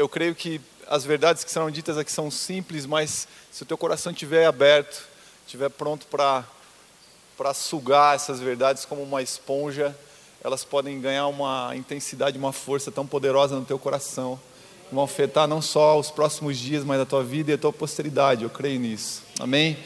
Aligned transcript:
eu 0.00 0.08
creio 0.08 0.34
que 0.34 0.58
as 0.88 1.04
verdades 1.04 1.44
que 1.44 1.50
serão 1.50 1.70
ditas 1.70 1.98
aqui 1.98 2.10
são 2.10 2.30
simples, 2.30 2.86
mas 2.86 3.28
se 3.52 3.62
o 3.62 3.66
teu 3.66 3.76
coração 3.76 4.10
estiver 4.10 4.46
aberto, 4.46 5.04
estiver 5.44 5.68
pronto 5.68 6.06
para 6.06 6.42
para 7.36 7.54
sugar 7.54 8.14
essas 8.14 8.38
verdades 8.38 8.84
como 8.84 9.02
uma 9.02 9.22
esponja, 9.22 9.96
elas 10.44 10.62
podem 10.62 11.00
ganhar 11.00 11.26
uma 11.26 11.72
intensidade, 11.74 12.36
uma 12.36 12.52
força 12.52 12.90
tão 12.90 13.06
poderosa 13.06 13.56
no 13.56 13.64
teu 13.64 13.78
coração, 13.78 14.38
vão 14.92 15.04
afetar 15.04 15.48
não 15.48 15.62
só 15.62 15.98
os 15.98 16.10
próximos 16.10 16.58
dias, 16.58 16.84
mas 16.84 17.00
a 17.00 17.06
tua 17.06 17.24
vida 17.24 17.50
e 17.50 17.54
a 17.54 17.58
tua 17.58 17.72
posteridade. 17.72 18.42
Eu 18.42 18.50
creio 18.50 18.78
nisso. 18.78 19.22
Amém. 19.38 19.78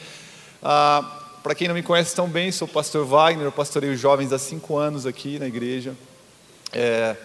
Ah, 0.61 1.23
para 1.41 1.55
quem 1.55 1.69
não 1.69 1.75
me 1.75 1.83
conhece 1.83 2.13
tão 2.13 2.27
bem, 2.27 2.51
sou 2.51 2.67
o 2.67 2.71
pastor 2.71 3.05
Wagner, 3.05 3.45
eu 3.45 3.53
pastorei 3.53 3.89
os 3.89 3.99
jovens 4.01 4.33
há 4.33 4.39
cinco 4.39 4.77
anos 4.77 5.05
aqui 5.05 5.39
na 5.39 5.47
igreja. 5.47 5.95
É, 6.73 7.15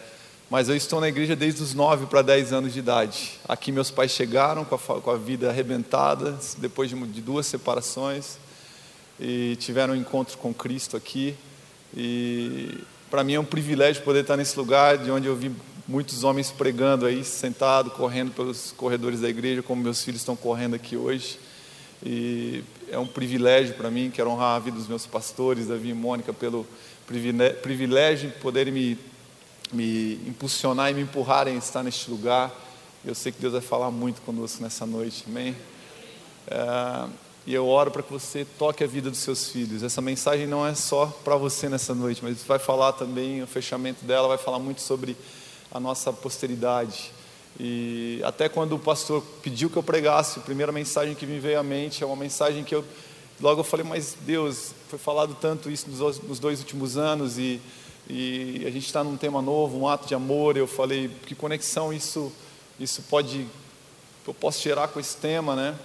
mas 0.51 0.69
eu 0.69 0.75
estou 0.75 1.01
na 1.01 1.09
igreja 1.09 1.37
desde 1.37 1.63
os 1.63 1.75
9 1.75 2.07
para 2.07 2.23
10 2.23 2.53
anos 2.53 2.73
de 2.73 2.81
idade. 2.81 3.39
Aqui 3.49 3.71
meus 3.71 3.89
pais 3.89 4.11
chegaram 4.11 4.65
com 4.65 4.75
a, 4.75 4.79
com 5.01 5.11
a 5.13 5.17
vida 5.17 5.49
arrebentada, 5.49 6.37
depois 6.59 6.91
de, 6.91 6.97
de, 7.07 7.21
duas 7.21 7.47
separações, 7.47 8.37
e 9.21 9.55
tiveram 9.61 9.95
um 9.95 9.97
encontro 9.97 10.37
com 10.39 10.53
Cristo 10.53 10.97
aqui. 10.97 11.37
E 11.97 12.79
para 13.09 13.23
mim 13.23 13.35
é 13.35 13.41
um 13.41 13.45
privilégio 13.45 14.03
poder 14.03 14.23
estar 14.23 14.37
nesse 14.37 14.59
lugar, 14.59 14.99
de 14.99 15.09
onde 15.09 15.29
eu 15.29 15.37
vi 15.37 15.53
muitos 15.87 16.25
homens 16.25 16.51
pregando 16.51 17.07
aí, 17.07 17.23
sentado, 17.23 17.93
correndo 17.93 18.33
pelos 18.33 18.73
corredores 18.73 19.21
da 19.21 19.29
igreja, 19.29 19.63
como 19.63 19.81
meus 19.81 20.03
filhos 20.03 20.21
estão 20.21 20.35
correndo 20.35 20.75
aqui 20.75 20.97
hoje. 20.97 21.39
E 22.05 22.65
é 22.91 22.99
um 22.99 23.07
privilégio 23.07 23.77
para 23.77 23.89
mim, 23.89 24.11
quero 24.13 24.29
honrar 24.29 24.57
a 24.57 24.59
vida 24.59 24.77
dos 24.77 24.89
meus 24.89 25.07
pastores, 25.07 25.69
Davi 25.69 25.91
e 25.91 25.95
Mônica, 25.95 26.33
pelo 26.33 26.67
privilégio 27.07 28.31
de 28.31 28.37
poderem 28.39 28.73
me 28.73 29.10
me 29.73 30.15
impulsionar 30.27 30.91
e 30.91 30.95
me 30.95 31.03
empurrarem 31.03 31.55
a 31.55 31.59
estar 31.59 31.83
neste 31.83 32.11
lugar. 32.11 32.53
Eu 33.05 33.15
sei 33.15 33.33
que 33.33 33.41
Deus 33.41 33.53
vai 33.53 33.63
falar 33.63 33.91
muito 33.91 34.21
conosco 34.23 34.63
nessa 34.63 34.85
noite, 34.85 35.25
amém? 35.27 35.57
É, 36.47 37.09
e 37.47 37.55
eu 37.55 37.67
oro 37.67 37.91
para 37.91 38.03
que 38.03 38.13
você 38.13 38.45
toque 38.59 38.85
a 38.85 38.87
vida 38.87 39.11
dos 39.11 39.21
seus 39.21 39.49
filhos. 39.49 39.83
Essa 39.83 40.01
mensagem 40.01 40.47
não 40.47 40.67
é 40.67 40.75
só 40.75 41.07
para 41.25 41.37
você 41.37 41.69
nessa 41.69 41.95
noite, 41.95 42.23
mas 42.23 42.43
vai 42.43 42.59
falar 42.59 42.93
também, 42.93 43.43
o 43.43 43.47
fechamento 43.47 44.05
dela 44.05 44.29
vai 44.29 44.39
falar 44.39 44.59
muito 44.59 44.81
sobre 44.81 45.17
a 45.73 45.81
nossa 45.81 46.13
posteridade. 46.13 47.13
E 47.59 48.21
até 48.25 48.49
quando 48.49 48.75
o 48.75 48.79
pastor 48.79 49.23
pediu 49.43 49.71
que 49.71 49.77
eu 49.77 49.83
pregasse, 49.83 50.39
a 50.39 50.43
primeira 50.43 50.71
mensagem 50.71 51.15
que 51.15 51.27
me 51.27 51.39
veio 51.39 51.59
à 51.59 51.63
mente 51.63 52.03
é 52.03 52.07
uma 52.07 52.17
mensagem 52.17 52.65
que 52.65 52.75
eu 52.75 52.85
logo 53.41 53.61
eu 53.61 53.65
falei, 53.65 53.87
mas 53.87 54.17
Deus, 54.21 54.73
foi 54.89 54.99
falado 54.99 55.35
tanto 55.41 55.71
isso 55.71 55.87
nos 55.89 56.39
dois 56.39 56.61
últimos 56.61 56.97
anos 56.97 57.39
e 57.39 57.61
e 58.13 58.67
a 58.67 58.71
gente 58.71 58.87
está 58.87 59.05
num 59.05 59.17
tema 59.17 59.41
novo, 59.41 59.79
um 59.79 59.87
ato 59.87 60.09
de 60.09 60.15
amor. 60.15 60.57
Eu 60.57 60.67
falei, 60.67 61.11
que 61.27 61.35
conexão 61.35 61.93
isso, 61.93 62.33
isso 62.79 63.03
pode, 63.03 63.47
eu 64.27 64.35
posso 64.35 64.61
gerar 64.61 64.89
com 64.89 64.99
esse 64.99 65.17
tema, 65.17 65.55
né? 65.55 65.77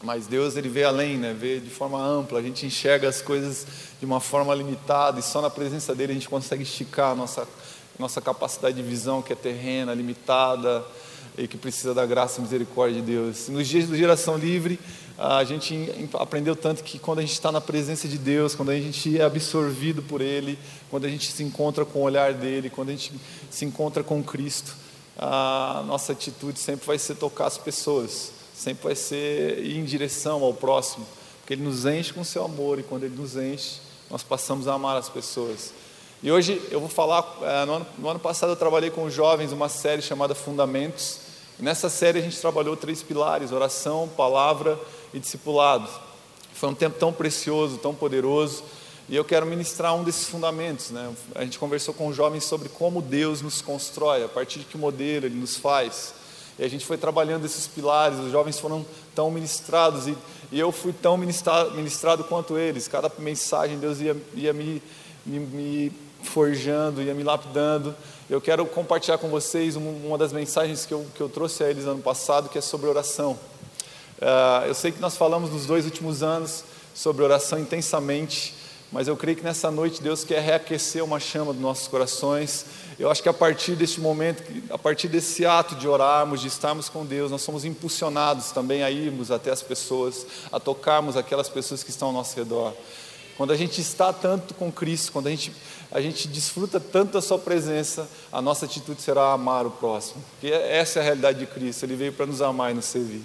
Mas 0.00 0.28
Deus 0.28 0.56
ele 0.56 0.68
vê 0.68 0.84
além, 0.84 1.16
né? 1.16 1.34
Vê 1.36 1.58
de 1.58 1.70
forma 1.70 2.00
ampla. 2.00 2.38
A 2.38 2.42
gente 2.42 2.64
enxerga 2.64 3.08
as 3.08 3.20
coisas 3.20 3.66
de 3.98 4.06
uma 4.06 4.20
forma 4.20 4.54
limitada 4.54 5.18
e 5.18 5.22
só 5.22 5.42
na 5.42 5.50
presença 5.50 5.94
dele 5.94 6.12
a 6.12 6.14
gente 6.14 6.28
consegue 6.28 6.62
esticar 6.62 7.10
a 7.10 7.14
nossa 7.14 7.46
nossa 7.98 8.20
capacidade 8.20 8.76
de 8.76 8.82
visão 8.82 9.20
que 9.20 9.32
é 9.32 9.36
terrena, 9.36 9.92
limitada 9.92 10.84
e 11.36 11.48
que 11.48 11.56
precisa 11.56 11.92
da 11.92 12.06
graça 12.06 12.38
e 12.38 12.42
misericórdia 12.42 13.00
de 13.00 13.06
Deus. 13.06 13.48
Nos 13.48 13.66
dias 13.66 13.88
do 13.88 13.96
Geração 13.96 14.36
Livre, 14.36 14.78
a 15.18 15.42
gente 15.42 15.90
aprendeu 16.14 16.54
tanto 16.54 16.84
que 16.84 16.96
quando 16.96 17.18
a 17.18 17.22
gente 17.22 17.32
está 17.32 17.50
na 17.50 17.60
presença 17.60 18.06
de 18.06 18.16
Deus, 18.16 18.54
quando 18.54 18.70
a 18.70 18.76
gente 18.76 19.20
é 19.20 19.24
absorvido 19.24 20.00
por 20.00 20.20
Ele, 20.20 20.56
quando 20.88 21.06
a 21.06 21.08
gente 21.08 21.32
se 21.32 21.42
encontra 21.42 21.84
com 21.84 21.98
o 21.98 22.02
olhar 22.02 22.32
dele, 22.32 22.70
quando 22.70 22.90
a 22.90 22.92
gente 22.92 23.12
se 23.50 23.64
encontra 23.64 24.04
com 24.04 24.22
Cristo, 24.22 24.76
a 25.18 25.82
nossa 25.84 26.12
atitude 26.12 26.60
sempre 26.60 26.86
vai 26.86 26.96
ser 27.00 27.16
tocar 27.16 27.46
as 27.46 27.58
pessoas, 27.58 28.30
sempre 28.54 28.84
vai 28.84 28.94
ser 28.94 29.58
ir 29.58 29.76
em 29.78 29.84
direção 29.84 30.44
ao 30.44 30.54
próximo, 30.54 31.04
porque 31.40 31.54
Ele 31.54 31.64
nos 31.64 31.84
enche 31.84 32.12
com 32.12 32.22
seu 32.22 32.44
amor 32.44 32.78
e 32.78 32.84
quando 32.84 33.02
Ele 33.02 33.16
nos 33.16 33.36
enche, 33.36 33.80
nós 34.08 34.22
passamos 34.22 34.68
a 34.68 34.74
amar 34.74 34.96
as 34.96 35.08
pessoas. 35.08 35.74
E 36.22 36.30
hoje 36.30 36.62
eu 36.70 36.78
vou 36.78 36.88
falar, 36.88 37.38
é, 37.42 37.64
no 37.64 37.74
ano, 37.74 37.86
no 37.98 38.08
ano 38.08 38.20
passado 38.20 38.50
eu 38.50 38.56
trabalhei 38.56 38.90
com 38.90 39.10
jovens 39.10 39.50
uma 39.50 39.68
série 39.68 40.00
chamada 40.00 40.32
Fundamentos, 40.32 41.18
nessa 41.58 41.88
série 41.88 42.20
a 42.20 42.22
gente 42.22 42.38
trabalhou 42.40 42.76
três 42.76 43.02
pilares: 43.02 43.50
oração, 43.50 44.08
palavra 44.16 44.78
e 45.12 45.18
discipulado. 45.18 45.88
Foi 46.54 46.68
um 46.68 46.74
tempo 46.74 46.98
tão 46.98 47.12
precioso, 47.12 47.78
tão 47.78 47.94
poderoso, 47.94 48.64
e 49.08 49.16
eu 49.16 49.24
quero 49.24 49.46
ministrar 49.46 49.94
um 49.94 50.04
desses 50.04 50.28
fundamentos. 50.28 50.90
Né? 50.90 51.14
A 51.34 51.44
gente 51.44 51.58
conversou 51.58 51.94
com 51.94 52.08
os 52.08 52.16
jovens 52.16 52.44
sobre 52.44 52.68
como 52.68 53.00
Deus 53.00 53.40
nos 53.40 53.62
constrói, 53.62 54.24
a 54.24 54.28
partir 54.28 54.58
de 54.58 54.64
que 54.66 54.76
modelo 54.76 55.26
Ele 55.26 55.36
nos 55.36 55.56
faz. 55.56 56.14
E 56.58 56.64
a 56.64 56.68
gente 56.68 56.84
foi 56.84 56.96
trabalhando 56.96 57.44
esses 57.44 57.68
pilares, 57.68 58.18
os 58.18 58.32
jovens 58.32 58.58
foram 58.58 58.84
tão 59.14 59.30
ministrados, 59.30 60.08
e, 60.08 60.16
e 60.50 60.58
eu 60.58 60.72
fui 60.72 60.92
tão 60.92 61.16
ministrado, 61.16 61.70
ministrado, 61.70 62.24
quanto 62.24 62.58
eles. 62.58 62.88
Cada 62.88 63.10
mensagem 63.18 63.78
Deus 63.78 64.00
ia, 64.00 64.16
ia 64.34 64.52
me, 64.52 64.82
me, 65.24 65.38
me 65.38 65.92
forjando, 66.24 67.00
ia 67.00 67.14
me 67.14 67.22
lapidando. 67.22 67.94
Eu 68.28 68.40
quero 68.40 68.66
compartilhar 68.66 69.18
com 69.18 69.28
vocês 69.28 69.76
uma 69.76 70.18
das 70.18 70.32
mensagens 70.32 70.84
que 70.84 70.92
eu, 70.92 71.06
que 71.14 71.20
eu 71.20 71.28
trouxe 71.28 71.62
a 71.62 71.70
eles 71.70 71.84
ano 71.86 72.02
passado, 72.02 72.48
que 72.48 72.58
é 72.58 72.60
sobre 72.60 72.88
oração. 72.88 73.38
Uh, 74.18 74.66
eu 74.66 74.74
sei 74.74 74.90
que 74.90 75.00
nós 75.00 75.16
falamos 75.16 75.50
nos 75.50 75.64
dois 75.64 75.84
últimos 75.84 76.22
anos 76.22 76.64
sobre 76.92 77.22
oração 77.22 77.58
intensamente, 77.58 78.52
mas 78.90 79.06
eu 79.06 79.16
creio 79.16 79.36
que 79.36 79.44
nessa 79.44 79.70
noite 79.70 80.02
Deus 80.02 80.24
quer 80.24 80.40
reaquecer 80.40 81.04
uma 81.04 81.20
chama 81.20 81.52
dos 81.52 81.62
nossos 81.62 81.86
corações. 81.86 82.66
Eu 82.98 83.10
acho 83.10 83.22
que 83.22 83.28
a 83.28 83.32
partir 83.32 83.76
deste 83.76 84.00
momento, 84.00 84.42
a 84.70 84.78
partir 84.78 85.06
desse 85.06 85.46
ato 85.46 85.76
de 85.76 85.86
orarmos, 85.86 86.40
de 86.40 86.48
estarmos 86.48 86.88
com 86.88 87.04
Deus, 87.04 87.30
nós 87.30 87.42
somos 87.42 87.64
impulsionados 87.64 88.50
também 88.50 88.82
a 88.82 88.90
irmos 88.90 89.30
até 89.30 89.52
as 89.52 89.62
pessoas, 89.62 90.26
a 90.50 90.58
tocarmos 90.58 91.16
aquelas 91.16 91.48
pessoas 91.48 91.84
que 91.84 91.90
estão 91.90 92.08
ao 92.08 92.14
nosso 92.14 92.34
redor. 92.34 92.74
Quando 93.36 93.52
a 93.52 93.56
gente 93.56 93.80
está 93.80 94.12
tanto 94.12 94.52
com 94.54 94.72
Cristo, 94.72 95.12
quando 95.12 95.28
a 95.28 95.30
gente, 95.30 95.52
a 95.92 96.00
gente 96.00 96.26
desfruta 96.26 96.80
tanto 96.80 97.12
da 97.12 97.20
Sua 97.20 97.38
presença, 97.38 98.08
a 98.32 98.42
nossa 98.42 98.64
atitude 98.64 99.00
será 99.00 99.32
amar 99.32 99.64
o 99.64 99.70
próximo. 99.70 100.24
Porque 100.32 100.52
essa 100.52 100.98
é 100.98 101.02
a 101.02 101.04
realidade 101.04 101.38
de 101.38 101.46
Cristo, 101.46 101.84
Ele 101.84 101.94
veio 101.94 102.12
para 102.12 102.26
nos 102.26 102.42
amar 102.42 102.72
e 102.72 102.74
nos 102.74 102.86
servir. 102.86 103.22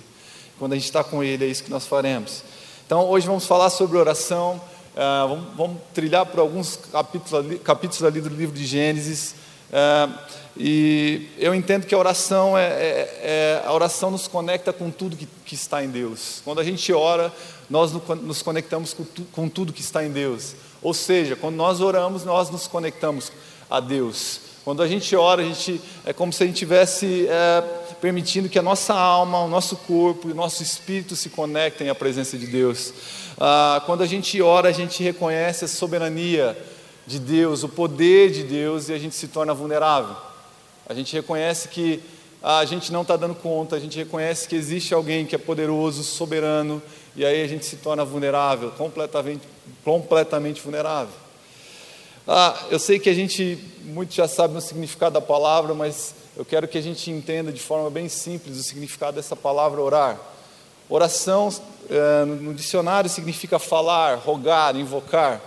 Quando 0.59 0.73
a 0.73 0.75
gente 0.75 0.85
está 0.85 1.03
com 1.03 1.23
Ele, 1.23 1.45
é 1.45 1.47
isso 1.47 1.63
que 1.63 1.71
nós 1.71 1.85
faremos. 1.85 2.43
Então, 2.85 3.07
hoje 3.09 3.25
vamos 3.25 3.45
falar 3.45 3.69
sobre 3.69 3.97
oração. 3.97 4.61
Uh, 4.93 5.27
vamos, 5.27 5.45
vamos, 5.55 5.77
trilhar 5.93 6.25
por 6.25 6.39
alguns 6.39 6.75
capítulos 6.91 7.33
ali, 7.33 7.57
capítulos 7.59 8.03
ali 8.03 8.21
do 8.21 8.29
livro 8.29 8.55
de 8.55 8.65
Gênesis. 8.65 9.35
Uh, 9.69 10.13
e 10.55 11.29
eu 11.39 11.55
entendo 11.55 11.87
que 11.87 11.95
a 11.95 11.97
oração 11.97 12.55
é, 12.55 12.65
é, 12.65 13.19
é, 13.23 13.63
a 13.65 13.73
oração 13.73 14.11
nos 14.11 14.27
conecta 14.27 14.71
com 14.71 14.91
tudo 14.91 15.17
que, 15.17 15.27
que, 15.43 15.55
está 15.55 15.83
em 15.83 15.89
Deus. 15.89 16.41
Quando 16.45 16.59
a 16.59 16.63
gente 16.63 16.93
ora, 16.93 17.33
nós 17.67 17.91
nos 17.91 18.43
conectamos 18.43 18.93
com, 18.93 19.03
tu, 19.03 19.23
com 19.31 19.49
tudo 19.49 19.73
que 19.73 19.81
está 19.81 20.05
em 20.05 20.11
Deus. 20.11 20.55
Ou 20.81 20.93
seja, 20.93 21.35
quando 21.35 21.55
nós 21.55 21.81
oramos, 21.81 22.23
nós 22.23 22.51
nos 22.51 22.67
conectamos 22.67 23.31
a 23.69 23.79
Deus. 23.79 24.41
Quando 24.63 24.81
a 24.81 24.87
gente 24.87 25.13
ora, 25.13 25.41
a 25.41 25.45
gente 25.45 25.81
é 26.05 26.13
como 26.13 26.31
se 26.31 26.41
a 26.41 26.45
gente 26.45 26.55
tivesse 26.55 27.27
é, 27.27 27.61
permitindo 27.99 28.47
que 28.47 28.57
a 28.57 28.61
nossa 28.61 28.93
alma, 28.93 29.39
o 29.39 29.47
nosso 29.49 29.75
corpo 29.75 30.29
e 30.29 30.31
o 30.31 30.35
nosso 30.35 30.63
espírito 30.63 31.17
se 31.17 31.29
conectem 31.29 31.89
à 31.89 31.95
presença 31.95 32.37
de 32.37 32.47
Deus. 32.47 32.93
Ah, 33.37 33.83
quando 33.85 34.03
a 34.03 34.05
gente 34.05 34.41
ora, 34.41 34.69
a 34.69 34.71
gente 34.71 35.03
reconhece 35.03 35.65
a 35.65 35.67
soberania 35.67 36.57
de 37.05 37.19
Deus, 37.19 37.63
o 37.63 37.69
poder 37.69 38.31
de 38.31 38.43
Deus 38.43 38.87
e 38.87 38.93
a 38.93 38.97
gente 38.97 39.15
se 39.15 39.27
torna 39.27 39.53
vulnerável. 39.53 40.15
A 40.87 40.93
gente 40.93 41.13
reconhece 41.13 41.67
que 41.67 42.01
a 42.41 42.63
gente 42.63 42.91
não 42.91 43.01
está 43.01 43.17
dando 43.17 43.35
conta, 43.35 43.75
a 43.75 43.79
gente 43.79 43.97
reconhece 43.97 44.47
que 44.47 44.55
existe 44.55 44.93
alguém 44.93 45.25
que 45.25 45.35
é 45.35 45.37
poderoso, 45.37 46.03
soberano, 46.03 46.81
e 47.15 47.25
aí 47.25 47.43
a 47.43 47.47
gente 47.47 47.65
se 47.65 47.77
torna 47.77 48.05
vulnerável, 48.05 48.71
completamente, 48.71 49.43
completamente 49.83 50.61
vulnerável. 50.61 51.22
Ah, 52.25 52.57
eu 52.71 52.79
sei 52.79 52.99
que 52.99 53.09
a 53.09 53.13
gente, 53.13 53.59
muito 53.83 54.13
já 54.13 54.29
sabe 54.29 54.57
o 54.57 54.61
significado 54.61 55.13
da 55.13 55.19
palavra, 55.19 55.73
mas 55.73 56.15
eu 56.37 56.45
quero 56.45 56.69
que 56.69 56.77
a 56.77 56.81
gente 56.81 57.11
entenda 57.11 57.51
de 57.51 57.59
forma 57.59 57.89
bem 57.89 58.07
simples 58.07 58.57
o 58.57 58.63
significado 58.63 59.17
dessa 59.17 59.35
palavra 59.35 59.81
orar. 59.81 60.17
Oração, 60.87 61.53
eh, 61.89 62.23
no 62.23 62.53
dicionário, 62.53 63.09
significa 63.09 63.59
falar, 63.59 64.19
rogar, 64.19 64.73
invocar. 64.77 65.41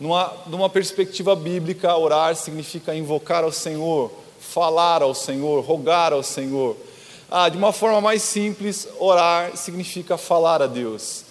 Numa, 0.00 0.32
numa 0.46 0.70
perspectiva 0.70 1.36
bíblica, 1.36 1.94
orar 1.94 2.34
significa 2.34 2.94
invocar 2.94 3.44
ao 3.44 3.52
Senhor, 3.52 4.10
falar 4.40 5.02
ao 5.02 5.14
Senhor, 5.14 5.62
rogar 5.62 6.14
ao 6.14 6.22
Senhor. 6.22 6.78
Ah, 7.30 7.50
de 7.50 7.58
uma 7.58 7.74
forma 7.74 8.00
mais 8.00 8.22
simples, 8.22 8.88
orar 8.98 9.54
significa 9.54 10.16
falar 10.16 10.62
a 10.62 10.66
Deus. 10.66 11.26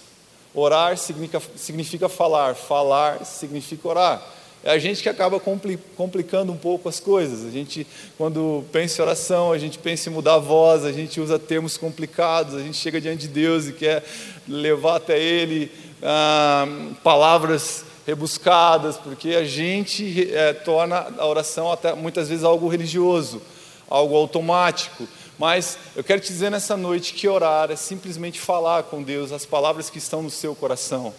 Orar 0.54 0.96
significa, 0.96 1.42
significa 1.56 2.08
falar, 2.08 2.54
falar 2.54 3.24
significa 3.24 3.88
orar 3.88 4.35
é 4.66 4.72
a 4.72 4.78
gente 4.80 5.00
que 5.00 5.08
acaba 5.08 5.38
complicando 5.38 6.52
um 6.52 6.56
pouco 6.56 6.88
as 6.88 6.98
coisas. 6.98 7.46
A 7.46 7.50
gente, 7.52 7.86
quando 8.18 8.64
pensa 8.72 9.00
em 9.00 9.04
oração, 9.04 9.52
a 9.52 9.58
gente 9.58 9.78
pensa 9.78 10.10
em 10.10 10.12
mudar 10.12 10.34
a 10.34 10.38
voz, 10.38 10.84
a 10.84 10.90
gente 10.90 11.20
usa 11.20 11.38
termos 11.38 11.76
complicados, 11.76 12.56
a 12.56 12.58
gente 12.58 12.76
chega 12.76 13.00
diante 13.00 13.22
de 13.22 13.28
Deus 13.28 13.68
e 13.68 13.72
quer 13.72 14.02
levar 14.48 14.96
até 14.96 15.20
Ele 15.20 15.70
ah, 16.02 16.66
palavras 17.04 17.84
rebuscadas, 18.04 18.96
porque 18.96 19.36
a 19.36 19.44
gente 19.44 20.34
é, 20.34 20.52
torna 20.52 21.14
a 21.16 21.24
oração 21.24 21.70
até 21.70 21.94
muitas 21.94 22.28
vezes 22.28 22.42
algo 22.42 22.66
religioso, 22.66 23.40
algo 23.88 24.16
automático. 24.16 25.06
Mas 25.38 25.78
eu 25.94 26.02
quero 26.02 26.20
te 26.20 26.26
dizer 26.26 26.50
nessa 26.50 26.76
noite 26.76 27.14
que 27.14 27.28
orar 27.28 27.70
é 27.70 27.76
simplesmente 27.76 28.40
falar 28.40 28.82
com 28.82 29.00
Deus 29.00 29.30
as 29.30 29.46
palavras 29.46 29.88
que 29.88 29.98
estão 29.98 30.24
no 30.24 30.30
seu 30.30 30.56
coração, 30.56 31.14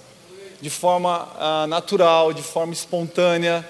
de 0.62 0.70
forma 0.70 1.28
ah, 1.38 1.66
natural, 1.68 2.34
de 2.34 2.42
forma 2.42 2.74
espontânea. 2.74 3.68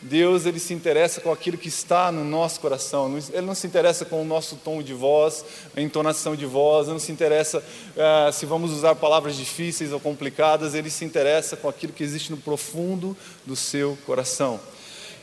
Deus 0.00 0.46
ele 0.46 0.60
se 0.60 0.72
interessa 0.72 1.20
com 1.20 1.32
aquilo 1.32 1.58
que 1.58 1.68
está 1.68 2.12
no 2.12 2.24
nosso 2.24 2.60
coração. 2.60 3.12
Ele 3.32 3.46
não 3.46 3.54
se 3.54 3.66
interessa 3.66 4.04
com 4.04 4.22
o 4.22 4.24
nosso 4.24 4.54
tom 4.56 4.80
de 4.80 4.94
voz, 4.94 5.44
a 5.76 5.80
entonação 5.80 6.36
de 6.36 6.46
voz. 6.46 6.86
Não 6.86 7.00
se 7.00 7.10
interessa 7.10 7.62
ah, 7.96 8.30
se 8.32 8.46
vamos 8.46 8.70
usar 8.70 8.94
palavras 8.94 9.36
difíceis 9.36 9.92
ou 9.92 9.98
complicadas. 9.98 10.74
Ele 10.74 10.90
se 10.90 11.04
interessa 11.04 11.56
com 11.56 11.68
aquilo 11.68 11.92
que 11.92 12.04
existe 12.04 12.30
no 12.30 12.36
profundo 12.36 13.16
do 13.44 13.56
seu 13.56 13.98
coração. 14.06 14.60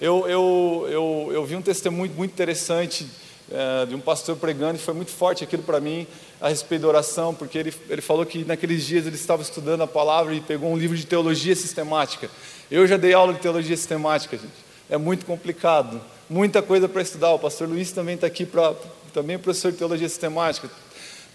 Eu, 0.01 0.27
eu, 0.27 0.87
eu, 0.89 1.29
eu 1.31 1.45
vi 1.45 1.55
um 1.55 1.61
testemunho 1.61 2.11
muito 2.13 2.33
interessante 2.33 3.07
é, 3.51 3.85
de 3.85 3.93
um 3.93 3.99
pastor 3.99 4.35
pregando, 4.35 4.75
e 4.75 4.79
foi 4.79 4.93
muito 4.93 5.11
forte 5.11 5.43
aquilo 5.43 5.61
para 5.61 5.79
mim, 5.79 6.07
a 6.41 6.49
respeito 6.49 6.81
da 6.81 6.87
oração, 6.87 7.33
porque 7.33 7.57
ele, 7.57 7.73
ele 7.89 8.01
falou 8.01 8.25
que 8.25 8.43
naqueles 8.43 8.85
dias 8.85 9.05
ele 9.05 9.15
estava 9.15 9.41
estudando 9.41 9.81
a 9.81 9.87
palavra 9.87 10.33
e 10.33 10.41
pegou 10.41 10.71
um 10.71 10.77
livro 10.77 10.97
de 10.97 11.05
teologia 11.05 11.55
sistemática. 11.55 12.29
Eu 12.69 12.87
já 12.87 12.97
dei 12.97 13.13
aula 13.13 13.33
de 13.33 13.39
teologia 13.39 13.77
sistemática, 13.77 14.35
gente. 14.37 14.65
É 14.89 14.97
muito 14.97 15.25
complicado, 15.25 16.01
muita 16.29 16.61
coisa 16.61 16.89
para 16.89 17.01
estudar. 17.01 17.33
O 17.33 17.39
pastor 17.39 17.67
Luiz 17.67 17.91
também 17.91 18.15
está 18.15 18.27
aqui, 18.27 18.45
para 18.45 18.73
também 19.13 19.35
é 19.35 19.39
professor 19.39 19.71
de 19.71 19.77
teologia 19.77 20.09
sistemática. 20.09 20.69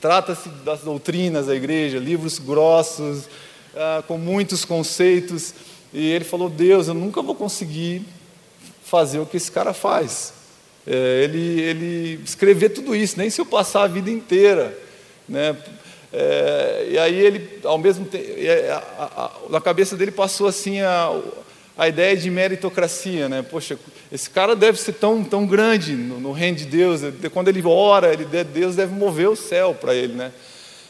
Trata-se 0.01 0.49
das 0.65 0.81
doutrinas 0.81 1.47
da 1.47 1.55
igreja, 1.55 1.99
livros 1.99 2.39
grossos, 2.39 3.25
ah, 3.75 4.03
com 4.07 4.19
muitos 4.19 4.65
conceitos. 4.65 5.55
E 5.93 6.11
ele 6.11 6.25
falou: 6.25 6.49
Deus, 6.49 6.89
eu 6.89 6.95
nunca 6.95 7.23
vou 7.23 7.35
conseguir 7.35 8.03
fazer 8.85 9.19
o 9.19 9.27
que 9.27 9.37
esse 9.37 9.51
cara 9.51 9.73
faz 9.73 10.40
é, 10.93 11.23
ele, 11.23 11.61
ele 11.61 12.21
escrever 12.25 12.71
tudo 12.71 12.97
isso, 12.97 13.17
nem 13.17 13.31
se 13.31 13.41
eu 13.41 13.47
passar 13.47 13.85
a 13.85 13.87
vida 13.87 14.11
inteira. 14.11 14.77
Né? 15.29 15.57
É, 16.13 16.89
e 16.91 16.99
aí 16.99 17.15
ele, 17.15 17.61
ao 17.63 17.79
mesmo 17.79 18.05
tempo, 18.05 18.27
na 19.49 19.61
cabeça 19.61 19.97
dele 19.97 20.11
passou 20.11 20.49
assim 20.49 20.81
a, 20.81 21.17
a 21.79 21.89
ideia 21.89 22.17
de 22.17 22.29
meritocracia, 22.29 23.29
né? 23.29 23.41
Poxa, 23.41 23.79
esse 24.11 24.29
cara 24.29 24.57
deve 24.57 24.81
ser 24.81 24.95
tão, 24.95 25.23
tão 25.23 25.47
grande 25.47 25.95
no, 25.95 26.19
no 26.19 26.33
reino 26.33 26.57
de 26.57 26.65
Deus. 26.65 27.03
Quando 27.33 27.47
ele 27.47 27.63
ora, 27.65 28.13
ele, 28.13 28.25
Deus 28.43 28.75
deve 28.75 28.93
mover 28.93 29.29
o 29.29 29.37
céu 29.37 29.73
para 29.73 29.95
ele, 29.95 30.15
né? 30.15 30.33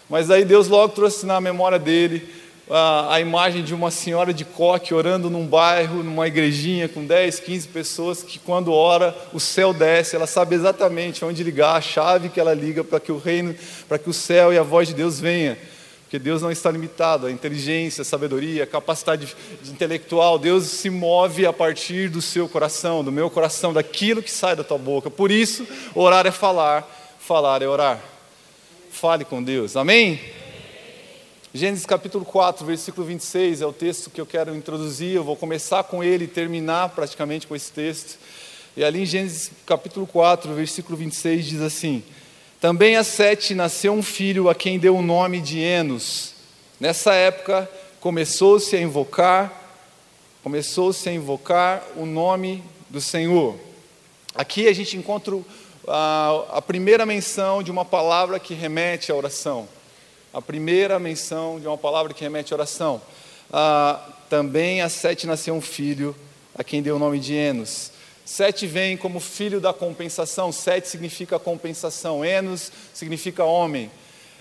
Mas 0.08 0.31
aí 0.31 0.46
Deus 0.46 0.67
logo 0.67 0.94
trouxe 0.94 1.26
na 1.26 1.38
memória 1.43 1.79
dele 1.79 2.26
a, 2.70 3.20
imagem 3.20 3.64
de 3.64 3.75
uma 3.75 3.90
senhora 3.90 4.32
de 4.32 4.44
coque 4.44 4.94
orando 4.94 5.28
num 5.28 5.44
bairro, 5.44 6.05
numa 6.05 6.28
igrejinha 6.28 6.88
com 6.88 7.05
10, 7.05 7.40
15 7.40 7.69
pessoas, 7.69 8.22
que 8.22 8.38
quando 8.38 8.72
ora 8.72 9.17
o 9.32 9.40
céu 9.40 9.72
desce, 9.72 10.14
ela 10.14 10.26
sabe 10.26 10.55
exatamente 10.55 11.25
onde 11.25 11.43
ligar, 11.43 11.76
a 11.76 11.81
chave 11.81 12.28
que 12.28 12.38
ela 12.38 12.55
liga 12.55 12.84
para 12.84 13.00
que 13.00 13.11
o 13.11 13.19
reino, 13.19 13.56
para 13.88 13.99
que 13.99 14.08
o 14.08 14.12
céu 14.12 14.52
e 14.52 14.58
a 14.58 14.62
voz 14.62 14.87
de 14.87 14.94
Deus 14.94 15.19
venha. 15.19 15.58
Porque 16.05 16.19
Deus 16.19 16.43
não 16.43 16.50
está 16.50 16.70
limitado, 16.70 17.26
a 17.26 17.31
inteligência, 17.31 18.02
a 18.02 18.05
sabedoria, 18.05 18.64
a 18.64 18.67
capacidade 18.67 19.37
intelectual, 19.64 20.38
Deus 20.38 20.64
se 20.64 20.90
move 20.90 21.46
a 21.46 21.52
partir 21.52 22.08
do 22.08 22.22
seu 22.22 22.49
coração, 22.49 23.02
do 23.02 23.12
meu 23.12 23.28
coração, 23.31 23.72
daquilo 23.72 24.22
que 24.22 24.31
sai 24.31 24.55
da 24.55 24.64
tua 24.64 24.78
boca. 24.78 25.11
Por 25.11 25.31
isso, 25.31 25.67
orar 25.94 26.26
é 26.26 26.32
falar, 26.32 26.88
falar 27.19 27.62
é 27.62 27.69
orar. 27.69 28.00
Fale 28.90 29.25
com 29.25 29.43
Deus, 29.43 29.76
amém? 29.76 30.20
Gênesis 31.52 31.85
capítulo 31.85 32.25
4, 32.25 32.64
versículo 32.64 33.05
26 33.05 33.61
é 33.61 33.67
o 33.67 33.73
texto 33.73 34.08
que 34.08 34.20
eu 34.20 34.26
quero 34.26 34.55
introduzir. 34.55 35.17
Eu 35.17 35.25
vou 35.25 35.35
começar 35.35 35.82
com 35.82 36.02
ele 36.02 36.26
e 36.26 36.29
terminar 36.29 36.91
praticamente 36.91 37.44
com 37.44 37.56
esse 37.56 37.73
texto. 37.73 38.20
E 38.76 38.85
ali 38.85 39.02
em 39.02 39.05
Gênesis 39.05 39.50
capítulo 39.67 40.06
4, 40.06 40.55
versículo 40.55 40.97
26 40.97 41.44
diz 41.44 41.61
assim: 41.61 42.05
Também 42.61 42.94
a 42.94 43.02
Sete 43.02 43.52
nasceu 43.52 43.93
um 43.93 44.02
filho 44.02 44.49
a 44.49 44.55
quem 44.55 44.79
deu 44.79 44.97
o 44.97 45.02
nome 45.02 45.41
de 45.41 45.58
Enos. 45.58 46.35
Nessa 46.79 47.14
época 47.14 47.69
começou-se 47.99 48.76
a 48.76 48.81
invocar, 48.81 49.53
começou-se 50.44 51.08
a 51.08 51.12
invocar 51.12 51.82
o 51.96 52.06
nome 52.06 52.62
do 52.88 53.00
Senhor. 53.00 53.58
Aqui 54.37 54.69
a 54.69 54.73
gente 54.73 54.96
encontra 54.96 55.37
a, 55.88 56.44
a 56.53 56.62
primeira 56.62 57.05
menção 57.05 57.61
de 57.61 57.73
uma 57.73 57.85
palavra 57.85 58.38
que 58.38 58.55
remete 58.55 59.11
à 59.11 59.17
oração 59.17 59.69
a 60.32 60.41
primeira 60.41 60.99
menção 60.99 61.59
de 61.59 61.67
uma 61.67 61.77
palavra 61.77 62.15
que 62.15 62.23
remete 62.23 62.53
à 62.53 62.56
oração. 62.56 63.00
Ah, 63.53 64.00
também 64.29 64.81
a 64.81 64.88
Sete 64.88 65.27
nasceu 65.27 65.55
um 65.55 65.61
filho, 65.61 66.15
a 66.55 66.62
quem 66.62 66.82
deu 66.82 66.97
o 66.97 66.99
nome 66.99 67.19
de 67.19 67.35
Enos. 67.35 67.91
Sete 68.25 68.67
vem 68.67 68.97
como 68.97 69.19
filho 69.19 69.61
da 69.61 69.73
compensação, 69.73 70.53
Sete 70.53 70.88
significa 70.88 71.38
compensação, 71.38 72.25
Enos 72.25 72.71
significa 72.94 73.44
homem. 73.44 73.91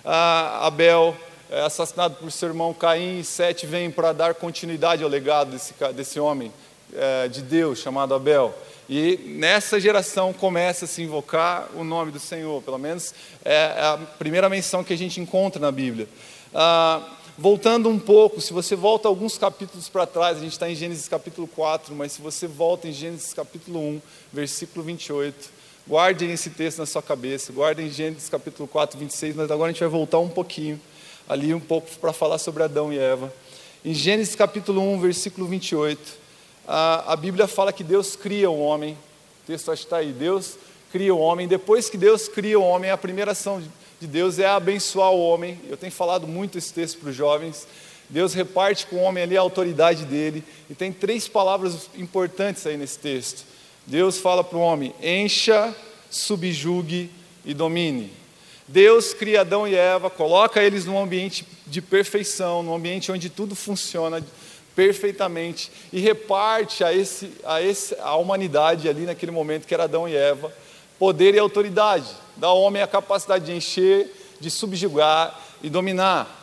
Ah, 0.05 0.67
Abel 0.67 1.17
é 1.49 1.61
assassinado 1.61 2.15
por 2.15 2.31
seu 2.31 2.49
irmão 2.49 2.71
Caim, 2.71 3.23
Sete 3.23 3.65
vem 3.65 3.89
para 3.89 4.13
dar 4.13 4.35
continuidade 4.35 5.03
ao 5.03 5.09
legado 5.09 5.51
desse, 5.51 5.73
desse 5.95 6.19
homem 6.19 6.51
é, 6.93 7.27
de 7.27 7.41
Deus 7.41 7.79
chamado 7.79 8.13
Abel. 8.13 8.53
E 8.89 9.19
nessa 9.23 9.79
geração 9.79 10.33
começa 10.33 10.85
a 10.85 10.87
se 10.87 11.03
invocar 11.03 11.69
o 11.75 11.83
nome 11.83 12.11
do 12.11 12.19
Senhor, 12.19 12.59
pelo 12.63 12.79
menos 12.79 13.13
é, 13.45 13.53
é 13.53 13.81
a 13.81 13.97
primeira 14.17 14.49
menção 14.49 14.83
que 14.83 14.91
a 14.91 14.97
gente 14.97 15.21
encontra 15.21 15.61
na 15.61 15.71
Bíblia. 15.71 16.07
Ah, 16.55 17.07
voltando 17.37 17.87
um 17.87 17.99
pouco, 17.99 18.41
se 18.41 18.51
você 18.51 18.75
volta 18.75 19.07
alguns 19.07 19.37
capítulos 19.37 19.87
para 19.87 20.07
trás, 20.07 20.37
a 20.37 20.39
gente 20.41 20.53
está 20.53 20.67
em 20.67 20.73
Gênesis 20.73 21.07
capítulo 21.07 21.47
4, 21.47 21.93
mas 21.93 22.13
se 22.13 22.21
você 22.21 22.47
volta 22.47 22.87
em 22.87 22.91
Gênesis 22.91 23.31
capítulo 23.31 23.79
1, 23.79 24.01
versículo 24.33 24.83
28, 24.83 25.51
guardem 25.87 26.31
esse 26.31 26.49
texto 26.49 26.79
na 26.79 26.87
sua 26.87 27.03
cabeça, 27.03 27.53
guardem 27.53 27.91
Gênesis 27.91 28.27
capítulo 28.27 28.67
4, 28.67 28.97
26, 28.97 29.35
mas 29.35 29.51
agora 29.51 29.69
a 29.69 29.71
gente 29.71 29.81
vai 29.81 29.89
voltar 29.89 30.17
um 30.17 30.29
pouquinho, 30.29 30.81
ali 31.27 31.53
um 31.53 31.59
pouco 31.59 31.87
para 32.01 32.11
falar 32.11 32.39
sobre 32.39 32.63
Adão 32.63 32.91
e 32.91 32.97
Eva. 32.97 33.31
Em 33.85 33.93
Gênesis 33.93 34.33
capítulo 34.33 34.81
1, 34.81 34.99
versículo 34.99 35.45
28, 35.45 36.18
a, 36.71 37.13
a 37.13 37.15
Bíblia 37.15 37.47
fala 37.47 37.73
que 37.73 37.83
Deus 37.83 38.15
cria 38.15 38.47
o 38.47 38.59
homem, 38.59 38.93
o 38.93 39.47
texto 39.47 39.73
está 39.73 39.97
aí, 39.97 40.11
Deus 40.11 40.55
cria 40.91 41.15
o 41.15 41.17
homem, 41.17 41.47
depois 41.47 41.89
que 41.89 41.97
Deus 41.97 42.27
cria 42.27 42.59
o 42.59 42.63
homem, 42.63 42.91
a 42.91 42.97
primeira 42.97 43.31
ação 43.31 43.59
de 43.99 44.05
Deus 44.05 44.37
é 44.37 44.45
abençoar 44.45 45.11
o 45.11 45.19
homem, 45.19 45.59
eu 45.67 45.75
tenho 45.75 45.91
falado 45.91 46.27
muito 46.27 46.59
esse 46.59 46.71
texto 46.71 46.99
para 46.99 47.09
os 47.09 47.15
jovens, 47.15 47.67
Deus 48.07 48.35
reparte 48.35 48.85
com 48.85 48.97
o 48.97 49.01
homem 49.01 49.23
ali 49.23 49.35
a 49.35 49.41
autoridade 49.41 50.05
dele, 50.05 50.43
e 50.69 50.75
tem 50.75 50.93
três 50.93 51.27
palavras 51.27 51.89
importantes 51.97 52.67
aí 52.67 52.77
nesse 52.77 52.99
texto. 52.99 53.43
Deus 53.87 54.19
fala 54.19 54.43
para 54.43 54.57
o 54.57 54.61
homem: 54.61 54.93
encha, 55.01 55.75
subjugue 56.09 57.09
e 57.43 57.53
domine. 57.53 58.11
Deus 58.67 59.13
cria 59.15 59.41
Adão 59.41 59.67
e 59.67 59.73
Eva, 59.73 60.11
coloca 60.11 60.61
eles 60.61 60.85
num 60.85 61.01
ambiente 61.01 61.45
de 61.65 61.81
perfeição, 61.81 62.61
num 62.61 62.75
ambiente 62.75 63.11
onde 63.11 63.27
tudo 63.27 63.55
funciona 63.55 64.23
perfeitamente 64.79 65.69
e 65.91 65.99
reparte 65.99 66.85
a, 66.85 66.93
esse, 66.93 67.29
a, 67.43 67.61
esse, 67.61 67.97
a 67.99 68.15
humanidade 68.15 68.87
ali 68.87 69.01
naquele 69.01 69.29
momento 69.29 69.67
que 69.67 69.73
era 69.73 69.83
Adão 69.83 70.07
e 70.07 70.15
Eva, 70.15 70.53
poder 70.97 71.35
e 71.35 71.39
autoridade, 71.39 72.07
dá 72.37 72.47
ao 72.47 72.61
homem 72.61 72.81
a 72.81 72.87
capacidade 72.87 73.43
de 73.43 73.51
encher, 73.51 74.09
de 74.39 74.49
subjugar 74.49 75.37
e 75.61 75.69
dominar. 75.69 76.33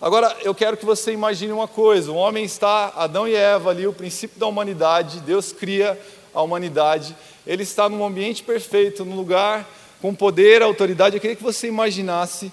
Agora, 0.00 0.36
eu 0.44 0.54
quero 0.54 0.76
que 0.76 0.84
você 0.84 1.10
imagine 1.10 1.50
uma 1.50 1.66
coisa: 1.66 2.12
o 2.12 2.14
homem 2.14 2.44
está, 2.44 2.92
Adão 2.94 3.26
e 3.26 3.34
Eva 3.34 3.70
ali, 3.70 3.84
o 3.84 3.92
princípio 3.92 4.38
da 4.38 4.46
humanidade, 4.46 5.18
Deus 5.18 5.50
cria 5.50 6.00
a 6.32 6.42
humanidade, 6.42 7.16
ele 7.44 7.64
está 7.64 7.88
num 7.88 8.06
ambiente 8.06 8.44
perfeito, 8.44 9.04
num 9.04 9.16
lugar 9.16 9.68
com 10.00 10.14
poder, 10.14 10.62
autoridade. 10.62 11.16
Eu 11.16 11.20
queria 11.20 11.34
que 11.34 11.42
você 11.42 11.66
imaginasse 11.66 12.52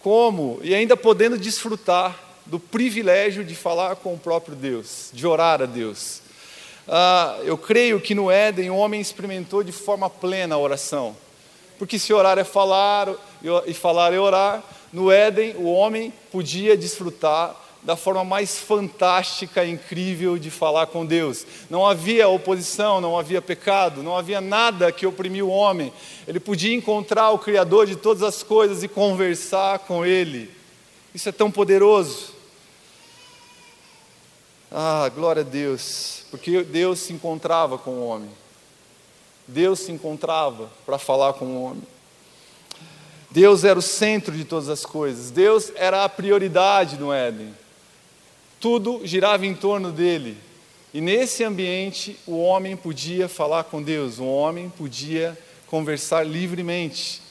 como, 0.00 0.58
e 0.62 0.74
ainda 0.74 0.96
podendo 0.96 1.36
desfrutar 1.36 2.23
do 2.46 2.58
privilégio 2.58 3.44
de 3.44 3.54
falar 3.54 3.96
com 3.96 4.14
o 4.14 4.18
próprio 4.18 4.54
Deus, 4.54 5.10
de 5.12 5.26
orar 5.26 5.62
a 5.62 5.66
Deus. 5.66 6.20
Ah, 6.86 7.38
eu 7.44 7.56
creio 7.56 8.00
que 8.00 8.14
no 8.14 8.30
Éden 8.30 8.70
o 8.70 8.76
homem 8.76 9.00
experimentou 9.00 9.62
de 9.62 9.72
forma 9.72 10.10
plena 10.10 10.54
a 10.54 10.58
oração, 10.58 11.16
porque 11.78 11.98
se 11.98 12.12
orar 12.12 12.38
é 12.38 12.44
falar 12.44 13.08
e 13.66 13.72
falar 13.72 14.12
é 14.12 14.18
orar, 14.18 14.62
no 14.92 15.10
Éden 15.10 15.54
o 15.56 15.72
homem 15.72 16.12
podia 16.30 16.76
desfrutar 16.76 17.56
da 17.82 17.96
forma 17.96 18.24
mais 18.24 18.58
fantástica 18.58 19.64
incrível 19.64 20.38
de 20.38 20.50
falar 20.50 20.86
com 20.86 21.04
Deus. 21.04 21.46
Não 21.68 21.86
havia 21.86 22.26
oposição, 22.28 22.98
não 22.98 23.18
havia 23.18 23.42
pecado, 23.42 24.02
não 24.02 24.16
havia 24.16 24.40
nada 24.40 24.90
que 24.90 25.06
oprimia 25.06 25.44
o 25.44 25.50
homem. 25.50 25.92
Ele 26.26 26.40
podia 26.40 26.74
encontrar 26.74 27.30
o 27.30 27.38
Criador 27.38 27.86
de 27.86 27.94
todas 27.94 28.22
as 28.22 28.42
coisas 28.42 28.82
e 28.82 28.88
conversar 28.88 29.80
com 29.80 30.04
Ele. 30.04 30.50
Isso 31.14 31.28
é 31.28 31.32
tão 31.32 31.50
poderoso. 31.50 32.33
Ah, 34.76 35.08
glória 35.08 35.42
a 35.42 35.44
Deus, 35.44 36.26
porque 36.32 36.64
Deus 36.64 36.98
se 36.98 37.12
encontrava 37.12 37.78
com 37.78 37.92
o 37.92 38.08
homem. 38.08 38.28
Deus 39.46 39.78
se 39.78 39.92
encontrava 39.92 40.68
para 40.84 40.98
falar 40.98 41.34
com 41.34 41.44
o 41.44 41.62
homem. 41.62 41.84
Deus 43.30 43.62
era 43.62 43.78
o 43.78 43.82
centro 43.82 44.36
de 44.36 44.44
todas 44.44 44.68
as 44.68 44.84
coisas. 44.84 45.30
Deus 45.30 45.70
era 45.76 46.02
a 46.02 46.08
prioridade 46.08 46.98
no 46.98 47.12
Éden. 47.12 47.54
Tudo 48.58 49.02
girava 49.04 49.46
em 49.46 49.54
torno 49.54 49.92
dele. 49.92 50.36
E 50.92 51.00
nesse 51.00 51.44
ambiente, 51.44 52.18
o 52.26 52.38
homem 52.38 52.76
podia 52.76 53.28
falar 53.28 53.62
com 53.62 53.80
Deus, 53.80 54.18
o 54.18 54.26
homem 54.26 54.68
podia 54.70 55.38
conversar 55.68 56.26
livremente. 56.26 57.22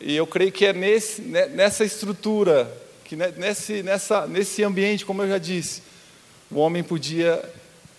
E 0.00 0.16
eu 0.16 0.26
creio 0.26 0.50
que 0.50 0.66
é 0.66 0.72
nesse, 0.72 1.22
nessa 1.22 1.84
estrutura, 1.84 2.68
que 3.04 3.14
nesse, 3.14 3.80
nessa, 3.84 4.26
nesse 4.26 4.64
ambiente, 4.64 5.06
como 5.06 5.22
eu 5.22 5.28
já 5.28 5.38
disse, 5.38 5.93
o 6.50 6.58
homem 6.58 6.82
podia 6.82 7.42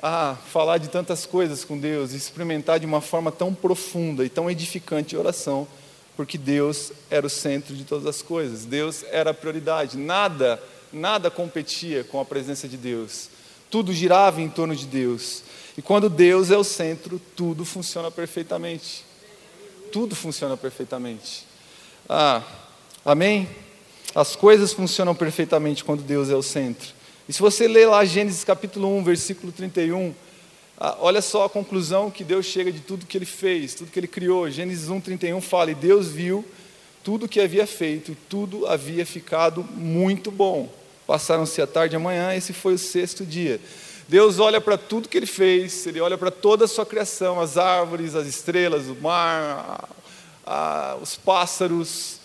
ah, 0.01 0.37
falar 0.51 0.77
de 0.77 0.87
tantas 0.87 1.25
coisas 1.25 1.65
com 1.65 1.77
Deus, 1.77 2.13
experimentar 2.13 2.79
de 2.79 2.85
uma 2.85 3.01
forma 3.01 3.31
tão 3.31 3.53
profunda 3.53 4.23
e 4.23 4.29
tão 4.29 4.49
edificante 4.49 5.15
a 5.15 5.19
oração, 5.19 5.67
porque 6.15 6.37
Deus 6.37 6.91
era 7.09 7.25
o 7.25 7.29
centro 7.29 7.75
de 7.75 7.83
todas 7.83 8.05
as 8.05 8.21
coisas, 8.21 8.65
Deus 8.65 9.03
era 9.09 9.31
a 9.31 9.33
prioridade, 9.33 9.97
nada, 9.97 10.61
nada 10.93 11.31
competia 11.31 12.03
com 12.03 12.19
a 12.19 12.25
presença 12.25 12.67
de 12.67 12.77
Deus, 12.77 13.29
tudo 13.69 13.91
girava 13.91 14.41
em 14.41 14.49
torno 14.49 14.75
de 14.75 14.85
Deus, 14.85 15.43
e 15.77 15.81
quando 15.81 16.09
Deus 16.09 16.51
é 16.51 16.57
o 16.57 16.63
centro, 16.63 17.19
tudo 17.35 17.65
funciona 17.65 18.09
perfeitamente, 18.09 19.03
tudo 19.91 20.15
funciona 20.15 20.55
perfeitamente. 20.55 21.45
Ah, 22.07 22.43
amém? 23.03 23.49
As 24.13 24.35
coisas 24.35 24.71
funcionam 24.71 25.15
perfeitamente 25.15 25.83
quando 25.83 26.01
Deus 26.03 26.29
é 26.29 26.35
o 26.35 26.43
centro. 26.43 26.93
E 27.27 27.33
se 27.33 27.39
você 27.39 27.67
ler 27.67 27.87
lá 27.87 28.05
Gênesis 28.05 28.43
capítulo 28.43 28.87
1, 28.97 29.03
versículo 29.03 29.51
31, 29.51 30.13
ah, 30.77 30.97
olha 30.99 31.21
só 31.21 31.45
a 31.45 31.49
conclusão 31.49 32.11
que 32.11 32.23
Deus 32.23 32.45
chega 32.45 32.71
de 32.71 32.81
tudo 32.81 33.05
que 33.05 33.17
ele 33.17 33.25
fez, 33.25 33.73
tudo 33.73 33.89
que 33.89 33.99
ele 33.99 34.07
criou. 34.07 34.49
Gênesis 34.49 34.89
1, 34.89 35.01
31 35.01 35.41
fala: 35.41 35.71
E 35.71 35.75
Deus 35.75 36.07
viu 36.07 36.45
tudo 37.03 37.27
que 37.27 37.39
havia 37.39 37.65
feito, 37.65 38.15
tudo 38.29 38.67
havia 38.67 39.05
ficado 39.05 39.63
muito 39.63 40.29
bom. 40.29 40.71
Passaram-se 41.07 41.61
a 41.61 41.67
tarde 41.67 41.95
e 41.95 41.97
a 41.97 41.99
manhã, 41.99 42.35
esse 42.35 42.53
foi 42.53 42.73
o 42.73 42.79
sexto 42.79 43.25
dia. 43.25 43.59
Deus 44.07 44.37
olha 44.37 44.61
para 44.61 44.77
tudo 44.77 45.09
que 45.09 45.17
ele 45.17 45.25
fez, 45.25 45.87
ele 45.87 45.99
olha 45.99 46.17
para 46.17 46.29
toda 46.29 46.65
a 46.65 46.67
sua 46.67 46.85
criação, 46.85 47.39
as 47.39 47.57
árvores, 47.57 48.13
as 48.13 48.27
estrelas, 48.27 48.85
o 48.85 48.95
mar, 48.95 49.89
os 51.01 51.15
pássaros, 51.15 52.19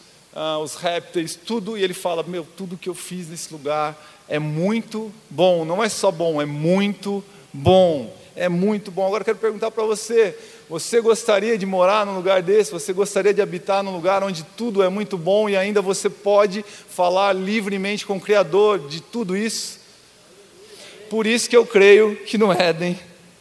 os 0.63 0.75
répteis, 0.77 1.35
tudo, 1.35 1.77
e 1.77 1.83
ele 1.83 1.95
fala: 1.95 2.23
Meu, 2.23 2.47
tudo 2.57 2.77
que 2.77 2.89
eu 2.89 2.95
fiz 2.95 3.29
nesse 3.29 3.53
lugar 3.53 3.97
é 4.29 4.39
muito 4.39 5.13
bom. 5.29 5.65
Não 5.65 5.83
é 5.83 5.89
só 5.89 6.11
bom, 6.11 6.41
é 6.41 6.47
muito 6.47 7.25
bom. 7.53 8.17
É 8.37 8.49
muito 8.49 8.91
bom. 8.91 9.07
Agora 9.07 9.23
eu 9.23 9.25
quero 9.25 9.39
perguntar 9.39 9.71
para 9.71 9.85
você: 9.85 10.37
você 10.69 11.01
gostaria 11.01 11.59
de 11.59 11.67
morar 11.67 12.07
num 12.07 12.15
lugar 12.15 12.43
desse? 12.43 12.71
Você 12.71 12.93
gostaria 12.93 13.35
de 13.35 13.43
habitar 13.43 13.83
num 13.83 13.93
lugar 13.93 14.23
onde 14.23 14.45
tudo 14.57 14.83
é 14.83 14.89
muito 14.89 15.19
bom 15.19 15.49
e 15.49 15.57
ainda 15.57 15.83
você 15.83 16.09
pode 16.09 16.65
falar 16.89 17.33
livremente 17.33 18.07
com 18.07 18.17
o 18.17 18.21
Criador 18.21 18.79
de 18.79 19.01
tudo 19.01 19.37
isso? 19.37 19.81
Por 21.11 21.27
isso 21.27 21.51
que 21.51 21.57
eu 21.57 21.67
creio 21.67 22.15
que 22.25 22.39
no 22.39 22.53
Éden 22.53 22.97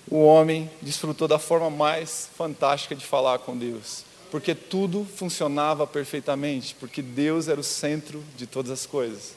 o 0.09 0.23
homem 0.23 0.69
desfrutou 0.81 1.27
da 1.27 1.37
forma 1.37 1.69
mais 1.69 2.27
fantástica 2.35 2.95
de 2.95 3.05
falar 3.05 3.37
com 3.37 3.55
Deus, 3.55 4.03
porque 4.31 4.53
tudo 4.53 5.05
funcionava 5.15 5.87
perfeitamente, 5.87 6.75
porque 6.79 7.01
Deus 7.01 7.47
era 7.47 7.59
o 7.59 7.63
centro 7.63 8.23
de 8.37 8.45
todas 8.45 8.71
as 8.71 8.85
coisas. 8.85 9.33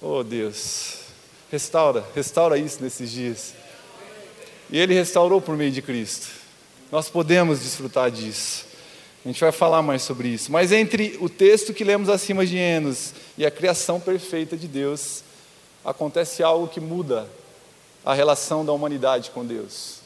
Oh 0.00 0.22
Deus, 0.22 0.98
restaura, 1.50 2.04
restaura 2.14 2.58
isso 2.58 2.82
nesses 2.82 3.10
dias. 3.10 3.54
E 4.70 4.78
Ele 4.78 4.94
restaurou 4.94 5.40
por 5.40 5.56
meio 5.56 5.70
de 5.70 5.82
Cristo. 5.82 6.28
Nós 6.90 7.08
podemos 7.08 7.60
desfrutar 7.60 8.10
disso. 8.10 8.66
A 9.24 9.28
gente 9.28 9.40
vai 9.40 9.52
falar 9.52 9.82
mais 9.82 10.02
sobre 10.02 10.28
isso. 10.28 10.52
Mas 10.52 10.70
entre 10.70 11.16
o 11.20 11.28
texto 11.28 11.72
que 11.72 11.82
lemos 11.82 12.08
acima 12.08 12.44
de 12.44 12.56
Enos 12.56 13.14
e 13.38 13.46
a 13.46 13.50
criação 13.50 13.98
perfeita 13.98 14.56
de 14.56 14.68
Deus, 14.68 15.24
acontece 15.84 16.42
algo 16.42 16.68
que 16.68 16.80
muda 16.80 17.28
a 18.04 18.12
relação 18.12 18.64
da 18.64 18.72
humanidade 18.72 19.30
com 19.30 19.44
Deus. 19.44 20.00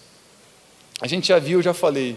A 1.01 1.07
gente 1.07 1.29
já 1.29 1.39
viu, 1.39 1.61
já 1.61 1.75
falei, 1.75 2.17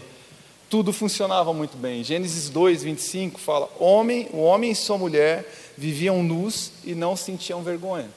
tudo 0.72 0.90
funcionava 0.90 1.52
muito 1.52 1.76
bem. 1.76 2.02
Gênesis 2.02 2.48
2, 2.48 2.82
25 2.82 3.38
fala: 3.38 3.68
homem, 3.78 4.26
o 4.32 4.38
homem 4.38 4.70
e 4.70 4.74
sua 4.74 4.96
mulher 4.96 5.46
viviam 5.76 6.22
nus 6.22 6.72
e 6.82 6.94
não 6.94 7.14
sentiam 7.14 7.62
vergonha. 7.62 8.08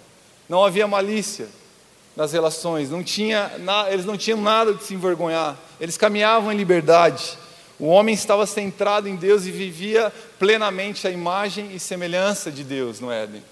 Não 0.47 0.63
havia 0.63 0.87
malícia 0.87 1.49
nas 2.15 2.31
relações, 2.31 2.89
não 2.89 3.03
tinha, 3.03 3.51
eles 3.91 4.05
não 4.05 4.17
tinham 4.17 4.39
nada 4.39 4.73
de 4.73 4.85
se 4.85 4.93
envergonhar, 4.93 5.59
eles 5.81 5.97
caminhavam 5.97 6.49
em 6.49 6.55
liberdade. 6.55 7.37
O 7.77 7.87
homem 7.87 8.15
estava 8.15 8.45
centrado 8.45 9.09
em 9.09 9.17
Deus 9.17 9.45
e 9.45 9.51
vivia 9.51 10.13
plenamente 10.39 11.05
a 11.05 11.11
imagem 11.11 11.75
e 11.75 11.79
semelhança 11.79 12.49
de 12.49 12.63
Deus 12.63 13.01
no 13.01 13.11
Éden. 13.11 13.43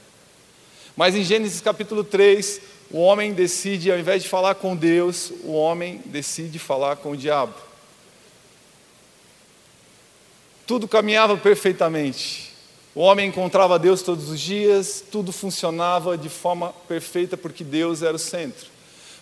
Mas 0.95 1.13
em 1.13 1.25
Gênesis 1.25 1.60
capítulo 1.60 2.05
3, 2.05 2.62
o 2.89 3.00
homem 3.00 3.33
decide, 3.33 3.91
ao 3.91 4.00
invés 4.00 4.24
de 4.24 4.29
falar 4.29 4.55
com 4.55 4.77
Deus, 4.77 5.29
o 5.43 5.51
homem 5.51 6.01
decide 6.05 6.57
falar 6.57 6.95
com 6.95 7.12
o 7.12 7.17
diabo. 7.17 7.73
Tudo 10.65 10.88
caminhava 10.88 11.36
perfeitamente. 11.36 12.53
O 12.96 13.01
homem 13.01 13.27
encontrava 13.27 13.79
Deus 13.79 14.01
todos 14.01 14.29
os 14.29 14.39
dias, 14.39 15.03
tudo 15.12 15.32
funcionava 15.32 16.17
de 16.17 16.29
forma 16.29 16.74
perfeita 16.88 17.36
porque 17.36 17.63
Deus 17.63 18.03
era 18.03 18.15
o 18.15 18.20
centro. 18.20 18.67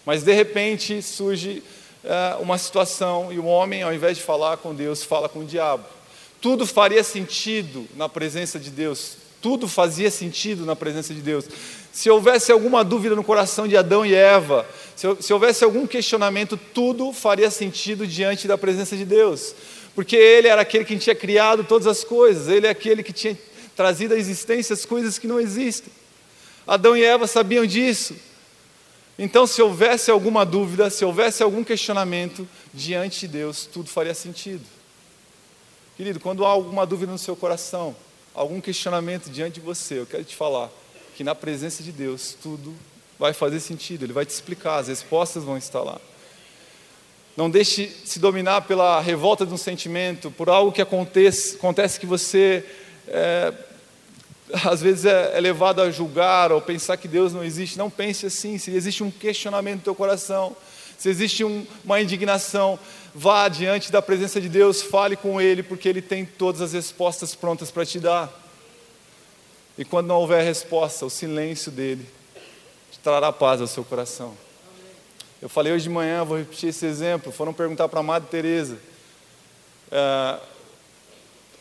Mas 0.06 0.24
de 0.24 0.34
repente 0.34 1.02
surge 1.02 1.64
uh, 2.04 2.42
uma 2.42 2.58
situação 2.58 3.32
e 3.32 3.40
o 3.40 3.46
homem, 3.46 3.82
ao 3.82 3.94
invés 3.94 4.18
de 4.18 4.24
falar 4.24 4.58
com 4.58 4.76
Deus, 4.76 5.04
fala 5.04 5.30
com 5.30 5.40
o 5.40 5.46
diabo. 5.46 5.86
Tudo 6.42 6.68
faria 6.68 7.04
sentido 7.04 7.88
na 7.96 8.10
presença 8.10 8.60
de 8.60 8.70
Deus, 8.70 9.16
tudo 9.42 9.68
fazia 9.68 10.12
sentido 10.12 10.66
na 10.66 10.76
presença 10.76 11.14
de 11.14 11.22
Deus. 11.22 11.46
Se 11.92 12.10
houvesse 12.10 12.52
alguma 12.52 12.84
dúvida 12.84 13.16
no 13.16 13.24
coração 13.24 13.68
de 13.68 13.78
Adão 13.78 14.06
e 14.06 14.14
Eva, 14.14 14.68
se, 14.96 15.08
se 15.20 15.34
houvesse 15.34 15.64
algum 15.64 15.88
questionamento, 15.88 16.58
tudo 16.58 17.12
faria 17.14 17.50
sentido 17.50 18.06
diante 18.06 18.48
da 18.48 18.58
presença 18.58 18.98
de 18.98 19.06
Deus. 19.06 19.56
Porque 19.94 20.16
Ele 20.16 20.48
era 20.48 20.62
aquele 20.62 20.86
que 20.86 20.98
tinha 20.98 21.16
criado 21.16 21.64
todas 21.64 21.88
as 21.88 22.04
coisas, 22.04 22.48
Ele 22.48 22.68
é 22.68 22.70
aquele 22.70 23.04
que 23.04 23.14
tinha 23.14 23.38
trazido 23.76 24.14
à 24.14 24.18
existência 24.18 24.74
as 24.74 24.86
coisas 24.86 25.18
que 25.18 25.28
não 25.28 25.40
existem. 25.40 25.92
Adão 26.66 26.96
e 26.96 27.04
Eva 27.04 27.28
sabiam 27.28 27.66
disso. 27.66 28.16
Então, 29.18 29.46
se 29.46 29.62
houvesse 29.62 30.10
alguma 30.10 30.46
dúvida, 30.46 30.90
se 30.90 31.04
houvesse 31.04 31.44
algum 31.44 31.64
questionamento 31.64 32.48
diante 32.74 33.22
de 33.22 33.28
Deus, 33.28 33.66
tudo 33.66 33.90
faria 33.90 34.14
sentido. 34.14 34.64
Querido, 35.98 36.20
quando 36.20 36.46
há 36.46 36.50
alguma 36.50 36.86
dúvida 36.86 37.12
no 37.12 37.18
seu 37.18 37.36
coração, 37.36 37.96
algum 38.34 38.62
questionamento 38.62 39.30
diante 39.30 39.56
de 39.56 39.60
você, 39.60 40.00
eu 40.00 40.06
quero 40.06 40.24
te 40.24 40.36
falar 40.36 40.70
que 41.16 41.24
na 41.24 41.36
presença 41.36 41.84
de 41.84 41.92
Deus 41.92 42.36
tudo 42.42 42.74
vai 43.20 43.34
fazer 43.34 43.60
sentido, 43.60 44.06
Ele 44.06 44.14
vai 44.14 44.26
te 44.26 44.32
explicar, 44.32 44.78
as 44.78 44.88
respostas 44.88 45.44
vão 45.44 45.58
estar 45.58 45.82
lá. 45.82 46.00
Não 47.42 47.50
deixe 47.50 47.92
se 48.06 48.20
dominar 48.20 48.62
pela 48.62 49.02
revolta 49.02 49.48
de 49.48 49.52
um 49.52 49.58
sentimento, 49.58 50.30
por 50.30 50.48
algo 50.48 50.72
que 50.72 50.80
acontece, 50.80 51.56
acontece 51.56 52.00
que 52.00 52.06
você 52.06 52.64
é, 53.08 53.52
às 54.64 54.80
vezes 54.80 55.06
é, 55.06 55.36
é, 55.36 55.40
levado 55.40 55.82
a 55.82 55.90
julgar 55.90 56.52
ou 56.52 56.62
pensar 56.62 56.98
que 56.98 57.08
Deus 57.08 57.34
não 57.34 57.44
existe. 57.44 57.80
Não 57.80 57.90
pense 57.90 58.28
assim. 58.28 58.60
Se 58.60 58.70
existe 58.70 59.02
um 59.02 59.10
questionamento 59.10 59.78
no 59.78 59.82
teu 59.86 59.96
coração, 59.96 60.56
se 61.00 61.10
existe 61.10 61.44
um, 61.44 61.66
uma 61.84 62.00
indignação, 62.00 62.78
vá 63.16 63.48
diante 63.48 63.92
da 63.92 64.04
presença 64.04 64.40
de 64.40 64.48
Deus, 64.48 64.84
fale 64.84 65.16
com 65.16 65.42
Ele, 65.42 65.64
porque 65.64 65.90
Ele 65.90 66.00
tem 66.00 66.24
todas 66.24 66.62
as 66.62 66.74
respostas 66.74 67.34
prontas 67.34 67.72
para 67.72 67.84
te 67.84 68.00
dar. 68.00 68.32
E 69.80 69.84
quando 69.84 70.06
não 70.06 70.18
houver 70.18 70.44
resposta, 70.44 71.08
o 71.08 71.10
silêncio 71.10 71.72
dele 71.72 72.06
trará 73.02 73.32
paz 73.32 73.62
ao 73.62 73.66
seu 73.66 73.84
coração. 73.84 74.38
Eu 75.42 75.50
falei 75.50 75.74
hoje 75.74 75.84
de 75.84 75.90
manhã, 75.90 76.24
vou 76.24 76.38
repetir 76.38 76.70
esse 76.70 76.86
exemplo. 76.86 77.32
Foram 77.32 77.54
perguntar 77.54 77.90
para 77.90 78.00
a 78.00 78.04
Madre 78.04 78.30
Teresa. 78.30 78.78
É, 79.92 80.40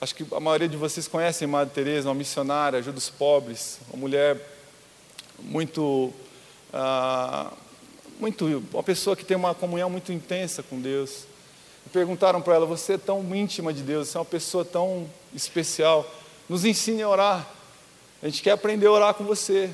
Acho 0.00 0.14
que 0.14 0.26
a 0.34 0.40
maioria 0.40 0.66
de 0.66 0.78
vocês 0.78 1.06
conhecem 1.06 1.46
Madre 1.46 1.74
Teresa, 1.74 2.08
uma 2.08 2.14
missionária, 2.14 2.78
ajuda 2.78 2.96
os 2.96 3.10
pobres, 3.10 3.78
uma 3.90 4.00
mulher 4.00 4.40
muito, 5.38 6.10
ah, 6.72 7.52
muito, 8.18 8.64
uma 8.72 8.82
pessoa 8.82 9.14
que 9.14 9.26
tem 9.26 9.36
uma 9.36 9.54
comunhão 9.54 9.90
muito 9.90 10.10
intensa 10.10 10.62
com 10.62 10.80
Deus. 10.80 11.24
Perguntaram 11.92 12.40
para 12.40 12.54
ela: 12.54 12.64
você 12.64 12.94
é 12.94 12.98
tão 12.98 13.22
íntima 13.36 13.74
de 13.74 13.82
Deus, 13.82 14.08
você 14.08 14.16
é 14.16 14.20
uma 14.20 14.24
pessoa 14.24 14.64
tão 14.64 15.06
especial, 15.34 16.10
nos 16.48 16.64
ensine 16.64 17.02
a 17.02 17.08
orar. 17.08 17.46
A 18.22 18.26
gente 18.26 18.42
quer 18.42 18.52
aprender 18.52 18.86
a 18.86 18.92
orar 18.92 19.12
com 19.12 19.24
você. 19.24 19.68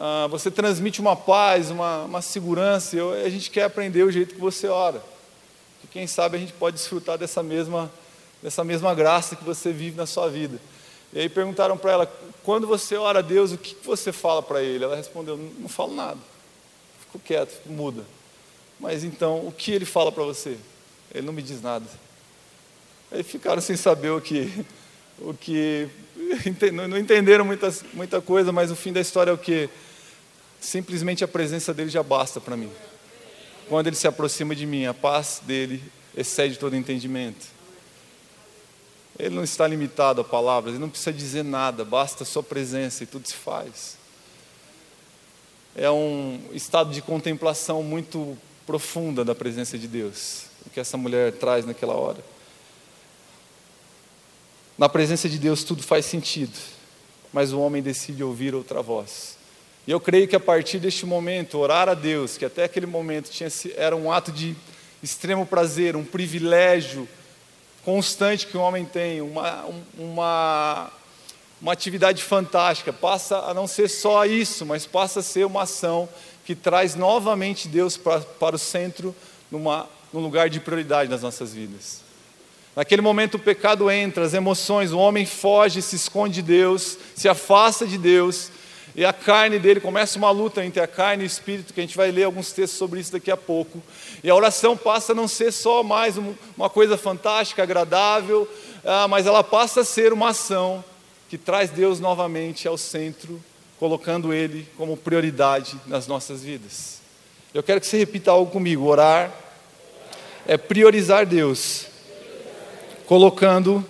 Ah, 0.00 0.28
você 0.30 0.48
transmite 0.48 1.00
uma 1.00 1.16
paz, 1.16 1.70
uma, 1.70 2.04
uma 2.04 2.22
segurança. 2.22 2.94
Eu, 2.96 3.12
a 3.12 3.28
gente 3.28 3.50
quer 3.50 3.64
aprender 3.64 4.04
o 4.04 4.12
jeito 4.12 4.36
que 4.36 4.40
você 4.40 4.68
ora. 4.68 5.02
E 5.82 5.88
quem 5.88 6.06
sabe 6.06 6.36
a 6.36 6.40
gente 6.40 6.52
pode 6.52 6.76
desfrutar 6.76 7.18
dessa 7.18 7.42
mesma 7.42 7.90
dessa 8.40 8.62
mesma 8.62 8.94
graça 8.94 9.34
que 9.34 9.42
você 9.42 9.72
vive 9.72 9.96
na 9.96 10.06
sua 10.06 10.28
vida. 10.28 10.60
E 11.12 11.18
aí 11.18 11.28
perguntaram 11.28 11.76
para 11.76 11.90
ela: 11.90 12.18
quando 12.44 12.64
você 12.64 12.94
ora 12.94 13.18
a 13.18 13.22
Deus, 13.22 13.50
o 13.50 13.58
que 13.58 13.76
você 13.84 14.12
fala 14.12 14.40
para 14.40 14.62
Ele? 14.62 14.84
Ela 14.84 14.94
respondeu: 14.94 15.36
não 15.36 15.68
falo 15.68 15.92
nada, 15.92 16.20
fico 17.00 17.18
quieto, 17.18 17.50
fico 17.50 17.70
muda. 17.70 18.04
Mas 18.78 19.02
então, 19.02 19.44
o 19.44 19.50
que 19.50 19.72
Ele 19.72 19.84
fala 19.84 20.12
para 20.12 20.22
você? 20.22 20.56
Ele 21.12 21.26
não 21.26 21.32
me 21.32 21.42
diz 21.42 21.60
nada. 21.60 21.86
Aí 23.10 23.24
ficaram 23.24 23.60
sem 23.60 23.76
saber 23.76 24.10
o 24.10 24.20
que, 24.20 24.64
o 25.18 25.34
que 25.34 25.88
não 26.72 26.96
entenderam 26.96 27.44
muita, 27.44 27.74
muita 27.92 28.20
coisa, 28.20 28.52
mas 28.52 28.70
o 28.70 28.76
fim 28.76 28.92
da 28.92 29.00
história 29.00 29.32
é 29.32 29.34
o 29.34 29.38
que? 29.38 29.68
Simplesmente 30.60 31.24
a 31.24 31.28
presença 31.28 31.72
dele 31.72 31.90
já 31.90 32.02
basta 32.02 32.40
para 32.40 32.56
mim. 32.56 32.70
Quando 33.68 33.86
ele 33.86 33.96
se 33.96 34.08
aproxima 34.08 34.54
de 34.54 34.66
mim, 34.66 34.86
a 34.86 34.94
paz 34.94 35.40
dele 35.44 35.82
excede 36.16 36.58
todo 36.58 36.74
entendimento. 36.74 37.46
Ele 39.18 39.34
não 39.34 39.44
está 39.44 39.66
limitado 39.66 40.20
a 40.20 40.24
palavras, 40.24 40.74
ele 40.74 40.80
não 40.80 40.88
precisa 40.88 41.12
dizer 41.12 41.42
nada, 41.42 41.84
basta 41.84 42.22
a 42.22 42.26
sua 42.26 42.42
presença 42.42 43.02
e 43.02 43.06
tudo 43.06 43.26
se 43.26 43.34
faz. 43.34 43.96
É 45.74 45.90
um 45.90 46.40
estado 46.52 46.90
de 46.90 47.00
contemplação 47.00 47.82
muito 47.82 48.36
profunda 48.66 49.24
da 49.24 49.34
presença 49.34 49.78
de 49.78 49.88
Deus, 49.88 50.44
o 50.66 50.70
que 50.70 50.80
essa 50.80 50.96
mulher 50.96 51.32
traz 51.32 51.64
naquela 51.64 51.94
hora. 51.94 52.22
Na 54.76 54.88
presença 54.88 55.28
de 55.28 55.38
Deus 55.38 55.64
tudo 55.64 55.82
faz 55.82 56.04
sentido, 56.04 56.56
mas 57.32 57.52
o 57.52 57.60
homem 57.60 57.82
decide 57.82 58.22
ouvir 58.22 58.54
outra 58.54 58.82
voz. 58.82 59.37
E 59.88 59.90
eu 59.90 59.98
creio 59.98 60.28
que 60.28 60.36
a 60.36 60.40
partir 60.40 60.78
deste 60.78 61.06
momento, 61.06 61.56
orar 61.56 61.88
a 61.88 61.94
Deus, 61.94 62.36
que 62.36 62.44
até 62.44 62.64
aquele 62.64 62.84
momento 62.84 63.30
tinha, 63.30 63.48
era 63.74 63.96
um 63.96 64.12
ato 64.12 64.30
de 64.30 64.54
extremo 65.02 65.46
prazer, 65.46 65.96
um 65.96 66.04
privilégio 66.04 67.08
constante 67.86 68.46
que 68.46 68.54
o 68.54 68.60
homem 68.60 68.84
tem, 68.84 69.22
uma, 69.22 69.64
uma, 69.96 70.90
uma 71.58 71.72
atividade 71.72 72.22
fantástica, 72.22 72.92
passa 72.92 73.38
a 73.38 73.54
não 73.54 73.66
ser 73.66 73.88
só 73.88 74.26
isso, 74.26 74.66
mas 74.66 74.84
passa 74.84 75.20
a 75.20 75.22
ser 75.22 75.46
uma 75.46 75.62
ação 75.62 76.06
que 76.44 76.54
traz 76.54 76.94
novamente 76.94 77.66
Deus 77.66 77.96
para, 77.96 78.20
para 78.20 78.56
o 78.56 78.58
centro, 78.58 79.16
numa, 79.50 79.88
num 80.12 80.20
lugar 80.20 80.50
de 80.50 80.60
prioridade 80.60 81.08
nas 81.08 81.22
nossas 81.22 81.54
vidas. 81.54 82.02
Naquele 82.76 83.00
momento 83.00 83.36
o 83.36 83.38
pecado 83.38 83.90
entra, 83.90 84.26
as 84.26 84.34
emoções, 84.34 84.92
o 84.92 84.98
homem 84.98 85.24
foge, 85.24 85.80
se 85.80 85.96
esconde 85.96 86.34
de 86.34 86.42
Deus, 86.42 86.98
se 87.16 87.26
afasta 87.26 87.86
de 87.86 87.96
Deus, 87.96 88.50
e 88.98 89.04
a 89.04 89.12
carne 89.12 89.60
dele 89.60 89.78
começa 89.78 90.18
uma 90.18 90.32
luta 90.32 90.64
entre 90.64 90.82
a 90.82 90.86
carne 90.88 91.22
e 91.22 91.24
o 91.24 91.28
espírito, 91.28 91.72
que 91.72 91.78
a 91.78 91.84
gente 91.84 91.96
vai 91.96 92.10
ler 92.10 92.24
alguns 92.24 92.50
textos 92.50 92.76
sobre 92.76 92.98
isso 92.98 93.12
daqui 93.12 93.30
a 93.30 93.36
pouco. 93.36 93.80
E 94.24 94.28
a 94.28 94.34
oração 94.34 94.76
passa 94.76 95.12
a 95.12 95.14
não 95.14 95.28
ser 95.28 95.52
só 95.52 95.84
mais 95.84 96.16
uma 96.56 96.68
coisa 96.68 96.98
fantástica, 96.98 97.62
agradável, 97.62 98.48
ah, 98.84 99.06
mas 99.06 99.24
ela 99.24 99.44
passa 99.44 99.82
a 99.82 99.84
ser 99.84 100.12
uma 100.12 100.30
ação 100.30 100.84
que 101.28 101.38
traz 101.38 101.70
Deus 101.70 102.00
novamente 102.00 102.66
ao 102.66 102.76
centro, 102.76 103.40
colocando 103.78 104.32
Ele 104.32 104.66
como 104.76 104.96
prioridade 104.96 105.80
nas 105.86 106.08
nossas 106.08 106.42
vidas. 106.42 106.98
Eu 107.54 107.62
quero 107.62 107.80
que 107.80 107.86
você 107.86 107.98
repita 107.98 108.32
algo 108.32 108.50
comigo: 108.50 108.84
orar 108.84 109.32
é 110.44 110.58
priorizar 110.58 111.24
Deus 111.24 111.86
colocando 113.06 113.86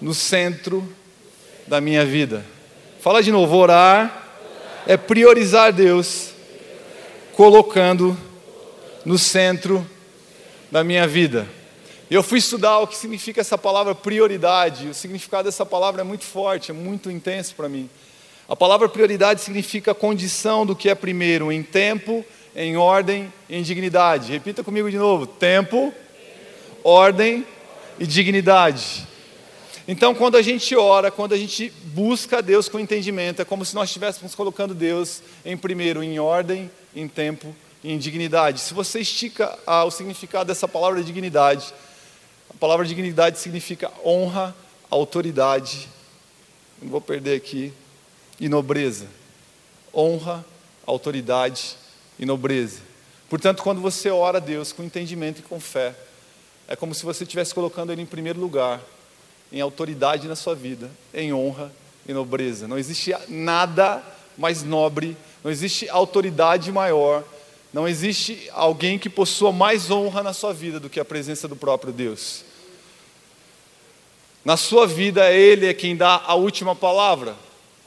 no 0.00 0.12
centro 0.12 0.84
da 1.68 1.80
minha 1.80 2.04
vida. 2.04 2.44
Fala 3.00 3.22
de 3.22 3.32
novo: 3.32 3.56
orar 3.56 4.28
é 4.86 4.94
priorizar 4.94 5.72
Deus, 5.72 6.32
colocando 7.32 8.14
no 9.06 9.16
centro 9.16 9.86
da 10.70 10.84
minha 10.84 11.06
vida. 11.06 11.48
Eu 12.10 12.22
fui 12.22 12.38
estudar 12.38 12.78
o 12.80 12.86
que 12.86 12.94
significa 12.94 13.40
essa 13.40 13.56
palavra 13.56 13.94
prioridade. 13.94 14.88
O 14.88 14.92
significado 14.92 15.44
dessa 15.44 15.64
palavra 15.64 16.02
é 16.02 16.04
muito 16.04 16.24
forte, 16.24 16.72
é 16.72 16.74
muito 16.74 17.10
intenso 17.10 17.54
para 17.54 17.70
mim. 17.70 17.88
A 18.46 18.54
palavra 18.54 18.86
prioridade 18.86 19.40
significa 19.40 19.94
condição 19.94 20.66
do 20.66 20.76
que 20.76 20.90
é 20.90 20.94
primeiro, 20.94 21.50
em 21.50 21.62
tempo, 21.62 22.22
em 22.54 22.76
ordem, 22.76 23.32
em 23.48 23.62
dignidade. 23.62 24.30
Repita 24.30 24.62
comigo 24.62 24.90
de 24.90 24.98
novo: 24.98 25.26
tempo, 25.26 25.90
ordem 26.84 27.46
e 27.98 28.06
dignidade. 28.06 29.08
Então, 29.92 30.14
quando 30.14 30.36
a 30.36 30.42
gente 30.42 30.76
ora, 30.76 31.10
quando 31.10 31.32
a 31.32 31.36
gente 31.36 31.68
busca 31.86 32.40
Deus 32.40 32.68
com 32.68 32.78
entendimento, 32.78 33.42
é 33.42 33.44
como 33.44 33.64
se 33.64 33.74
nós 33.74 33.88
estivéssemos 33.88 34.36
colocando 34.36 34.72
Deus 34.72 35.20
em 35.44 35.56
primeiro, 35.56 36.00
em 36.00 36.16
ordem, 36.20 36.70
em 36.94 37.08
tempo 37.08 37.52
e 37.82 37.90
em 37.90 37.98
dignidade. 37.98 38.60
Se 38.60 38.72
você 38.72 39.00
estica 39.00 39.58
ah, 39.66 39.82
o 39.82 39.90
significado 39.90 40.46
dessa 40.46 40.68
palavra 40.68 41.02
dignidade, 41.02 41.74
a 42.48 42.54
palavra 42.54 42.86
dignidade 42.86 43.40
significa 43.40 43.90
honra, 44.06 44.54
autoridade, 44.88 45.88
não 46.80 46.88
vou 46.88 47.00
perder 47.00 47.36
aqui, 47.36 47.72
e 48.38 48.48
nobreza. 48.48 49.08
Honra, 49.92 50.44
autoridade 50.86 51.76
e 52.16 52.24
nobreza. 52.24 52.78
Portanto, 53.28 53.60
quando 53.60 53.80
você 53.80 54.08
ora 54.08 54.38
a 54.38 54.40
Deus 54.40 54.70
com 54.70 54.84
entendimento 54.84 55.40
e 55.40 55.42
com 55.42 55.58
fé, 55.58 55.96
é 56.68 56.76
como 56.76 56.94
se 56.94 57.04
você 57.04 57.24
estivesse 57.24 57.52
colocando 57.52 57.90
Ele 57.90 58.02
em 58.02 58.06
primeiro 58.06 58.38
lugar, 58.38 58.80
em 59.52 59.60
autoridade 59.60 60.28
na 60.28 60.36
sua 60.36 60.54
vida, 60.54 60.90
em 61.12 61.32
honra 61.32 61.72
e 62.06 62.12
nobreza. 62.12 62.68
Não 62.68 62.78
existe 62.78 63.14
nada 63.28 64.02
mais 64.36 64.62
nobre, 64.62 65.16
não 65.42 65.50
existe 65.50 65.88
autoridade 65.88 66.70
maior, 66.70 67.24
não 67.72 67.86
existe 67.86 68.48
alguém 68.52 68.98
que 68.98 69.08
possua 69.08 69.52
mais 69.52 69.90
honra 69.90 70.22
na 70.22 70.32
sua 70.32 70.52
vida 70.52 70.80
do 70.80 70.90
que 70.90 71.00
a 71.00 71.04
presença 71.04 71.46
do 71.46 71.56
próprio 71.56 71.92
Deus. 71.92 72.44
Na 74.44 74.56
sua 74.56 74.86
vida, 74.86 75.30
Ele 75.30 75.66
é 75.66 75.74
quem 75.74 75.94
dá 75.94 76.22
a 76.24 76.34
última 76.34 76.74
palavra. 76.74 77.36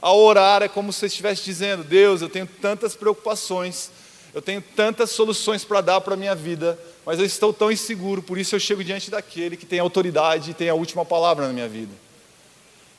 Ao 0.00 0.18
orar 0.18 0.62
é 0.62 0.68
como 0.68 0.92
se 0.92 1.06
estivesse 1.06 1.44
dizendo: 1.44 1.82
Deus, 1.82 2.22
eu 2.22 2.28
tenho 2.28 2.46
tantas 2.46 2.94
preocupações, 2.94 3.90
eu 4.34 4.42
tenho 4.42 4.60
tantas 4.60 5.10
soluções 5.12 5.64
para 5.64 5.80
dar 5.80 6.00
para 6.00 6.14
a 6.14 6.16
minha 6.16 6.34
vida, 6.34 6.76
mas 7.06 7.20
eu 7.20 7.24
estou 7.24 7.52
tão 7.52 7.70
inseguro, 7.70 8.20
por 8.20 8.36
isso 8.36 8.56
eu 8.56 8.58
chego 8.58 8.82
diante 8.82 9.08
daquele 9.08 9.56
que 9.56 9.64
tem 9.64 9.78
autoridade 9.78 10.50
e 10.50 10.54
tem 10.54 10.68
a 10.68 10.74
última 10.74 11.04
palavra 11.04 11.46
na 11.46 11.52
minha 11.52 11.68
vida. 11.68 11.92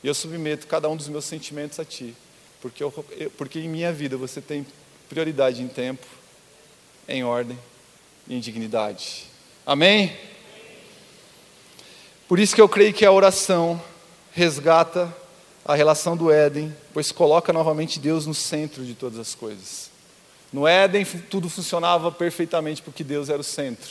E 0.02 0.08
eu 0.08 0.14
submeto 0.14 0.66
cada 0.66 0.88
um 0.88 0.96
dos 0.96 1.08
meus 1.08 1.26
sentimentos 1.26 1.78
a 1.78 1.84
Ti, 1.84 2.16
porque, 2.62 2.82
eu, 2.82 2.90
porque 3.36 3.58
em 3.58 3.68
minha 3.68 3.92
vida 3.92 4.16
você 4.16 4.40
tem 4.40 4.66
prioridade 5.10 5.62
em 5.62 5.68
tempo, 5.68 6.06
em 7.06 7.22
ordem 7.22 7.58
e 8.26 8.34
em 8.34 8.40
dignidade. 8.40 9.24
Amém? 9.66 10.16
Por 12.26 12.38
isso 12.38 12.54
que 12.54 12.60
eu 12.62 12.68
creio 12.68 12.94
que 12.94 13.04
a 13.04 13.12
oração 13.12 13.80
resgata 14.32 15.14
a 15.66 15.74
relação 15.74 16.16
do 16.16 16.30
Éden, 16.30 16.74
pois 16.94 17.12
coloca 17.12 17.52
novamente 17.52 17.98
Deus 17.98 18.24
no 18.24 18.34
centro 18.34 18.84
de 18.84 18.94
todas 18.94 19.18
as 19.18 19.34
coisas. 19.34 19.95
No 20.56 20.66
Éden 20.66 21.04
tudo 21.28 21.50
funcionava 21.50 22.10
perfeitamente 22.10 22.80
porque 22.80 23.04
Deus 23.04 23.28
era 23.28 23.38
o 23.38 23.44
centro. 23.44 23.90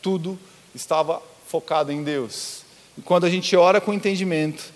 Tudo 0.00 0.38
estava 0.74 1.22
focado 1.46 1.92
em 1.92 2.02
Deus. 2.02 2.62
E 2.96 3.02
quando 3.02 3.26
a 3.26 3.28
gente 3.28 3.54
ora 3.54 3.78
com 3.78 3.92
entendimento, 3.92 4.72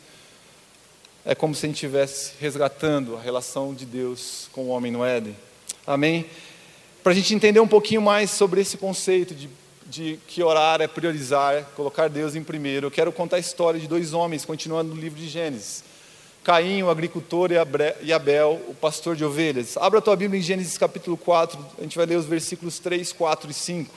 é 1.25 1.35
como 1.35 1.55
se 1.55 1.65
a 1.65 1.69
gente 1.69 1.77
estivesse 1.77 2.33
resgatando 2.39 3.17
a 3.17 3.21
relação 3.23 3.73
de 3.73 3.87
Deus 3.87 4.51
com 4.53 4.65
o 4.65 4.69
homem 4.69 4.93
no 4.93 5.03
Éden. 5.03 5.35
Amém? 5.87 6.27
Para 7.03 7.13
a 7.13 7.15
gente 7.15 7.35
entender 7.35 7.61
um 7.61 7.67
pouquinho 7.67 8.03
mais 8.03 8.31
sobre 8.31 8.61
esse 8.61 8.77
conceito 8.77 9.35
de, 9.35 9.49
de 9.87 10.19
que 10.29 10.43
orar 10.43 10.83
é 10.83 10.87
priorizar, 10.87 11.65
colocar 11.75 12.09
Deus 12.09 12.35
em 12.35 12.45
primeiro, 12.45 12.89
eu 12.89 12.91
quero 12.91 13.11
contar 13.11 13.37
a 13.37 13.41
história 13.41 13.81
de 13.81 13.89
dois 13.89 14.13
homens, 14.13 14.45
continuando 14.45 14.95
no 14.95 15.01
livro 15.01 15.19
de 15.19 15.31
Gênesis. 15.31 15.83
Caim, 16.45 16.83
o 16.83 16.91
agricultor, 16.91 17.51
e 18.03 18.13
Abel, 18.13 18.61
o 18.67 18.75
pastor 18.75 19.15
de 19.15 19.25
ovelhas. 19.25 19.77
Abra 19.77 20.01
a 20.01 20.03
tua 20.03 20.17
Bíblia 20.17 20.41
em 20.41 20.43
Gênesis 20.43 20.77
capítulo 20.77 21.17
4, 21.17 21.59
a 21.79 21.83
gente 21.83 21.97
vai 21.97 22.05
ler 22.05 22.17
os 22.17 22.27
versículos 22.27 22.81
3, 22.81 23.13
4 23.13 23.51
e 23.51 23.55
5. 23.55 23.95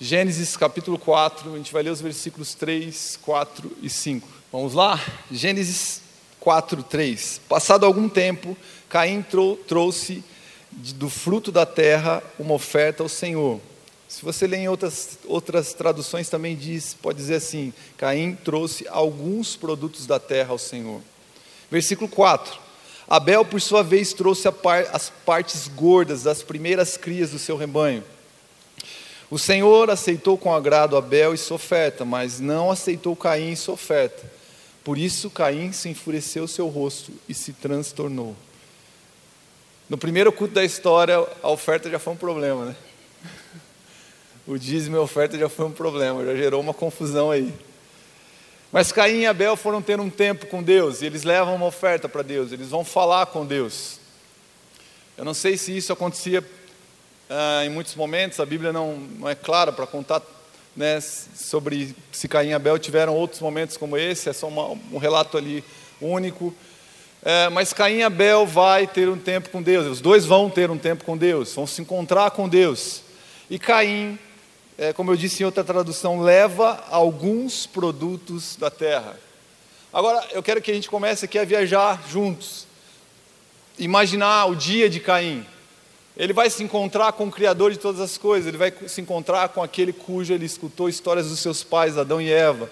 Gênesis 0.00 0.56
capítulo 0.56 0.98
4, 0.98 1.54
a 1.54 1.56
gente 1.58 1.72
vai 1.72 1.84
ler 1.84 1.90
os 1.90 2.00
versículos 2.00 2.54
3, 2.54 3.18
4 3.22 3.70
e 3.80 3.88
5. 3.88 4.26
Vamos 4.50 4.74
lá? 4.74 5.00
Gênesis 5.30 6.00
4, 6.40 6.82
3. 6.82 7.40
Passado 7.48 7.86
algum 7.86 8.08
tempo, 8.08 8.56
Caim 8.88 9.24
trouxe 9.68 10.24
do 10.72 11.08
fruto 11.08 11.52
da 11.52 11.66
terra 11.66 12.20
uma 12.38 12.54
oferta 12.54 13.02
ao 13.02 13.08
Senhor. 13.08 13.60
Se 14.10 14.24
você 14.24 14.44
lê 14.44 14.56
em 14.56 14.68
outras, 14.68 15.20
outras 15.24 15.72
traduções 15.72 16.28
também 16.28 16.56
diz, 16.56 16.94
pode 16.94 17.16
dizer 17.18 17.36
assim, 17.36 17.72
Caim 17.96 18.34
trouxe 18.34 18.84
alguns 18.88 19.54
produtos 19.54 20.04
da 20.04 20.18
terra 20.18 20.50
ao 20.50 20.58
Senhor. 20.58 21.00
Versículo 21.70 22.10
4. 22.10 22.58
Abel, 23.08 23.44
por 23.44 23.60
sua 23.60 23.84
vez, 23.84 24.12
trouxe 24.12 24.50
par, 24.50 24.84
as 24.92 25.10
partes 25.24 25.68
gordas 25.68 26.24
das 26.24 26.42
primeiras 26.42 26.96
crias 26.96 27.30
do 27.30 27.38
seu 27.38 27.56
rebanho. 27.56 28.02
O 29.30 29.38
Senhor 29.38 29.88
aceitou 29.88 30.36
com 30.36 30.52
agrado 30.52 30.96
Abel 30.96 31.32
e 31.32 31.38
sua 31.38 31.54
oferta, 31.54 32.04
mas 32.04 32.40
não 32.40 32.68
aceitou 32.68 33.14
Caim 33.14 33.52
e 33.52 33.56
sua 33.56 33.74
oferta. 33.74 34.28
Por 34.82 34.98
isso 34.98 35.30
Caim 35.30 35.70
se 35.70 35.88
enfureceu 35.88 36.48
seu 36.48 36.66
rosto 36.66 37.12
e 37.28 37.32
se 37.32 37.52
transtornou. 37.52 38.34
No 39.88 39.96
primeiro 39.96 40.32
culto 40.32 40.54
da 40.54 40.64
história, 40.64 41.24
a 41.40 41.48
oferta 41.48 41.88
já 41.88 42.00
foi 42.00 42.14
um 42.14 42.16
problema, 42.16 42.64
né? 42.64 42.76
O 44.50 44.58
dízimo 44.58 44.96
e 44.96 44.98
a 44.98 45.02
oferta 45.02 45.38
já 45.38 45.48
foi 45.48 45.66
um 45.66 45.70
problema, 45.70 46.24
já 46.24 46.34
gerou 46.34 46.60
uma 46.60 46.74
confusão 46.74 47.30
aí. 47.30 47.54
Mas 48.72 48.90
Caim 48.90 49.20
e 49.20 49.26
Abel 49.26 49.56
foram 49.56 49.80
ter 49.80 50.00
um 50.00 50.10
tempo 50.10 50.46
com 50.46 50.60
Deus 50.60 51.02
e 51.02 51.06
eles 51.06 51.22
levam 51.22 51.54
uma 51.54 51.66
oferta 51.66 52.08
para 52.08 52.22
Deus, 52.22 52.50
eles 52.50 52.68
vão 52.68 52.84
falar 52.84 53.26
com 53.26 53.46
Deus. 53.46 54.00
Eu 55.16 55.24
não 55.24 55.34
sei 55.34 55.56
se 55.56 55.76
isso 55.76 55.92
acontecia 55.92 56.44
ah, 57.28 57.64
em 57.64 57.68
muitos 57.68 57.94
momentos, 57.94 58.40
a 58.40 58.46
Bíblia 58.46 58.72
não, 58.72 58.96
não 58.96 59.28
é 59.28 59.36
clara 59.36 59.70
para 59.70 59.86
contar 59.86 60.20
né, 60.74 61.00
sobre 61.00 61.94
se 62.10 62.26
Caim 62.26 62.48
e 62.48 62.52
Abel 62.52 62.76
tiveram 62.76 63.14
outros 63.14 63.40
momentos 63.40 63.76
como 63.76 63.96
esse, 63.96 64.28
é 64.28 64.32
só 64.32 64.48
uma, 64.48 64.70
um 64.92 64.98
relato 64.98 65.38
ali 65.38 65.62
único. 66.00 66.52
É, 67.22 67.48
mas 67.50 67.72
Caim 67.72 67.98
e 67.98 68.02
Abel 68.02 68.46
vai 68.46 68.84
ter 68.84 69.08
um 69.08 69.18
tempo 69.18 69.50
com 69.50 69.62
Deus, 69.62 69.86
os 69.86 70.00
dois 70.00 70.26
vão 70.26 70.50
ter 70.50 70.72
um 70.72 70.78
tempo 70.78 71.04
com 71.04 71.16
Deus, 71.16 71.54
vão 71.54 71.68
se 71.68 71.80
encontrar 71.80 72.32
com 72.32 72.48
Deus. 72.48 73.02
E 73.48 73.56
Caim 73.56 74.18
é, 74.80 74.94
como 74.94 75.10
eu 75.12 75.16
disse 75.16 75.42
em 75.42 75.46
outra 75.46 75.62
tradução, 75.62 76.22
leva 76.22 76.82
alguns 76.88 77.66
produtos 77.66 78.56
da 78.56 78.70
terra. 78.70 79.14
Agora, 79.92 80.26
eu 80.32 80.42
quero 80.42 80.62
que 80.62 80.70
a 80.70 80.74
gente 80.74 80.88
comece 80.88 81.26
aqui 81.26 81.38
a 81.38 81.44
viajar 81.44 82.02
juntos. 82.08 82.66
Imaginar 83.78 84.46
o 84.46 84.56
dia 84.56 84.88
de 84.88 84.98
Caim. 84.98 85.44
Ele 86.16 86.32
vai 86.32 86.48
se 86.48 86.62
encontrar 86.62 87.12
com 87.12 87.26
o 87.26 87.30
Criador 87.30 87.72
de 87.72 87.78
todas 87.78 88.00
as 88.00 88.16
coisas, 88.16 88.48
ele 88.48 88.56
vai 88.56 88.72
se 88.86 89.02
encontrar 89.02 89.50
com 89.50 89.62
aquele 89.62 89.92
cujo 89.92 90.32
ele 90.32 90.46
escutou 90.46 90.88
histórias 90.88 91.28
dos 91.28 91.40
seus 91.40 91.62
pais, 91.62 91.98
Adão 91.98 92.18
e 92.18 92.32
Eva, 92.32 92.70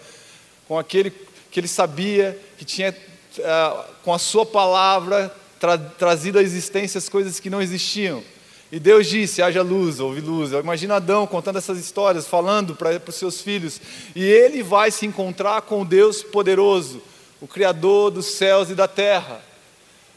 com 0.67 0.79
aquele 0.79 1.11
que 1.51 1.61
ele 1.61 1.69
sabia 1.69 2.41
que 2.57 2.65
tinha, 2.65 2.97
uh, 3.39 3.85
com 4.03 4.15
a 4.15 4.19
sua 4.19 4.47
palavra, 4.47 5.31
tra 5.61 5.77
trazido 5.77 6.39
à 6.39 6.43
existência 6.43 6.97
as 6.97 7.09
coisas 7.11 7.39
que 7.39 7.51
não 7.51 7.61
existiam. 7.61 8.25
E 8.71 8.79
Deus 8.79 9.07
disse: 9.07 9.43
haja 9.43 9.63
luz, 9.63 9.99
houve 9.99 10.21
luz. 10.21 10.53
Imagina 10.53 10.97
Adão 10.97 11.27
contando 11.27 11.59
essas 11.59 11.79
histórias, 11.79 12.27
falando 12.27 12.75
para 12.75 13.01
os 13.07 13.15
seus 13.15 13.41
filhos. 13.41 13.81
E 14.15 14.23
ele 14.25 14.63
vai 14.63 14.91
se 14.91 15.07
encontrar 15.07 15.63
com 15.63 15.85
Deus 15.85 16.23
poderoso, 16.23 17.03
o 17.41 17.47
Criador 17.47 18.11
dos 18.11 18.27
céus 18.27 18.71
e 18.71 18.75
da 18.75 18.87
terra. 18.87 19.43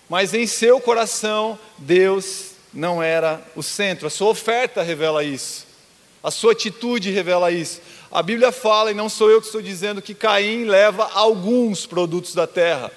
Mas 0.09 0.33
em 0.33 0.45
seu 0.45 0.81
coração, 0.81 1.57
Deus 1.77 2.51
não 2.73 3.01
era 3.01 3.41
o 3.55 3.63
centro. 3.63 4.07
A 4.07 4.09
sua 4.09 4.29
oferta 4.29 4.81
revela 4.81 5.23
isso. 5.23 5.65
A 6.21 6.29
sua 6.29 6.51
atitude 6.51 7.09
revela 7.09 7.51
isso. 7.51 7.81
A 8.11 8.21
Bíblia 8.21 8.51
fala, 8.51 8.91
e 8.91 8.93
não 8.93 9.07
sou 9.07 9.31
eu 9.31 9.39
que 9.39 9.47
estou 9.47 9.61
dizendo, 9.61 10.01
que 10.01 10.13
Caim 10.13 10.65
leva 10.65 11.09
alguns 11.13 11.85
produtos 11.85 12.35
da 12.35 12.45
terra 12.45 12.91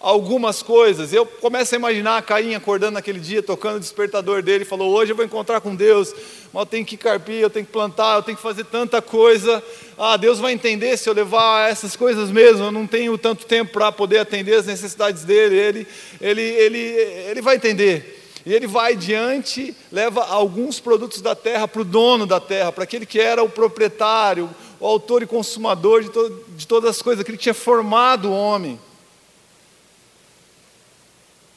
algumas 0.00 0.62
coisas. 0.62 1.12
Eu 1.12 1.26
começo 1.26 1.74
a 1.74 1.78
imaginar 1.78 2.22
Caim 2.22 2.54
acordando 2.54 2.92
naquele 2.92 3.18
dia, 3.18 3.42
tocando 3.42 3.76
o 3.76 3.80
despertador 3.80 4.42
dele, 4.42 4.64
falou: 4.64 4.92
Hoje 4.92 5.12
eu 5.12 5.16
vou 5.16 5.24
encontrar 5.24 5.60
com 5.60 5.74
Deus, 5.74 6.14
mas 6.52 6.62
eu 6.62 6.66
tenho 6.66 6.84
que 6.84 6.96
carpir, 6.96 7.40
eu 7.40 7.50
tenho 7.50 7.66
que 7.66 7.72
plantar, 7.72 8.16
eu 8.16 8.22
tenho 8.22 8.36
que 8.36 8.42
fazer 8.42 8.64
tanta 8.64 9.00
coisa. 9.00 9.62
Ah, 9.98 10.16
Deus 10.16 10.38
vai 10.38 10.52
entender 10.52 10.96
se 10.96 11.08
eu 11.08 11.14
levar 11.14 11.70
essas 11.70 11.96
coisas 11.96 12.30
mesmo. 12.30 12.64
Eu 12.64 12.72
não 12.72 12.86
tenho 12.86 13.16
tanto 13.16 13.46
tempo 13.46 13.72
para 13.72 13.90
poder 13.90 14.18
atender 14.18 14.54
as 14.54 14.66
necessidades 14.66 15.24
dele. 15.24 15.56
Ele, 15.56 15.86
ele, 16.20 16.42
ele, 16.42 16.78
ele 16.78 17.42
vai 17.42 17.56
entender. 17.56 18.22
E 18.44 18.54
ele 18.54 18.68
vai 18.68 18.94
diante, 18.94 19.74
leva 19.90 20.24
alguns 20.24 20.78
produtos 20.78 21.20
da 21.20 21.34
terra 21.34 21.66
para 21.66 21.82
o 21.82 21.84
dono 21.84 22.26
da 22.26 22.38
terra, 22.38 22.70
para 22.70 22.84
aquele 22.84 23.04
que 23.04 23.18
era 23.18 23.42
o 23.42 23.48
proprietário, 23.48 24.48
o 24.78 24.86
autor 24.86 25.20
e 25.24 25.26
consumador 25.26 26.04
de, 26.04 26.10
to 26.10 26.44
de 26.50 26.64
todas 26.64 26.90
as 26.90 27.02
coisas, 27.02 27.22
aquele 27.22 27.36
que 27.36 27.42
tinha 27.42 27.54
formado 27.54 28.28
o 28.28 28.32
homem. 28.32 28.78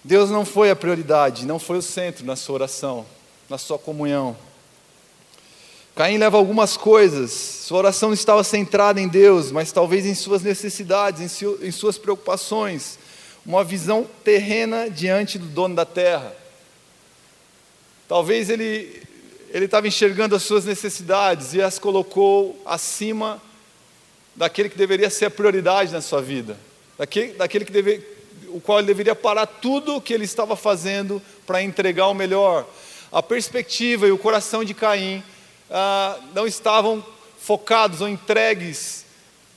Deus 0.09 0.31
não 0.31 0.43
foi 0.43 0.71
a 0.71 0.75
prioridade, 0.75 1.45
não 1.45 1.59
foi 1.59 1.77
o 1.77 1.83
centro 1.83 2.25
na 2.25 2.35
sua 2.35 2.55
oração, 2.55 3.05
na 3.47 3.59
sua 3.59 3.77
comunhão. 3.77 4.35
Caim 5.95 6.17
leva 6.17 6.35
algumas 6.35 6.75
coisas, 6.75 7.29
sua 7.29 7.77
oração 7.77 8.11
estava 8.11 8.43
centrada 8.43 8.99
em 8.99 9.07
Deus, 9.07 9.51
mas 9.51 9.71
talvez 9.71 10.07
em 10.07 10.15
suas 10.15 10.41
necessidades, 10.41 11.43
em, 11.43 11.67
em 11.67 11.69
suas 11.69 11.99
preocupações, 11.99 12.97
uma 13.45 13.63
visão 13.63 14.03
terrena 14.23 14.89
diante 14.89 15.37
do 15.37 15.45
dono 15.45 15.75
da 15.75 15.85
terra. 15.85 16.35
Talvez 18.07 18.49
ele 18.49 19.03
ele 19.51 19.65
estava 19.65 19.87
enxergando 19.87 20.35
as 20.35 20.41
suas 20.41 20.65
necessidades 20.65 21.53
e 21.53 21.61
as 21.61 21.77
colocou 21.77 22.59
acima 22.65 23.39
daquele 24.35 24.69
que 24.69 24.77
deveria 24.77 25.11
ser 25.11 25.25
a 25.25 25.29
prioridade 25.31 25.91
na 25.91 26.01
sua 26.01 26.19
vida, 26.19 26.57
daquele, 26.97 27.33
daquele 27.33 27.63
que 27.63 27.71
deve, 27.71 28.18
o 28.53 28.61
qual 28.61 28.79
ele 28.79 28.87
deveria 28.87 29.15
parar 29.15 29.45
tudo 29.45 29.95
o 29.95 30.01
que 30.01 30.13
ele 30.13 30.25
estava 30.25 30.55
fazendo 30.55 31.21
para 31.45 31.61
entregar 31.61 32.07
o 32.07 32.13
melhor. 32.13 32.65
A 33.11 33.23
perspectiva 33.23 34.07
e 34.07 34.11
o 34.11 34.17
coração 34.17 34.63
de 34.63 34.73
Caim 34.73 35.23
ah, 35.69 36.17
não 36.33 36.45
estavam 36.45 37.03
focados 37.39 38.01
ou 38.01 38.07
entregues 38.07 39.05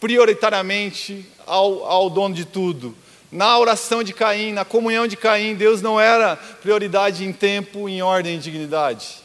prioritariamente 0.01 1.27
ao, 1.47 1.85
ao 1.85 2.11
dono 2.11 2.35
de 2.35 2.45
tudo. 2.45 2.95
Na 3.31 3.59
oração 3.59 4.03
de 4.03 4.13
Caim, 4.13 4.53
na 4.53 4.65
comunhão 4.65 5.07
de 5.07 5.17
Caim, 5.17 5.55
Deus 5.55 5.81
não 5.81 5.99
era 5.99 6.37
prioridade 6.37 7.25
em 7.25 7.33
tempo, 7.33 7.89
em 7.89 8.03
ordem 8.03 8.37
e 8.37 8.39
dignidade. 8.39 9.23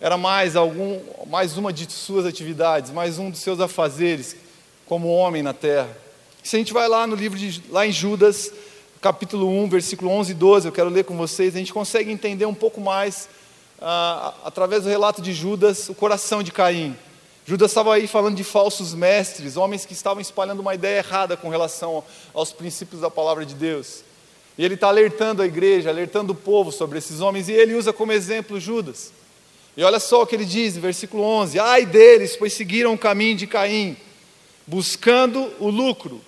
Era 0.00 0.18
mais 0.18 0.54
algum, 0.54 1.00
mais 1.26 1.56
uma 1.56 1.72
de 1.72 1.90
suas 1.90 2.26
atividades, 2.26 2.90
mais 2.90 3.18
um 3.18 3.30
dos 3.30 3.40
seus 3.40 3.58
afazeres 3.58 4.36
como 4.86 5.08
homem 5.08 5.42
na 5.42 5.54
terra. 5.54 6.03
Se 6.44 6.56
a 6.56 6.58
gente 6.58 6.74
vai 6.74 6.86
lá 6.86 7.06
no 7.06 7.16
livro 7.16 7.38
de, 7.38 7.62
lá 7.70 7.86
em 7.86 7.90
Judas, 7.90 8.52
capítulo 9.00 9.48
1, 9.48 9.70
versículo 9.70 10.10
11 10.10 10.32
e 10.32 10.34
12, 10.34 10.68
eu 10.68 10.72
quero 10.72 10.90
ler 10.90 11.02
com 11.04 11.16
vocês, 11.16 11.56
a 11.56 11.58
gente 11.58 11.72
consegue 11.72 12.12
entender 12.12 12.44
um 12.44 12.52
pouco 12.52 12.82
mais, 12.82 13.30
ah, 13.80 14.34
através 14.44 14.82
do 14.82 14.90
relato 14.90 15.22
de 15.22 15.32
Judas, 15.32 15.88
o 15.88 15.94
coração 15.94 16.42
de 16.42 16.52
Caim. 16.52 16.94
Judas 17.46 17.70
estava 17.70 17.94
aí 17.94 18.06
falando 18.06 18.36
de 18.36 18.44
falsos 18.44 18.92
mestres, 18.92 19.56
homens 19.56 19.86
que 19.86 19.94
estavam 19.94 20.20
espalhando 20.20 20.60
uma 20.60 20.74
ideia 20.74 20.98
errada 20.98 21.34
com 21.34 21.48
relação 21.48 22.04
aos 22.34 22.52
princípios 22.52 23.00
da 23.00 23.08
palavra 23.10 23.46
de 23.46 23.54
Deus. 23.54 24.04
E 24.58 24.66
ele 24.66 24.74
está 24.74 24.88
alertando 24.88 25.40
a 25.40 25.46
igreja, 25.46 25.88
alertando 25.88 26.34
o 26.34 26.36
povo 26.36 26.70
sobre 26.70 26.98
esses 26.98 27.22
homens, 27.22 27.48
e 27.48 27.52
ele 27.52 27.72
usa 27.72 27.90
como 27.90 28.12
exemplo 28.12 28.60
Judas. 28.60 29.14
E 29.78 29.82
olha 29.82 29.98
só 29.98 30.20
o 30.20 30.26
que 30.26 30.36
ele 30.36 30.44
diz, 30.44 30.76
versículo 30.76 31.22
11: 31.22 31.58
Ai 31.58 31.86
deles, 31.86 32.36
pois 32.36 32.52
seguiram 32.52 32.92
o 32.92 32.98
caminho 32.98 33.34
de 33.34 33.46
Caim, 33.46 33.96
buscando 34.66 35.50
o 35.58 35.70
lucro 35.70 36.20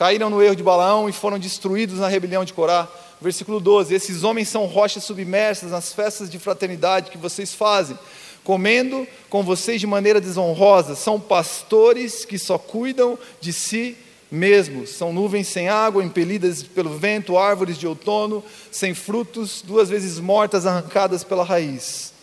caíram 0.00 0.30
no 0.30 0.42
erro 0.42 0.56
de 0.56 0.62
Balaão 0.62 1.10
e 1.10 1.12
foram 1.12 1.38
destruídos 1.38 1.98
na 1.98 2.08
rebelião 2.08 2.42
de 2.42 2.54
Corá. 2.54 2.88
Versículo 3.20 3.60
12: 3.60 3.94
Esses 3.94 4.24
homens 4.24 4.48
são 4.48 4.64
rochas 4.64 5.04
submersas 5.04 5.72
nas 5.72 5.92
festas 5.92 6.30
de 6.30 6.38
fraternidade 6.38 7.10
que 7.10 7.18
vocês 7.18 7.52
fazem, 7.52 7.98
comendo 8.42 9.06
com 9.28 9.42
vocês 9.42 9.78
de 9.78 9.86
maneira 9.86 10.18
desonrosa. 10.18 10.96
São 10.96 11.20
pastores 11.20 12.24
que 12.24 12.38
só 12.38 12.56
cuidam 12.56 13.18
de 13.42 13.52
si 13.52 13.94
mesmos. 14.30 14.88
São 14.88 15.12
nuvens 15.12 15.48
sem 15.48 15.68
água, 15.68 16.02
impelidas 16.02 16.62
pelo 16.62 16.96
vento, 16.96 17.36
árvores 17.36 17.76
de 17.76 17.86
outono, 17.86 18.42
sem 18.72 18.94
frutos, 18.94 19.60
duas 19.60 19.90
vezes 19.90 20.18
mortas, 20.18 20.64
arrancadas 20.64 21.22
pela 21.22 21.44
raiz. 21.44 22.14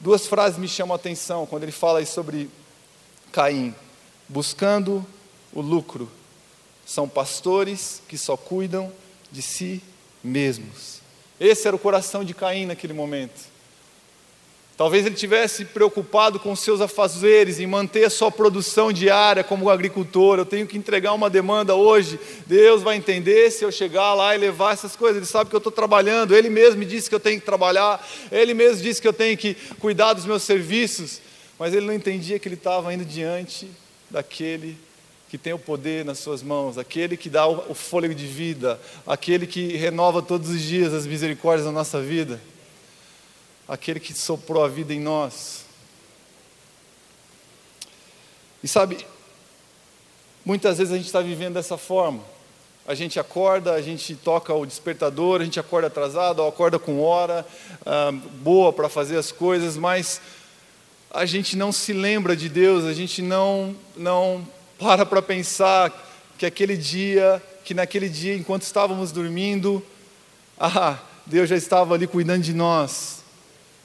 Duas 0.00 0.26
frases 0.26 0.58
me 0.58 0.66
chamam 0.66 0.94
a 0.94 0.96
atenção 0.96 1.46
quando 1.46 1.62
ele 1.62 1.70
fala 1.70 2.04
sobre 2.04 2.50
Caim: 3.30 3.72
buscando 4.28 5.06
o 5.52 5.60
lucro. 5.60 6.08
São 6.86 7.08
pastores 7.08 8.02
que 8.08 8.16
só 8.16 8.36
cuidam 8.36 8.92
de 9.30 9.42
si 9.42 9.82
mesmos. 10.22 11.00
Esse 11.38 11.66
era 11.66 11.76
o 11.76 11.78
coração 11.78 12.24
de 12.24 12.34
Caim 12.34 12.66
naquele 12.66 12.92
momento. 12.92 13.58
Talvez 14.78 15.04
ele 15.04 15.16
tivesse 15.16 15.64
preocupado 15.64 16.38
com 16.38 16.54
seus 16.54 16.80
afazeres, 16.80 17.58
em 17.58 17.66
manter 17.66 18.04
a 18.04 18.10
sua 18.10 18.30
produção 18.30 18.92
diária 18.92 19.42
como 19.42 19.68
agricultor. 19.68 20.38
Eu 20.38 20.46
tenho 20.46 20.68
que 20.68 20.78
entregar 20.78 21.12
uma 21.14 21.28
demanda 21.28 21.74
hoje. 21.74 22.16
Deus 22.46 22.80
vai 22.80 22.96
entender 22.96 23.50
se 23.50 23.64
eu 23.64 23.72
chegar 23.72 24.14
lá 24.14 24.36
e 24.36 24.38
levar 24.38 24.74
essas 24.74 24.94
coisas. 24.94 25.16
Ele 25.16 25.26
sabe 25.26 25.50
que 25.50 25.56
eu 25.56 25.58
estou 25.58 25.72
trabalhando. 25.72 26.32
Ele 26.32 26.48
mesmo 26.48 26.78
me 26.78 26.86
disse 26.86 27.08
que 27.08 27.14
eu 27.14 27.18
tenho 27.18 27.40
que 27.40 27.44
trabalhar. 27.44 28.06
Ele 28.30 28.54
mesmo 28.54 28.80
disse 28.80 29.02
que 29.02 29.08
eu 29.08 29.12
tenho 29.12 29.36
que 29.36 29.54
cuidar 29.80 30.12
dos 30.12 30.24
meus 30.24 30.44
serviços. 30.44 31.20
Mas 31.58 31.74
ele 31.74 31.84
não 31.84 31.92
entendia 31.92 32.38
que 32.38 32.46
ele 32.46 32.54
estava 32.54 32.94
indo 32.94 33.04
diante 33.04 33.68
daquele 34.08 34.78
que 35.28 35.36
tem 35.36 35.52
o 35.52 35.58
poder 35.58 36.04
nas 36.04 36.18
suas 36.18 36.42
mãos, 36.42 36.78
aquele 36.78 37.16
que 37.16 37.28
dá 37.28 37.46
o 37.46 37.74
fôlego 37.74 38.14
de 38.14 38.26
vida, 38.26 38.80
aquele 39.06 39.46
que 39.46 39.76
renova 39.76 40.22
todos 40.22 40.48
os 40.48 40.62
dias 40.62 40.94
as 40.94 41.06
misericórdias 41.06 41.66
da 41.66 41.72
nossa 41.72 42.00
vida, 42.00 42.40
aquele 43.68 44.00
que 44.00 44.14
soprou 44.14 44.64
a 44.64 44.68
vida 44.68 44.94
em 44.94 45.00
nós. 45.00 45.66
E 48.64 48.68
sabe, 48.68 49.06
muitas 50.44 50.78
vezes 50.78 50.92
a 50.92 50.96
gente 50.96 51.06
está 51.06 51.20
vivendo 51.20 51.54
dessa 51.54 51.76
forma. 51.76 52.22
A 52.86 52.94
gente 52.94 53.20
acorda, 53.20 53.74
a 53.74 53.82
gente 53.82 54.14
toca 54.14 54.54
o 54.54 54.64
despertador, 54.64 55.42
a 55.42 55.44
gente 55.44 55.60
acorda 55.60 55.88
atrasado, 55.88 56.38
ou 56.40 56.48
acorda 56.48 56.78
com 56.78 57.02
hora 57.02 57.46
ah, 57.84 58.10
boa 58.12 58.72
para 58.72 58.88
fazer 58.88 59.18
as 59.18 59.30
coisas, 59.30 59.76
mas 59.76 60.22
a 61.10 61.26
gente 61.26 61.54
não 61.54 61.70
se 61.70 61.92
lembra 61.92 62.34
de 62.34 62.48
Deus, 62.48 62.84
a 62.84 62.94
gente 62.94 63.20
não, 63.20 63.76
não 63.94 64.46
para 64.78 65.04
para 65.04 65.20
pensar 65.20 65.92
que 66.38 66.46
aquele 66.46 66.76
dia, 66.76 67.42
que 67.64 67.74
naquele 67.74 68.08
dia, 68.08 68.34
enquanto 68.34 68.62
estávamos 68.62 69.10
dormindo, 69.10 69.84
ah, 70.58 70.98
Deus 71.26 71.48
já 71.48 71.56
estava 71.56 71.94
ali 71.94 72.06
cuidando 72.06 72.42
de 72.42 72.54
nós. 72.54 73.24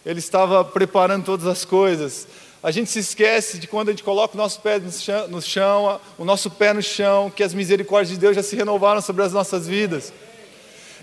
Ele 0.05 0.19
estava 0.19 0.63
preparando 0.63 1.25
todas 1.25 1.47
as 1.47 1.65
coisas. 1.65 2.27
A 2.61 2.71
gente 2.71 2.89
se 2.89 2.99
esquece 2.99 3.57
de 3.57 3.67
quando 3.67 3.89
a 3.89 3.91
gente 3.91 4.03
coloca 4.03 4.35
o 4.35 4.37
nosso 4.37 4.61
pé 4.61 4.79
no 4.79 4.91
chão, 4.91 5.27
no 5.27 5.41
chão, 5.41 5.99
o 6.17 6.23
nosso 6.23 6.49
pé 6.49 6.73
no 6.73 6.81
chão, 6.81 7.29
que 7.29 7.43
as 7.43 7.53
misericórdias 7.53 8.09
de 8.09 8.17
Deus 8.17 8.35
já 8.35 8.43
se 8.43 8.55
renovaram 8.55 9.01
sobre 9.01 9.23
as 9.23 9.33
nossas 9.33 9.67
vidas. 9.67 10.13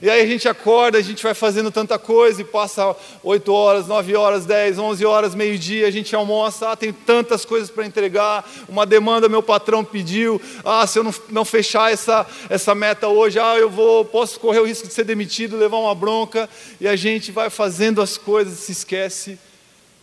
E 0.02 0.08
aí 0.08 0.22
a 0.22 0.26
gente 0.26 0.48
acorda, 0.48 0.96
a 0.96 1.02
gente 1.02 1.22
vai 1.22 1.34
fazendo 1.34 1.70
tanta 1.70 1.98
coisa 1.98 2.40
e 2.40 2.44
passa 2.44 2.96
8 3.22 3.52
horas, 3.52 3.86
9 3.86 4.16
horas, 4.16 4.46
10, 4.46 4.78
11 4.78 5.04
horas, 5.04 5.34
meio-dia, 5.34 5.86
a 5.86 5.90
gente 5.90 6.16
almoça, 6.16 6.70
ah, 6.70 6.76
tem 6.76 6.90
tantas 6.90 7.44
coisas 7.44 7.68
para 7.68 7.84
entregar, 7.84 8.50
uma 8.66 8.86
demanda 8.86 9.28
meu 9.28 9.42
patrão 9.42 9.84
pediu, 9.84 10.40
ah, 10.64 10.86
se 10.86 10.98
eu 10.98 11.04
não, 11.04 11.14
não 11.28 11.44
fechar 11.44 11.92
essa, 11.92 12.26
essa 12.48 12.74
meta 12.74 13.08
hoje, 13.08 13.38
ah, 13.38 13.58
eu 13.58 13.68
vou, 13.68 14.02
posso 14.02 14.40
correr 14.40 14.60
o 14.60 14.66
risco 14.66 14.88
de 14.88 14.94
ser 14.94 15.04
demitido, 15.04 15.58
levar 15.58 15.76
uma 15.76 15.94
bronca, 15.94 16.48
e 16.80 16.88
a 16.88 16.96
gente 16.96 17.30
vai 17.30 17.50
fazendo 17.50 18.00
as 18.00 18.16
coisas, 18.16 18.58
se 18.60 18.72
esquece 18.72 19.38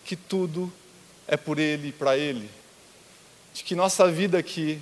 que 0.06 0.16
tudo 0.16 0.72
é 1.28 1.36
por 1.36 1.58
Ele 1.58 1.88
e 1.88 1.92
para 1.92 2.16
Ele, 2.16 2.48
de 3.52 3.64
que 3.64 3.74
nossa 3.74 4.08
vida 4.12 4.38
aqui 4.38 4.80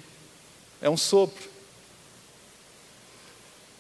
é 0.82 0.90
um 0.90 0.98
sopro. 0.98 1.55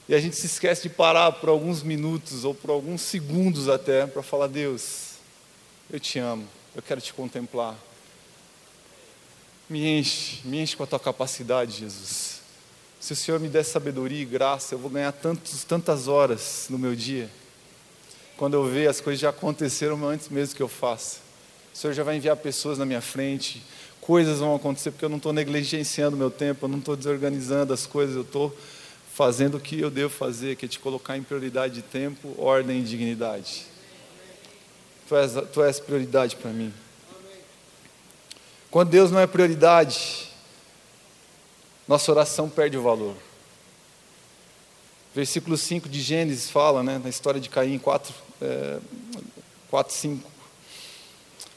E 0.07 0.13
a 0.13 0.19
gente 0.19 0.35
se 0.35 0.45
esquece 0.45 0.83
de 0.83 0.89
parar 0.89 1.31
por 1.31 1.49
alguns 1.49 1.81
minutos 1.81 2.43
ou 2.45 2.53
por 2.53 2.69
alguns 2.69 3.01
segundos 3.01 3.67
até 3.67 4.05
para 4.05 4.21
falar: 4.21 4.47
Deus, 4.47 5.13
eu 5.89 5.99
te 5.99 6.19
amo, 6.19 6.47
eu 6.75 6.81
quero 6.81 7.01
te 7.01 7.13
contemplar. 7.13 7.75
Me 9.67 9.99
enche, 9.99 10.41
me 10.45 10.59
enche 10.59 10.75
com 10.75 10.83
a 10.83 10.87
tua 10.87 10.99
capacidade, 10.99 11.79
Jesus. 11.79 12.35
Se 12.99 13.13
o 13.13 13.15
Senhor 13.15 13.39
me 13.39 13.47
der 13.47 13.63
sabedoria 13.63 14.21
e 14.21 14.25
graça, 14.25 14.75
eu 14.75 14.79
vou 14.79 14.91
ganhar 14.91 15.11
tantos, 15.11 15.63
tantas 15.63 16.07
horas 16.07 16.67
no 16.69 16.77
meu 16.77 16.95
dia. 16.95 17.29
Quando 18.37 18.53
eu 18.53 18.65
ver, 18.65 18.87
as 18.87 19.01
coisas 19.01 19.19
já 19.19 19.29
aconteceram 19.29 20.07
antes 20.07 20.29
mesmo 20.29 20.55
que 20.55 20.61
eu 20.61 20.67
faça. 20.67 21.17
O 21.73 21.77
Senhor 21.77 21.93
já 21.93 22.03
vai 22.03 22.17
enviar 22.17 22.37
pessoas 22.37 22.77
na 22.77 22.85
minha 22.85 23.01
frente, 23.01 23.61
coisas 24.01 24.39
vão 24.39 24.55
acontecer, 24.55 24.91
porque 24.91 25.05
eu 25.05 25.09
não 25.09 25.17
estou 25.17 25.33
negligenciando 25.33 26.15
o 26.15 26.19
meu 26.19 26.29
tempo, 26.29 26.65
eu 26.65 26.69
não 26.69 26.79
estou 26.79 26.95
desorganizando 26.95 27.73
as 27.73 27.87
coisas, 27.87 28.15
eu 28.15 28.21
estou 28.21 28.55
fazendo 29.15 29.55
o 29.55 29.61
que 29.61 29.79
eu 29.79 29.89
devo 29.89 30.13
fazer, 30.13 30.57
que 30.57 30.65
é 30.65 30.67
te 30.67 30.77
colocar 30.77 31.15
em 31.15 31.23
prioridade 31.23 31.75
de 31.75 31.81
tempo, 31.81 32.35
ordem 32.37 32.81
e 32.81 32.83
dignidade. 32.83 33.65
Tu 35.07 35.15
és, 35.15 35.31
tu 35.53 35.63
és 35.63 35.79
prioridade 35.79 36.35
para 36.35 36.51
mim. 36.51 36.73
Quando 38.69 38.89
Deus 38.89 39.11
não 39.11 39.19
é 39.21 39.25
prioridade, 39.25 40.29
nossa 41.87 42.11
oração 42.11 42.49
perde 42.49 42.77
o 42.77 42.81
valor. 42.81 43.15
Versículo 45.15 45.57
5 45.57 45.87
de 45.87 46.01
Gênesis 46.01 46.49
fala, 46.49 46.83
né, 46.83 46.99
na 47.01 47.07
história 47.07 47.39
de 47.39 47.47
Caim, 47.47 47.79
4, 47.79 48.13
é, 48.41 48.79
4 49.69 49.93
5. 49.93 50.29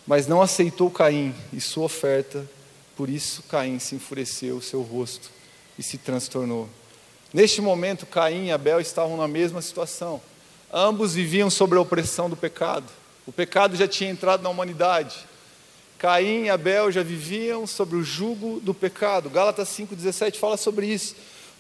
Mas 0.06 0.28
não 0.28 0.40
aceitou 0.40 0.92
Caim 0.92 1.34
e 1.52 1.60
sua 1.60 1.86
oferta, 1.86 2.48
por 2.96 3.08
isso 3.08 3.42
Caim 3.48 3.80
se 3.80 3.96
enfureceu 3.96 4.58
o 4.58 4.62
seu 4.62 4.80
rosto 4.80 5.28
e 5.76 5.82
se 5.82 5.98
transtornou. 5.98 6.68
Neste 7.32 7.60
momento, 7.60 8.06
Caim 8.06 8.46
e 8.46 8.52
Abel 8.52 8.80
estavam 8.80 9.16
na 9.16 9.28
mesma 9.28 9.60
situação. 9.60 10.20
Ambos 10.72 11.14
viviam 11.14 11.50
sob 11.50 11.76
a 11.76 11.80
opressão 11.80 12.28
do 12.30 12.36
pecado. 12.36 12.86
O 13.26 13.32
pecado 13.32 13.76
já 13.76 13.86
tinha 13.86 14.10
entrado 14.10 14.42
na 14.42 14.48
humanidade. 14.48 15.26
Caim 15.98 16.44
e 16.44 16.50
Abel 16.50 16.90
já 16.90 17.02
viviam 17.02 17.66
sobre 17.66 17.96
o 17.96 18.02
jugo 18.02 18.60
do 18.60 18.72
pecado. 18.72 19.28
Gálatas 19.28 19.68
5,17 19.68 20.36
fala 20.36 20.56
sobre 20.56 20.86
isso. 20.86 21.14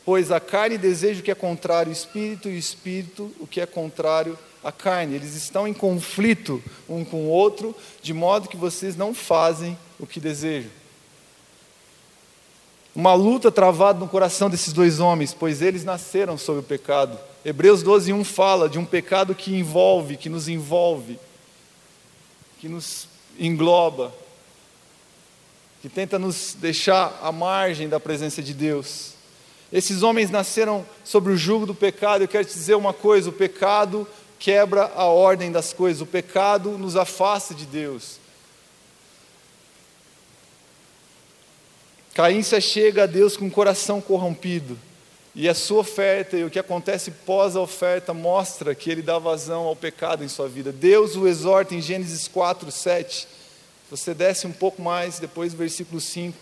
Pois 0.06 0.32
a 0.32 0.40
carne 0.40 0.78
deseja 0.78 1.20
o 1.20 1.22
que 1.22 1.30
é 1.30 1.34
contrário 1.34 1.90
ao 1.90 1.92
espírito, 1.92 2.48
e 2.48 2.54
o 2.54 2.58
espírito 2.58 3.30
o 3.38 3.46
que 3.46 3.60
é 3.60 3.66
contrário 3.66 4.38
à 4.64 4.72
carne. 4.72 5.16
Eles 5.16 5.34
estão 5.34 5.68
em 5.68 5.74
conflito 5.74 6.62
um 6.88 7.04
com 7.04 7.24
o 7.24 7.28
outro, 7.28 7.76
de 8.00 8.14
modo 8.14 8.48
que 8.48 8.56
vocês 8.56 8.96
não 8.96 9.12
fazem 9.12 9.76
o 9.98 10.06
que 10.06 10.18
desejam 10.18 10.70
uma 12.98 13.14
luta 13.14 13.52
travada 13.52 14.00
no 14.00 14.08
coração 14.08 14.50
desses 14.50 14.72
dois 14.72 14.98
homens, 14.98 15.32
pois 15.32 15.62
eles 15.62 15.84
nasceram 15.84 16.36
sob 16.36 16.58
o 16.58 16.62
pecado. 16.64 17.16
Hebreus 17.44 17.80
12, 17.80 18.12
1 18.12 18.24
fala 18.24 18.68
de 18.68 18.76
um 18.76 18.84
pecado 18.84 19.36
que 19.36 19.54
envolve, 19.54 20.16
que 20.16 20.28
nos 20.28 20.48
envolve, 20.48 21.16
que 22.58 22.68
nos 22.68 23.06
engloba, 23.38 24.12
que 25.80 25.88
tenta 25.88 26.18
nos 26.18 26.56
deixar 26.58 27.16
à 27.22 27.30
margem 27.30 27.88
da 27.88 28.00
presença 28.00 28.42
de 28.42 28.52
Deus. 28.52 29.12
Esses 29.72 30.02
homens 30.02 30.28
nasceram 30.28 30.84
sobre 31.04 31.32
o 31.32 31.36
jugo 31.36 31.66
do 31.66 31.76
pecado. 31.76 32.24
Eu 32.24 32.28
quero 32.28 32.46
te 32.46 32.54
dizer 32.54 32.74
uma 32.74 32.92
coisa: 32.92 33.30
o 33.30 33.32
pecado 33.32 34.08
quebra 34.40 34.90
a 34.96 35.04
ordem 35.04 35.52
das 35.52 35.72
coisas, 35.72 36.02
o 36.02 36.06
pecado 36.06 36.76
nos 36.76 36.96
afasta 36.96 37.54
de 37.54 37.64
Deus. 37.64 38.18
Caim 42.18 42.42
se 42.42 42.60
chega 42.60 43.04
a 43.04 43.06
Deus 43.06 43.36
com 43.36 43.46
o 43.46 43.50
coração 43.50 44.00
corrompido. 44.00 44.76
E 45.36 45.48
a 45.48 45.54
sua 45.54 45.82
oferta 45.82 46.36
e 46.36 46.42
o 46.42 46.50
que 46.50 46.58
acontece 46.58 47.12
pós 47.12 47.54
a 47.54 47.60
oferta 47.60 48.12
mostra 48.12 48.74
que 48.74 48.90
ele 48.90 49.02
dá 49.02 49.20
vazão 49.20 49.62
ao 49.66 49.76
pecado 49.76 50.24
em 50.24 50.28
sua 50.28 50.48
vida. 50.48 50.72
Deus 50.72 51.14
o 51.14 51.28
exorta 51.28 51.76
em 51.76 51.80
Gênesis 51.80 52.26
4, 52.26 52.72
7. 52.72 53.28
Você 53.88 54.14
desce 54.14 54.48
um 54.48 54.52
pouco 54.52 54.82
mais, 54.82 55.20
depois 55.20 55.52
do 55.52 55.58
versículo 55.58 56.00
5, 56.00 56.36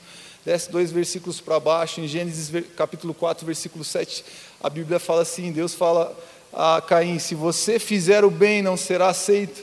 desce 0.47 0.71
dois 0.71 0.91
versículos 0.91 1.43
para 1.43 1.61
baixo, 1.61 2.01
em 2.01 2.09
Gênesis 2.09 2.51
capítulo 2.75 3.13
4, 3.13 3.45
versículo 3.45 3.85
7, 3.85 4.25
a 4.63 4.71
Bíblia 4.71 4.99
fala 4.99 5.21
assim: 5.21 5.53
Deus 5.53 5.75
fala 5.75 6.19
a 6.55 6.81
Caim: 6.81 7.19
Se 7.19 7.35
você 7.35 7.79
fizer 7.79 8.25
o 8.25 8.31
bem, 8.31 8.63
não 8.63 8.79
será 8.79 9.09
aceito, 9.11 9.63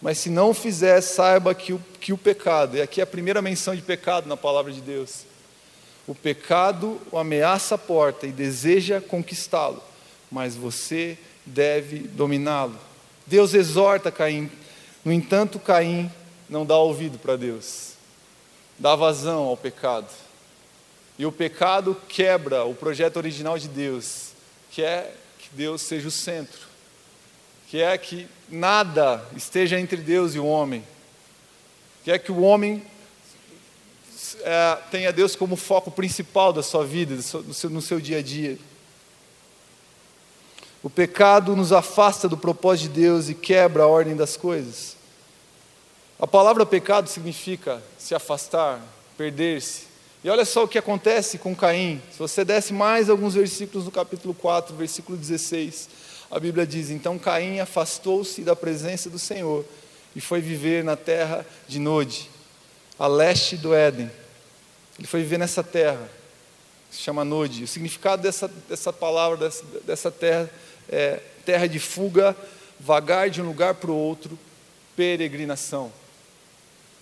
mas 0.00 0.16
se 0.16 0.30
não 0.30 0.54
fizer, 0.54 1.02
saiba 1.02 1.54
que 1.54 1.74
o, 1.74 1.80
que 2.00 2.14
o 2.14 2.18
pecado, 2.18 2.78
e 2.78 2.80
aqui 2.80 3.02
é 3.02 3.04
a 3.04 3.06
primeira 3.06 3.42
menção 3.42 3.76
de 3.76 3.82
pecado 3.82 4.26
na 4.26 4.38
palavra 4.38 4.72
de 4.72 4.80
Deus 4.80 5.28
o 6.10 6.14
pecado 6.14 7.00
o 7.12 7.18
ameaça 7.18 7.76
a 7.76 7.78
porta 7.78 8.26
e 8.26 8.32
deseja 8.32 9.00
conquistá-lo, 9.00 9.80
mas 10.28 10.56
você 10.56 11.16
deve 11.46 12.00
dominá-lo. 12.00 12.76
Deus 13.24 13.54
exorta 13.54 14.10
Caim, 14.10 14.50
no 15.04 15.12
entanto, 15.12 15.60
Caim 15.60 16.10
não 16.48 16.66
dá 16.66 16.76
ouvido 16.76 17.16
para 17.16 17.36
Deus, 17.36 17.92
dá 18.76 18.96
vazão 18.96 19.44
ao 19.44 19.56
pecado. 19.56 20.08
E 21.16 21.24
o 21.24 21.30
pecado 21.30 21.96
quebra 22.08 22.64
o 22.64 22.74
projeto 22.74 23.16
original 23.18 23.56
de 23.56 23.68
Deus, 23.68 24.30
que 24.72 24.82
é 24.82 25.14
que 25.38 25.50
Deus 25.52 25.80
seja 25.80 26.08
o 26.08 26.10
centro, 26.10 26.66
que 27.68 27.80
é 27.80 27.96
que 27.96 28.26
nada 28.48 29.24
esteja 29.36 29.78
entre 29.78 29.98
Deus 29.98 30.34
e 30.34 30.40
o 30.40 30.46
homem, 30.46 30.82
que 32.02 32.10
é 32.10 32.18
que 32.18 32.32
o 32.32 32.40
homem 32.40 32.82
é, 34.44 34.78
tenha 34.90 35.12
Deus 35.12 35.36
como 35.36 35.56
foco 35.56 35.90
principal 35.90 36.52
da 36.52 36.62
sua 36.62 36.84
vida, 36.84 37.14
no 37.14 37.54
seu, 37.54 37.70
no 37.70 37.82
seu 37.82 38.00
dia 38.00 38.18
a 38.18 38.22
dia. 38.22 38.58
O 40.82 40.88
pecado 40.88 41.54
nos 41.54 41.72
afasta 41.72 42.28
do 42.28 42.36
propósito 42.36 42.92
de 42.92 43.00
Deus 43.00 43.28
e 43.28 43.34
quebra 43.34 43.82
a 43.82 43.86
ordem 43.86 44.16
das 44.16 44.36
coisas. 44.36 44.96
A 46.18 46.26
palavra 46.26 46.64
pecado 46.64 47.08
significa 47.08 47.82
se 47.98 48.14
afastar, 48.14 48.80
perder-se. 49.16 49.84
E 50.22 50.28
olha 50.28 50.44
só 50.44 50.64
o 50.64 50.68
que 50.68 50.78
acontece 50.78 51.38
com 51.38 51.56
Caim. 51.56 52.00
Se 52.12 52.18
você 52.18 52.44
desce 52.44 52.72
mais 52.72 53.08
alguns 53.08 53.34
versículos 53.34 53.86
no 53.86 53.90
capítulo 53.90 54.34
4, 54.34 54.74
versículo 54.76 55.16
16, 55.16 55.88
a 56.30 56.38
Bíblia 56.38 56.66
diz: 56.66 56.90
Então 56.90 57.18
Caim 57.18 57.58
afastou-se 57.58 58.42
da 58.42 58.54
presença 58.54 59.08
do 59.08 59.18
Senhor 59.18 59.64
e 60.14 60.20
foi 60.20 60.40
viver 60.40 60.84
na 60.84 60.96
terra 60.96 61.46
de 61.66 61.78
Nod, 61.78 62.30
a 62.98 63.06
leste 63.06 63.56
do 63.56 63.74
Éden. 63.74 64.10
Ele 65.00 65.06
foi 65.06 65.20
viver 65.22 65.38
nessa 65.38 65.64
terra, 65.64 66.10
que 66.90 66.96
se 66.96 67.02
chama 67.02 67.24
Nod. 67.24 67.64
O 67.64 67.66
significado 67.66 68.22
dessa, 68.22 68.48
dessa 68.68 68.92
palavra, 68.92 69.38
dessa, 69.38 69.64
dessa 69.86 70.10
terra, 70.10 70.50
é 70.90 71.20
terra 71.42 71.66
de 71.66 71.78
fuga, 71.78 72.36
vagar 72.78 73.30
de 73.30 73.40
um 73.40 73.46
lugar 73.46 73.76
para 73.76 73.90
o 73.90 73.96
outro, 73.96 74.38
peregrinação. 74.94 75.90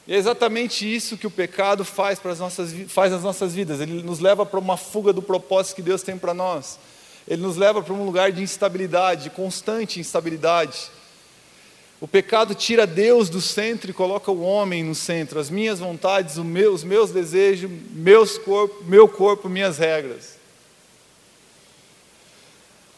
E 0.07 0.15
é 0.15 0.17
exatamente 0.17 0.87
isso 0.87 1.19
que 1.19 1.27
o 1.27 1.31
pecado 1.31 1.85
faz, 1.85 2.21
para 2.21 2.31
as 2.31 2.39
nossas, 2.39 2.73
faz 2.87 3.11
nas 3.11 3.25
nossas 3.25 3.53
vidas. 3.53 3.81
Ele 3.81 4.01
nos 4.05 4.21
leva 4.21 4.47
para 4.47 4.61
uma 4.61 4.77
fuga 4.77 5.13
do 5.13 5.21
propósito 5.21 5.75
que 5.75 5.83
Deus 5.83 6.01
tem 6.01 6.17
para 6.17 6.33
nós. 6.33 6.79
Ele 7.27 7.43
nos 7.43 7.57
leva 7.57 7.83
para 7.83 7.93
um 7.93 8.07
lugar 8.07 8.31
de 8.31 8.41
instabilidade, 8.41 9.25
de 9.25 9.31
constante 9.31 9.99
instabilidade. 9.99 10.89
O 12.01 12.07
pecado 12.07 12.55
tira 12.55 12.87
Deus 12.87 13.29
do 13.29 13.41
centro 13.41 13.91
e 13.91 13.95
coloca 13.95 14.31
o 14.31 14.43
homem 14.43 14.85
no 14.85 14.95
centro, 14.95 15.41
as 15.41 15.51
minhas 15.51 15.81
vontades, 15.81 16.37
os 16.37 16.45
meus, 16.45 16.85
meus 16.85 17.11
desejos, 17.11 17.69
meus 17.91 18.39
corpo, 18.39 18.85
meu 18.85 19.09
corpo, 19.09 19.49
minhas 19.49 19.79
regras. 19.79 20.39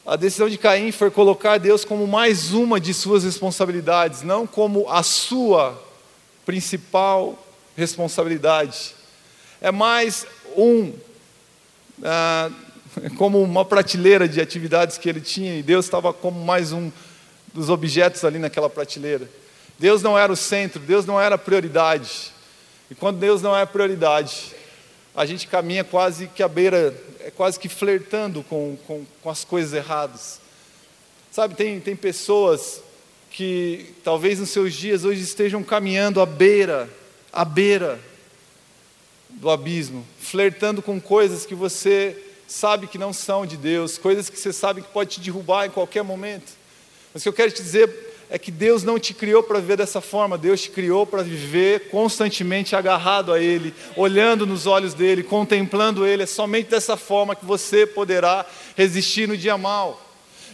A 0.04 0.16
decisão 0.16 0.50
de 0.50 0.58
Caim 0.58 0.92
foi 0.92 1.10
colocar 1.10 1.56
Deus 1.56 1.82
como 1.82 2.06
mais 2.06 2.52
uma 2.52 2.78
de 2.78 2.92
suas 2.92 3.24
responsabilidades, 3.24 4.22
não 4.22 4.46
como 4.46 4.90
a 4.90 5.02
sua 5.02 5.82
principal 6.44 7.38
responsabilidade. 7.76 8.94
É 9.62 9.70
mais 9.70 10.26
um, 10.56 10.92
ah, 12.02 12.50
como 13.16 13.42
uma 13.42 13.64
prateleira 13.64 14.28
de 14.28 14.42
atividades 14.42 14.98
que 14.98 15.08
ele 15.08 15.22
tinha, 15.22 15.56
e 15.56 15.62
Deus 15.62 15.86
estava 15.86 16.12
como 16.12 16.44
mais 16.44 16.72
um 16.72 16.90
dos 17.52 17.68
objetos 17.68 18.24
ali 18.24 18.38
naquela 18.38 18.70
prateleira. 18.70 19.28
Deus 19.78 20.02
não 20.02 20.18
era 20.18 20.32
o 20.32 20.36
centro, 20.36 20.80
Deus 20.80 21.06
não 21.06 21.20
era 21.20 21.36
a 21.36 21.38
prioridade. 21.38 22.32
E 22.90 22.94
quando 22.94 23.18
Deus 23.18 23.40
não 23.40 23.56
é 23.56 23.62
a 23.62 23.66
prioridade, 23.66 24.54
a 25.14 25.24
gente 25.24 25.46
caminha 25.46 25.84
quase 25.84 26.26
que 26.28 26.42
à 26.42 26.48
beira, 26.48 26.94
é 27.20 27.30
quase 27.30 27.58
que 27.58 27.68
flertando 27.68 28.42
com, 28.42 28.76
com, 28.86 29.04
com 29.22 29.30
as 29.30 29.44
coisas 29.44 29.72
erradas. 29.72 30.40
Sabe, 31.30 31.54
tem, 31.54 31.80
tem 31.80 31.96
pessoas 31.96 32.82
que 33.30 33.94
talvez 34.02 34.40
nos 34.40 34.50
seus 34.50 34.74
dias 34.74 35.04
hoje 35.04 35.22
estejam 35.22 35.62
caminhando 35.62 36.20
à 36.20 36.26
beira, 36.26 36.90
à 37.32 37.44
beira 37.44 38.00
do 39.28 39.48
abismo, 39.48 40.04
flertando 40.18 40.82
com 40.82 41.00
coisas 41.00 41.46
que 41.46 41.54
você 41.54 42.16
sabe 42.46 42.88
que 42.88 42.98
não 42.98 43.12
são 43.12 43.46
de 43.46 43.56
Deus, 43.56 43.96
coisas 43.96 44.28
que 44.28 44.38
você 44.38 44.52
sabe 44.52 44.82
que 44.82 44.88
pode 44.88 45.10
te 45.10 45.20
derrubar 45.20 45.66
em 45.66 45.70
qualquer 45.70 46.02
momento. 46.02 46.60
Mas 47.12 47.23
o 47.23 47.25
que 47.25 47.29
eu 47.29 47.33
quero 47.33 47.53
te 47.53 47.62
dizer 47.62 48.11
é 48.31 48.38
que 48.38 48.53
Deus 48.53 48.85
não 48.85 48.99
te 48.99 49.12
criou 49.12 49.42
para 49.42 49.59
viver 49.59 49.77
dessa 49.77 50.01
forma, 50.01 50.38
Deus 50.38 50.62
te 50.62 50.70
criou 50.70 51.05
para 51.05 51.23
viver 51.23 51.88
constantemente 51.90 52.77
agarrado 52.77 53.33
a 53.33 53.40
Ele, 53.40 53.75
olhando 53.96 54.46
nos 54.46 54.66
olhos 54.66 54.94
dele, 54.94 55.25
contemplando 55.25 56.07
Ele. 56.07 56.23
É 56.23 56.27
somente 56.27 56.70
dessa 56.70 56.96
forma 56.96 57.35
que 57.35 57.44
você 57.44 57.85
poderá 57.85 58.46
resistir 58.77 59.27
no 59.27 59.37
dia 59.37 59.59
mal. 59.59 60.01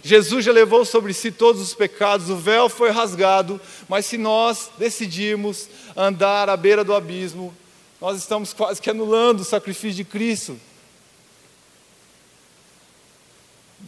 Jesus 0.03 0.45
já 0.45 0.53
levou 0.53 0.85
sobre 0.85 1.12
si 1.12 1.31
todos 1.31 1.61
os 1.61 1.75
pecados, 1.75 2.31
o 2.31 2.37
véu 2.37 2.69
foi 2.69 2.90
rasgado, 2.90 3.61
mas 3.88 4.07
se 4.07 4.16
nós 4.16 4.71
decidirmos 4.79 5.69
andar 5.97 6.49
à 6.49 6.57
beira 6.57 6.85
do 6.85 6.95
abismo, 6.95 7.55
nós 8.01 8.16
estamos 8.16 8.53
quase 8.53 8.81
que 8.81 8.88
anulando 8.88 9.40
o 9.40 9.45
sacrifício 9.45 9.97
de 9.97 10.05
Cristo, 10.05 10.59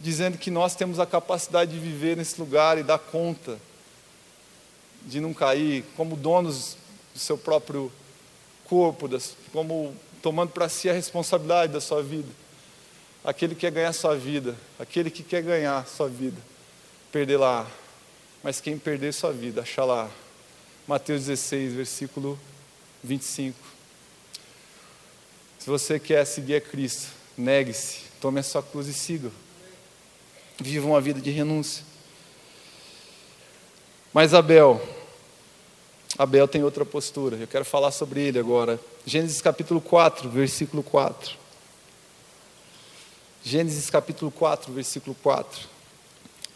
dizendo 0.01 0.37
que 0.37 0.49
nós 0.49 0.75
temos 0.75 0.99
a 0.99 1.05
capacidade 1.05 1.71
de 1.71 1.79
viver 1.79 2.15
nesse 2.15 2.39
lugar 2.39 2.77
e 2.77 2.83
dar 2.83 2.99
conta 2.99 3.57
de 5.05 5.19
não 5.19 5.33
cair 5.33 5.83
como 5.95 6.15
donos 6.15 6.77
do 7.13 7.19
seu 7.19 7.37
próprio 7.37 7.91
corpo, 8.65 9.09
como 9.51 9.95
tomando 10.21 10.51
para 10.51 10.69
si 10.69 10.89
a 10.89 10.93
responsabilidade 10.93 11.73
da 11.73 11.81
sua 11.81 12.01
vida. 12.01 12.29
Aquele 13.23 13.53
que 13.53 13.61
quer 13.61 13.71
ganhar 13.71 13.93
sua 13.93 14.15
vida, 14.15 14.55
aquele 14.77 15.09
que 15.09 15.23
quer 15.23 15.41
ganhar 15.41 15.85
sua 15.87 16.07
vida, 16.07 16.37
perder 17.11 17.37
lá. 17.37 17.69
Mas 18.41 18.61
quem 18.61 18.77
perder 18.77 19.13
sua 19.13 19.33
vida, 19.33 19.61
achar 19.61 19.83
lá. 19.83 20.09
Mateus 20.87 21.25
16, 21.25 21.73
versículo 21.73 22.39
25. 23.03 23.57
Se 25.59 25.69
você 25.69 25.99
quer 25.99 26.25
seguir 26.25 26.55
a 26.55 26.61
Cristo, 26.61 27.09
negue-se, 27.37 27.99
tome 28.21 28.39
a 28.39 28.43
sua 28.43 28.63
cruz 28.63 28.87
e 28.87 28.93
siga. 28.93 29.29
Viva 30.59 30.87
uma 30.87 30.99
vida 30.99 31.21
de 31.21 31.31
renúncia. 31.31 31.83
Mas 34.13 34.33
Abel, 34.33 34.81
Abel 36.17 36.47
tem 36.47 36.63
outra 36.63 36.83
postura, 36.83 37.37
eu 37.37 37.47
quero 37.47 37.63
falar 37.63 37.91
sobre 37.91 38.21
ele 38.21 38.39
agora. 38.39 38.79
Gênesis 39.05 39.41
capítulo 39.41 39.79
4, 39.79 40.29
versículo 40.29 40.83
4. 40.83 41.37
Gênesis 43.43 43.89
capítulo 43.89 44.29
4, 44.31 44.73
versículo 44.73 45.15
4. 45.23 45.61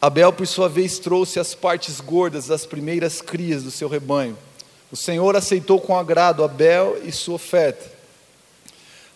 Abel, 0.02 0.34
por 0.34 0.46
sua 0.46 0.68
vez, 0.68 1.00
trouxe 1.00 1.40
as 1.40 1.56
partes 1.56 2.02
gordas 2.02 2.48
das 2.48 2.66
primeiras 2.66 3.22
crias 3.22 3.64
do 3.64 3.72
seu 3.72 3.88
rebanho. 3.88 4.38
O 4.92 4.98
Senhor 4.98 5.34
aceitou 5.36 5.80
com 5.80 5.98
agrado 5.98 6.44
Abel 6.44 7.00
e 7.06 7.12
sua 7.12 7.36
oferta. 7.36 7.90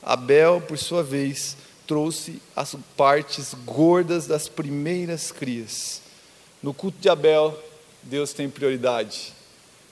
Abel, 0.02 0.62
por 0.62 0.78
sua 0.78 1.04
vez, 1.04 1.58
trouxe 1.88 2.42
as 2.56 2.76
partes 2.98 3.56
gordas 3.66 4.28
das 4.28 4.50
primeiras 4.50 5.32
crias. 5.32 6.02
No 6.62 6.74
culto 6.74 6.98
de 7.00 7.08
Abel, 7.08 7.58
Deus 8.04 8.34
tem 8.34 8.50
prioridade. 8.50 9.34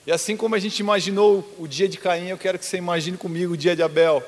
E 0.05 0.12
assim 0.12 0.38
como 0.38 0.53
a 0.53 0.60
gente 0.60 0.79
imaginou 0.79 1.43
o 1.58 1.67
dia 1.67 1.88
de 1.88 1.97
Caim, 1.97 2.27
eu 2.27 2.38
quero 2.38 2.60
que 2.60 2.65
você 2.65 2.77
imagine 2.77 3.17
comigo 3.17 3.53
o 3.53 3.58
dia 3.58 3.75
de 3.75 3.81
Abel. 3.81 4.21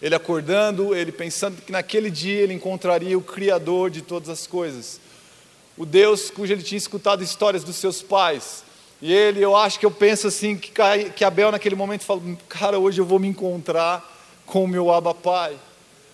Ele 0.00 0.14
acordando, 0.14 0.94
ele 0.94 1.10
pensando 1.10 1.60
que 1.60 1.72
naquele 1.72 2.10
dia 2.10 2.40
ele 2.40 2.54
encontraria 2.54 3.18
o 3.18 3.22
Criador 3.22 3.90
de 3.90 4.02
todas 4.02 4.28
as 4.28 4.46
coisas, 4.46 5.00
o 5.76 5.84
Deus 5.84 6.30
cujo 6.30 6.52
ele 6.52 6.62
tinha 6.62 6.78
escutado 6.78 7.24
histórias 7.24 7.64
dos 7.64 7.76
seus 7.76 8.02
pais. 8.02 8.62
E 9.00 9.12
ele, 9.12 9.40
eu 9.40 9.56
acho 9.56 9.78
que 9.78 9.86
eu 9.86 9.90
penso 9.90 10.26
assim, 10.26 10.56
que, 10.56 10.72
que 11.14 11.24
Abel 11.24 11.52
naquele 11.52 11.74
momento 11.74 12.04
fala: 12.04 12.20
Cara, 12.48 12.78
hoje 12.78 13.00
eu 13.00 13.04
vou 13.04 13.18
me 13.18 13.28
encontrar 13.28 14.04
com 14.44 14.64
o 14.64 14.68
meu 14.68 14.92
Abba 14.92 15.14
Pai. 15.14 15.56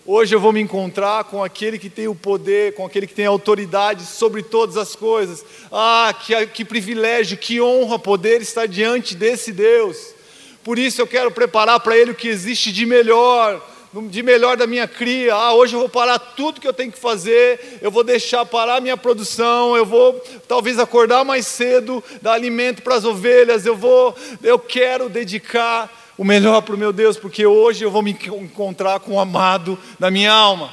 Hoje 0.07 0.35
eu 0.35 0.41
vou 0.41 0.53
me 0.53 0.61
encontrar 0.61 1.25
com 1.25 1.43
aquele 1.43 1.79
que 1.79 1.89
tem 1.89 2.07
o 2.07 2.15
poder, 2.15 2.75
com 2.75 2.85
aquele 2.85 3.07
que 3.07 3.15
tem 3.15 3.25
autoridade 3.25 4.05
sobre 4.05 4.43
todas 4.43 4.77
as 4.77 4.95
coisas. 4.95 5.43
Ah, 5.73 6.15
que, 6.27 6.47
que 6.49 6.63
privilégio, 6.63 7.39
que 7.39 7.59
honra 7.59 7.99
poder 7.99 8.43
estar 8.43 8.67
diante 8.67 9.15
desse 9.15 9.51
Deus. 9.51 10.15
Por 10.63 10.79
isso 10.79 11.01
eu 11.01 11.07
quero 11.07 11.31
preparar 11.31 11.81
para 11.81 11.97
ele 11.97 12.11
o 12.11 12.15
que 12.15 12.29
existe 12.29 12.71
de 12.71 12.85
melhor, 12.85 13.67
de 14.11 14.23
melhor 14.23 14.59
da 14.59 14.67
minha 14.67 14.87
cria. 14.87 15.35
Ah, 15.35 15.55
hoje 15.55 15.75
eu 15.75 15.81
vou 15.81 15.89
parar 15.89 16.19
tudo 16.19 16.61
que 16.61 16.69
eu 16.69 16.75
tenho 16.75 16.93
que 16.93 16.99
fazer, 16.99 17.79
eu 17.81 17.91
vou 17.91 18.05
deixar 18.05 18.45
parar 18.45 18.83
minha 18.83 18.99
produção, 18.99 19.75
eu 19.75 19.87
vou 19.87 20.23
talvez 20.47 20.79
acordar 20.79 21.25
mais 21.25 21.47
cedo, 21.47 22.05
dar 22.21 22.35
alimento 22.35 22.83
para 22.83 22.97
as 22.97 23.07
ovelhas, 23.07 23.65
eu 23.65 23.75
vou, 23.75 24.15
eu 24.43 24.59
quero 24.59 25.09
dedicar 25.09 26.04
o 26.17 26.25
melhor 26.25 26.63
para 26.63 26.75
o 26.75 26.79
meu 26.79 26.93
Deus, 26.93 27.17
porque 27.17 27.45
hoje 27.45 27.85
eu 27.85 27.91
vou 27.91 28.03
me 28.03 28.13
encontrar 28.13 29.01
com 29.01 29.15
o 29.15 29.21
amado 29.21 29.79
da 29.99 30.11
minha 30.11 30.33
alma. 30.33 30.73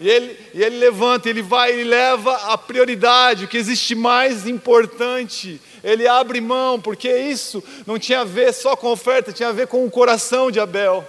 E 0.00 0.08
ele, 0.08 0.36
e 0.52 0.62
ele 0.62 0.78
levanta, 0.78 1.28
ele 1.28 1.42
vai 1.42 1.80
e 1.80 1.84
leva 1.84 2.34
a 2.52 2.58
prioridade, 2.58 3.44
o 3.44 3.48
que 3.48 3.56
existe 3.56 3.94
mais 3.94 4.46
importante. 4.48 5.60
Ele 5.82 6.08
abre 6.08 6.40
mão, 6.40 6.80
porque 6.80 7.08
isso 7.08 7.62
não 7.86 7.98
tinha 7.98 8.20
a 8.20 8.24
ver 8.24 8.52
só 8.52 8.74
com 8.74 8.88
oferta, 8.88 9.32
tinha 9.32 9.48
a 9.48 9.52
ver 9.52 9.68
com 9.68 9.84
o 9.84 9.90
coração 9.90 10.50
de 10.50 10.58
Abel. 10.58 11.08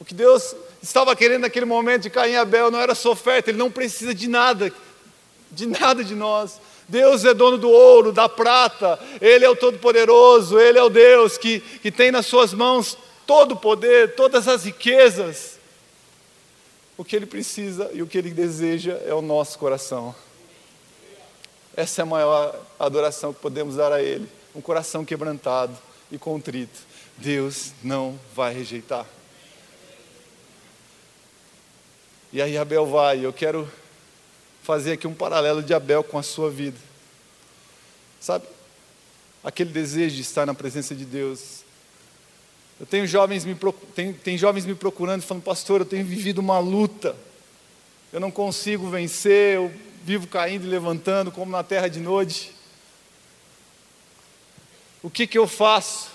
O 0.00 0.04
que 0.04 0.14
Deus 0.14 0.54
estava 0.82 1.14
querendo 1.14 1.42
naquele 1.42 1.64
momento 1.64 2.02
de 2.02 2.10
Caim 2.10 2.32
e 2.32 2.36
Abel 2.36 2.72
não 2.72 2.80
era 2.80 2.94
sua 2.94 3.12
oferta, 3.12 3.50
ele 3.50 3.58
não 3.58 3.70
precisa 3.70 4.12
de 4.12 4.28
nada, 4.28 4.72
de 5.50 5.66
nada 5.66 6.02
de 6.02 6.16
nós. 6.16 6.60
Deus 6.88 7.24
é 7.24 7.32
dono 7.32 7.56
do 7.56 7.70
ouro, 7.70 8.12
da 8.12 8.28
prata, 8.28 8.98
Ele 9.20 9.44
é 9.44 9.50
o 9.50 9.56
Todo-Poderoso, 9.56 10.58
Ele 10.58 10.78
é 10.78 10.82
o 10.82 10.90
Deus 10.90 11.38
que, 11.38 11.60
que 11.60 11.90
tem 11.90 12.10
nas 12.10 12.26
Suas 12.26 12.52
mãos 12.52 12.98
todo 13.26 13.52
o 13.52 13.56
poder, 13.56 14.14
todas 14.14 14.48
as 14.48 14.64
riquezas. 14.64 15.58
O 16.96 17.04
que 17.04 17.16
Ele 17.16 17.26
precisa 17.26 17.90
e 17.92 18.02
o 18.02 18.06
que 18.06 18.18
Ele 18.18 18.30
deseja 18.30 19.00
é 19.06 19.14
o 19.14 19.22
nosso 19.22 19.58
coração. 19.58 20.14
Essa 21.74 22.02
é 22.02 22.04
a 22.04 22.06
maior 22.06 22.54
adoração 22.78 23.32
que 23.32 23.40
podemos 23.40 23.76
dar 23.76 23.92
a 23.92 24.02
Ele, 24.02 24.28
um 24.54 24.60
coração 24.60 25.04
quebrantado 25.04 25.76
e 26.10 26.18
contrito. 26.18 26.78
Deus 27.16 27.72
não 27.82 28.18
vai 28.34 28.52
rejeitar. 28.52 29.06
E 32.32 32.40
aí 32.40 32.56
Abel 32.56 32.86
vai, 32.86 33.24
eu 33.24 33.32
quero 33.32 33.70
fazer 34.62 34.92
aqui 34.92 35.06
um 35.06 35.14
paralelo 35.14 35.62
de 35.62 35.74
Abel 35.74 36.04
com 36.04 36.18
a 36.18 36.22
sua 36.22 36.50
vida. 36.50 36.78
Sabe? 38.20 38.46
Aquele 39.42 39.70
desejo 39.70 40.14
de 40.16 40.22
estar 40.22 40.46
na 40.46 40.54
presença 40.54 40.94
de 40.94 41.04
Deus. 41.04 41.64
Eu 42.78 42.86
tenho 42.86 43.06
jovens 43.06 43.44
me, 43.44 43.56
tem, 43.94 44.12
tem 44.12 44.38
jovens 44.38 44.64
me 44.64 44.74
procurando 44.74 45.22
falando, 45.22 45.42
pastor, 45.42 45.80
eu 45.80 45.86
tenho 45.86 46.04
vivido 46.04 46.38
uma 46.38 46.58
luta. 46.58 47.16
Eu 48.12 48.20
não 48.20 48.30
consigo 48.30 48.88
vencer, 48.88 49.56
eu 49.56 49.72
vivo 50.04 50.26
caindo 50.26 50.64
e 50.64 50.68
levantando 50.68 51.30
como 51.30 51.50
na 51.50 51.62
terra 51.62 51.88
de 51.88 52.00
noite. 52.00 52.52
O 55.02 55.10
que, 55.10 55.26
que 55.26 55.38
eu 55.38 55.48
faço? 55.48 56.10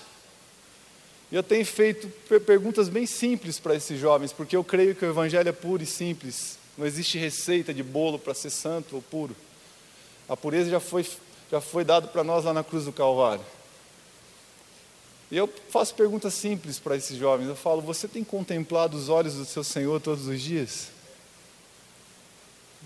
E 1.30 1.36
eu 1.36 1.42
tenho 1.42 1.64
feito 1.66 2.08
perguntas 2.40 2.88
bem 2.88 3.04
simples 3.04 3.58
para 3.58 3.74
esses 3.74 4.00
jovens, 4.00 4.32
porque 4.32 4.56
eu 4.56 4.64
creio 4.64 4.94
que 4.94 5.04
o 5.04 5.10
Evangelho 5.10 5.48
é 5.48 5.52
puro 5.52 5.82
e 5.82 5.86
simples. 5.86 6.57
Não 6.78 6.86
existe 6.86 7.18
receita 7.18 7.74
de 7.74 7.82
bolo 7.82 8.20
para 8.20 8.32
ser 8.32 8.50
santo 8.50 8.94
ou 8.94 9.02
puro. 9.02 9.34
A 10.28 10.36
pureza 10.36 10.70
já 10.70 10.78
foi, 10.78 11.04
já 11.50 11.60
foi 11.60 11.82
dada 11.82 12.06
para 12.06 12.22
nós 12.22 12.44
lá 12.44 12.54
na 12.54 12.62
cruz 12.62 12.84
do 12.84 12.92
Calvário. 12.92 13.44
E 15.28 15.36
eu 15.36 15.52
faço 15.70 15.92
perguntas 15.96 16.34
simples 16.34 16.78
para 16.78 16.96
esses 16.96 17.18
jovens. 17.18 17.48
Eu 17.48 17.56
falo: 17.56 17.82
Você 17.82 18.06
tem 18.06 18.22
contemplado 18.22 18.96
os 18.96 19.08
olhos 19.08 19.34
do 19.34 19.44
seu 19.44 19.64
Senhor 19.64 20.00
todos 20.00 20.28
os 20.28 20.40
dias? 20.40 20.88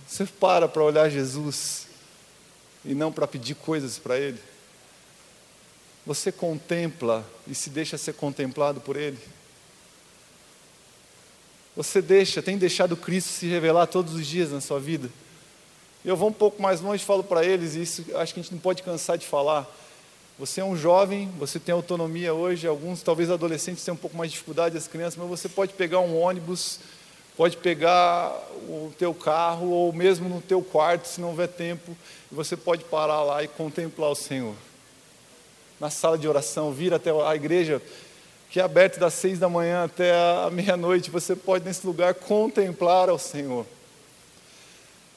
Você 0.09 0.25
para 0.25 0.67
para 0.67 0.83
olhar 0.83 1.11
Jesus 1.11 1.87
e 2.85 2.95
não 2.95 3.13
para 3.13 3.29
pedir 3.29 3.55
coisas 3.57 3.99
para 3.99 4.19
Ele? 4.19 4.41
Você 6.07 6.33
contempla 6.33 7.25
e 7.47 7.55
se 7.55 7.69
deixa 7.69 7.99
ser 7.99 8.15
contemplado 8.15 8.81
por 8.81 8.97
Ele? 8.97 9.19
Você 11.75 12.03
deixa, 12.03 12.43
tem 12.43 12.59
deixado 12.59 12.97
Cristo 12.97 13.29
se 13.29 13.47
revelar 13.47 13.87
todos 13.87 14.15
os 14.15 14.27
dias 14.27 14.51
na 14.51 14.61
sua 14.61 14.79
vida? 14.79 15.09
Eu 16.05 16.17
vou 16.17 16.29
um 16.29 16.33
pouco 16.33 16.61
mais 16.61 16.81
longe 16.81 17.03
falo 17.03 17.25
para 17.25 17.45
eles, 17.45 17.75
e 17.75 17.83
isso 17.83 18.05
acho 18.17 18.35
que 18.35 18.41
a 18.41 18.43
gente 18.43 18.53
não 18.53 18.61
pode 18.61 18.83
cansar 18.83 19.17
de 19.17 19.27
falar. 19.27 19.67
Você 20.39 20.61
é 20.61 20.65
um 20.65 20.77
jovem, 20.77 21.31
você 21.39 21.59
tem 21.59 21.73
autonomia 21.73 22.35
hoje, 22.35 22.67
alguns, 22.67 23.03
talvez 23.03 23.31
adolescentes, 23.31 23.85
têm 23.85 23.95
um 23.95 23.97
pouco 23.97 24.17
mais 24.17 24.31
de 24.31 24.35
dificuldade, 24.35 24.77
as 24.77 24.87
crianças, 24.87 25.17
mas 25.17 25.29
você 25.29 25.49
pode 25.49 25.73
pegar 25.73 26.01
um 26.01 26.21
ônibus, 26.21 26.81
pode 27.37 27.57
pegar 27.57 28.37
o 28.69 28.93
teu 28.99 29.15
carro, 29.15 29.71
ou 29.71 29.93
mesmo 29.93 30.29
no 30.29 30.43
teu 30.43 30.63
quarto, 30.63 31.07
se 31.07 31.21
não 31.21 31.29
houver 31.29 31.49
tempo, 31.49 31.97
e 32.31 32.35
você 32.35 32.55
pode 32.55 32.85
parar 32.85 33.23
lá 33.23 33.43
e 33.43 33.49
contemplar 33.49 34.11
o 34.11 34.15
Senhor 34.15 34.55
na 35.83 35.91
sala 35.91 36.17
de 36.17 36.29
oração, 36.29 36.73
vir 36.73 36.95
até 36.95 37.11
a 37.11 37.35
igreja, 37.35 37.83
que 38.53 38.61
é 38.61 38.63
aberta 38.63 39.01
das 39.01 39.15
seis 39.15 39.39
da 39.39 39.49
manhã 39.49 39.85
até 39.85 40.13
a 40.13 40.51
meia-noite. 40.53 41.11
Você 41.11 41.35
pode, 41.35 41.65
nesse 41.65 41.87
lugar, 41.87 42.13
contemplar 42.13 43.09
ao 43.09 43.19
Senhor. 43.19 43.65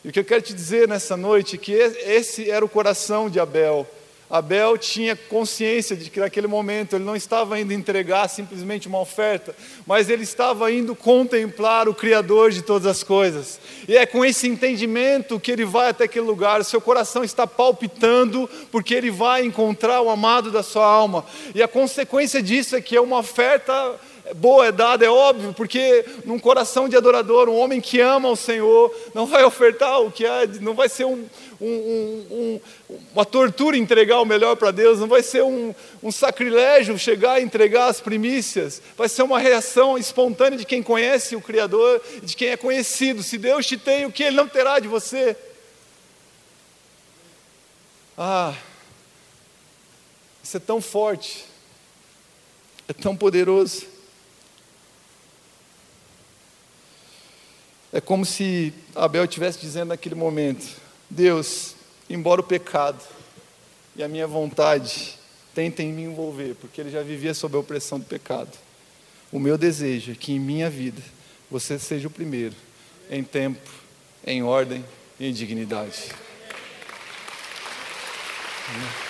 E 0.05 0.07
o 0.07 0.11
que 0.13 0.21
eu 0.21 0.23
quero 0.23 0.41
te 0.41 0.53
dizer 0.53 0.87
nessa 0.87 1.17
noite 1.17 1.57
é 1.57 1.59
que 1.59 1.73
esse 1.73 2.49
era 2.49 2.63
o 2.63 2.69
coração 2.69 3.29
de 3.29 3.37
Abel. 3.37 3.85
Abel 4.29 4.77
tinha 4.77 5.15
consciência 5.15 5.95
de 5.95 6.09
que 6.09 6.19
naquele 6.19 6.47
momento 6.47 6.95
ele 6.95 7.03
não 7.03 7.15
estava 7.15 7.59
indo 7.59 7.71
entregar 7.71 8.27
simplesmente 8.27 8.87
uma 8.87 8.99
oferta, 8.99 9.55
mas 9.85 10.09
ele 10.09 10.23
estava 10.23 10.71
indo 10.71 10.95
contemplar 10.95 11.87
o 11.87 11.93
Criador 11.93 12.49
de 12.51 12.63
todas 12.63 12.87
as 12.87 13.03
coisas. 13.03 13.59
E 13.87 13.95
é 13.95 14.05
com 14.05 14.25
esse 14.25 14.47
entendimento 14.47 15.39
que 15.39 15.51
ele 15.51 15.63
vai 15.63 15.89
até 15.89 16.05
aquele 16.05 16.25
lugar, 16.25 16.63
seu 16.65 16.81
coração 16.81 17.23
está 17.23 17.45
palpitando, 17.45 18.49
porque 18.71 18.95
ele 18.95 19.11
vai 19.11 19.45
encontrar 19.45 20.01
o 20.01 20.09
amado 20.09 20.51
da 20.51 20.63
sua 20.63 20.85
alma. 20.85 21.23
E 21.53 21.61
a 21.61 21.67
consequência 21.67 22.41
disso 22.41 22.75
é 22.75 22.81
que 22.81 22.95
é 22.95 23.01
uma 23.01 23.19
oferta 23.19 23.95
boa 24.33 24.65
é 24.65 24.71
dada, 24.71 25.05
é 25.05 25.09
óbvio, 25.09 25.53
porque 25.53 26.03
num 26.25 26.39
coração 26.39 26.89
de 26.89 26.97
adorador, 26.97 27.47
um 27.47 27.57
homem 27.57 27.79
que 27.79 27.99
ama 27.99 28.29
o 28.29 28.35
Senhor, 28.35 28.93
não 29.13 29.25
vai 29.25 29.43
ofertar 29.43 30.01
o 30.01 30.11
que 30.11 30.25
é, 30.25 30.47
não 30.61 30.73
vai 30.73 30.89
ser 30.89 31.05
um, 31.05 31.27
um, 31.61 31.67
um, 31.69 32.61
uma 33.13 33.23
tortura 33.23 33.77
entregar 33.77 34.19
o 34.19 34.25
melhor 34.25 34.55
para 34.55 34.71
Deus, 34.71 34.99
não 34.99 35.07
vai 35.07 35.21
ser 35.21 35.43
um, 35.43 35.73
sacrilégio 36.11 36.97
chegar 36.97 37.39
e 37.39 37.43
entregar 37.43 37.87
as 37.87 38.01
primícias, 38.01 38.81
vai 38.97 39.07
ser 39.07 39.21
uma 39.21 39.37
reação 39.37 39.97
espontânea 39.97 40.57
de 40.57 40.65
quem 40.65 40.81
conhece 40.81 41.35
o 41.35 41.41
Criador, 41.41 42.01
de 42.23 42.35
quem 42.35 42.49
é 42.49 42.57
conhecido. 42.57 43.21
Se 43.21 43.37
Deus 43.37 43.65
te 43.65 43.77
tem, 43.77 44.05
o 44.05 44.11
que 44.11 44.23
Ele 44.23 44.35
não 44.35 44.47
terá 44.47 44.79
de 44.79 44.87
você? 44.87 45.35
Ah, 48.17 48.53
isso 50.43 50.57
é 50.57 50.59
tão 50.59 50.81
forte, 50.81 51.45
é 52.87 52.93
tão 52.93 53.15
poderoso. 53.15 53.94
É 57.95 58.01
como 58.01 58.25
se 58.25 58.73
Abel 58.93 59.23
estivesse 59.23 59.57
dizendo 59.57 59.87
naquele 59.87 60.15
momento: 60.15 60.67
Deus, 61.09 61.75
embora 62.09 62.41
o 62.41 62.43
pecado 62.43 63.01
e 63.95 64.03
a 64.03 64.07
minha 64.09 64.27
vontade 64.27 65.17
tentem 65.53 65.93
me 65.93 66.03
envolver, 66.03 66.55
porque 66.55 66.81
ele 66.81 66.91
já 66.91 67.01
vivia 67.01 67.33
sob 67.33 67.55
a 67.55 67.59
opressão 67.61 67.97
do 67.97 68.05
pecado, 68.05 68.51
o 69.31 69.39
meu 69.39 69.57
desejo 69.57 70.11
é 70.11 70.15
que 70.15 70.33
em 70.33 70.39
minha 70.41 70.69
vida 70.69 71.01
você 71.49 71.79
seja 71.79 72.09
o 72.09 72.11
primeiro, 72.11 72.55
em 73.09 73.23
tempo, 73.23 73.71
em 74.27 74.43
ordem 74.43 74.83
e 75.17 75.29
em 75.29 75.31
dignidade. 75.31 76.09
Amém. 78.67 79.04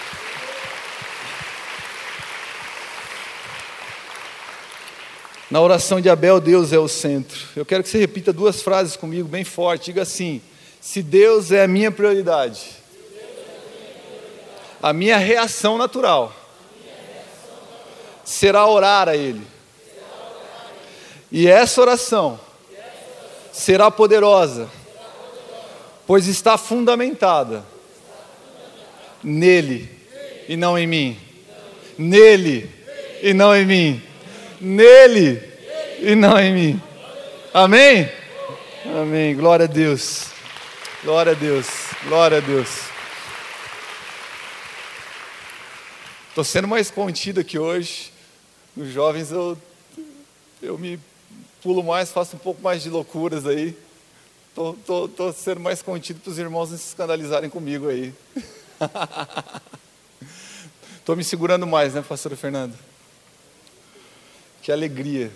Na 5.50 5.62
oração 5.62 6.02
de 6.02 6.10
Abel, 6.10 6.40
Deus 6.40 6.74
é 6.74 6.80
o 6.80 6.88
centro. 6.88 7.40
Eu 7.56 7.64
quero 7.64 7.84
que 7.84 7.90
você 7.90 8.00
repita 8.00 8.34
duas 8.34 8.64
frases 8.64 8.96
comigo, 8.96 9.28
bem 9.28 9.44
forte. 9.44 9.86
Diga 9.86 10.02
assim: 10.02 10.42
Se 10.82 11.04
Deus 11.04 11.52
é 11.52 11.64
a 11.64 11.68
minha 11.68 11.92
prioridade, 11.92 12.72
a 14.82 14.92
minha 14.92 15.18
reação 15.18 15.78
natural 15.78 16.34
será 18.24 18.66
orar 18.66 19.08
a 19.08 19.16
Ele. 19.16 19.46
E 21.32 21.48
essa 21.48 21.80
oração 21.80 22.40
será 23.52 23.92
poderosa, 23.92 24.68
pois 26.08 26.28
está 26.28 26.58
fundamentada 26.58 27.64
nele 29.24 29.90
e 30.50 30.58
não 30.58 30.78
em 30.78 30.88
mim. 30.88 31.20
Nele 31.98 32.70
e 33.22 33.32
não 33.32 33.56
em 33.56 33.66
mim 33.66 34.15
nele 34.66 35.42
e 36.00 36.16
não 36.16 36.40
em 36.40 36.54
mim. 36.54 36.82
Amém? 37.54 38.12
Amém. 39.00 39.36
Glória 39.36 39.66
a 39.66 39.68
Deus. 39.68 40.28
Glória 41.04 41.34
a 41.34 41.36
Deus. 41.36 41.68
Glória 42.04 42.40
a 42.40 42.42
Deus. 42.42 42.70
Estou 46.30 46.44
sendo 46.44 46.68
mais 46.68 46.90
contido 46.90 47.40
aqui 47.40 47.60
hoje. 47.60 48.12
Os 48.76 48.90
jovens 48.90 49.32
eu, 49.32 49.58
eu 50.62 50.78
me 50.78 51.00
pulo 51.62 51.84
mais, 51.84 52.12
faço 52.12 52.36
um 52.36 52.40
pouco 52.40 52.62
mais 52.62 52.82
de 52.82 52.90
loucuras 52.90 53.46
aí. 53.46 53.78
Estou 54.50 55.34
sendo 55.34 55.60
mais 55.60 55.82
contido 55.82 56.20
para 56.20 56.32
os 56.32 56.40
irmãos 56.40 56.72
não 56.72 56.78
se 56.78 56.88
escandalizarem 56.88 57.50
comigo 57.50 57.88
aí. 57.88 58.14
Estou 60.98 61.16
me 61.16 61.24
segurando 61.24 61.68
mais, 61.68 61.94
né, 61.94 62.02
pastor 62.02 62.36
Fernando? 62.36 62.74
Que 64.66 64.72
alegria. 64.72 65.32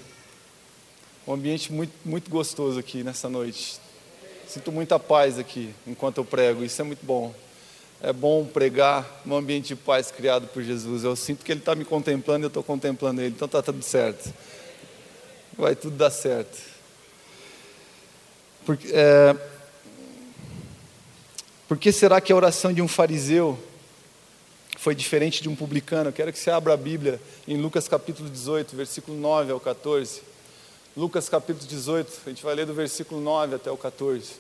Um 1.28 1.34
ambiente 1.34 1.72
muito, 1.72 1.94
muito 2.04 2.32
gostoso 2.32 2.80
aqui 2.80 3.04
nessa 3.04 3.30
noite. 3.30 3.80
Sinto 4.48 4.72
muita 4.72 4.98
paz 4.98 5.38
aqui 5.38 5.72
enquanto 5.86 6.18
eu 6.18 6.26
prego, 6.26 6.64
isso 6.64 6.82
é 6.82 6.84
muito 6.84 7.06
bom. 7.06 7.32
É 8.02 8.12
bom 8.12 8.44
pregar 8.44 9.22
num 9.24 9.38
ambiente 9.38 9.68
de 9.68 9.76
paz 9.76 10.10
criado 10.10 10.48
por 10.48 10.64
Jesus. 10.64 11.04
Eu 11.04 11.16
sinto 11.16 11.46
que 11.46 11.52
Ele 11.52 11.60
está 11.60 11.76
me 11.76 11.86
contemplando 11.86 12.44
e 12.44 12.46
eu 12.46 12.48
estou 12.48 12.64
contemplando 12.64 13.22
Ele, 13.22 13.36
então 13.36 13.46
está 13.46 13.62
tudo 13.62 13.84
certo. 13.84 14.34
Vai 15.56 15.76
tudo 15.76 15.96
dar 15.96 16.10
certo. 16.10 16.58
Porque, 18.66 18.88
é, 18.92 19.36
por 21.68 21.78
que 21.78 21.92
será 21.92 22.20
que 22.20 22.34
a 22.34 22.36
oração 22.36 22.74
de 22.74 22.82
um 22.82 22.88
fariseu 22.88 23.60
foi 24.80 24.96
diferente 24.96 25.42
de 25.42 25.50
um 25.50 25.56
publicano. 25.58 26.10
Quero 26.10 26.32
que 26.32 26.40
você 26.40 26.50
abra 26.50 26.74
a 26.74 26.78
Bíblia 26.78 27.20
em 27.46 27.58
Lucas 27.58 27.90
capítulo 27.90 28.30
18, 28.30 28.78
versículo 28.78 29.18
9 29.18 29.52
ao 29.52 29.60
14. 29.60 30.22
Lucas 30.96 31.28
capítulo 31.28 31.68
18, 31.68 32.22
a 32.26 32.30
gente 32.30 32.42
vai 32.42 32.56
ler 32.56 32.66
do 32.66 32.74
versículo 32.74 33.20
9 33.20 33.56
até 33.56 33.70
o 33.70 33.76
14. 33.76 34.36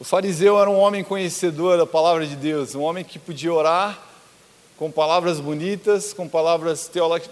O 0.00 0.04
fariseu 0.04 0.58
era 0.58 0.68
um 0.68 0.80
homem 0.80 1.04
conhecedor 1.04 1.78
da 1.78 1.86
palavra 1.86 2.26
de 2.26 2.34
Deus, 2.34 2.74
um 2.74 2.82
homem 2.82 3.04
que 3.04 3.20
podia 3.20 3.52
orar 3.52 4.02
com 4.76 4.90
palavras 4.90 5.38
bonitas, 5.38 6.12
com 6.12 6.28
palavras 6.28 6.90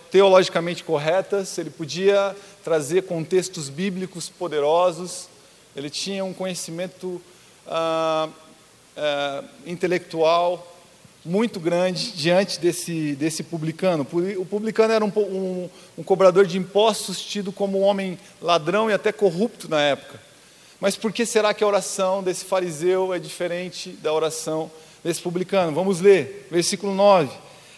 teologicamente 0.08 0.84
corretas, 0.84 1.58
ele 1.58 1.70
podia 1.70 2.36
trazer 2.62 3.02
contextos 3.02 3.68
bíblicos 3.68 4.28
poderosos, 4.28 5.28
ele 5.74 5.90
tinha 5.90 6.24
um 6.24 6.32
conhecimento. 6.32 7.20
Ah, 7.66 8.28
é, 8.98 9.44
intelectual 9.64 10.74
muito 11.24 11.60
grande 11.60 12.12
diante 12.12 12.58
desse, 12.58 13.14
desse 13.14 13.42
publicano. 13.42 14.06
O 14.38 14.46
publicano 14.46 14.92
era 14.92 15.04
um, 15.04 15.12
um, 15.16 15.70
um 15.98 16.02
cobrador 16.02 16.46
de 16.46 16.56
impostos, 16.56 17.20
tido 17.20 17.52
como 17.52 17.80
um 17.80 17.82
homem 17.82 18.18
ladrão 18.40 18.90
e 18.90 18.94
até 18.94 19.12
corrupto 19.12 19.68
na 19.68 19.80
época. 19.80 20.20
Mas 20.80 20.96
por 20.96 21.12
que 21.12 21.26
será 21.26 21.52
que 21.52 21.62
a 21.62 21.66
oração 21.66 22.22
desse 22.22 22.44
fariseu 22.44 23.12
é 23.12 23.18
diferente 23.18 23.90
da 23.90 24.12
oração 24.12 24.70
desse 25.04 25.20
publicano? 25.20 25.72
Vamos 25.72 26.00
ler, 26.00 26.46
versículo 26.50 26.94
9. 26.94 27.30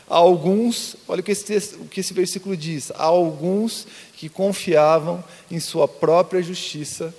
Há 0.09 0.17
alguns, 0.17 0.97
olha 1.09 1.21
o 1.21 1.23
que 1.23 1.33
esse, 1.33 1.45
texto, 1.45 1.81
o 1.81 1.89
que 1.89 2.01
esse 2.01 2.13
versículo 2.13 2.57
diz: 2.57 2.91
há 2.93 3.05
alguns 3.05 3.87
que 4.17 4.29
confiavam 4.29 5.25
em 5.51 5.59
sua 5.59 5.89
própria 5.89 6.43
justiça 6.43 7.15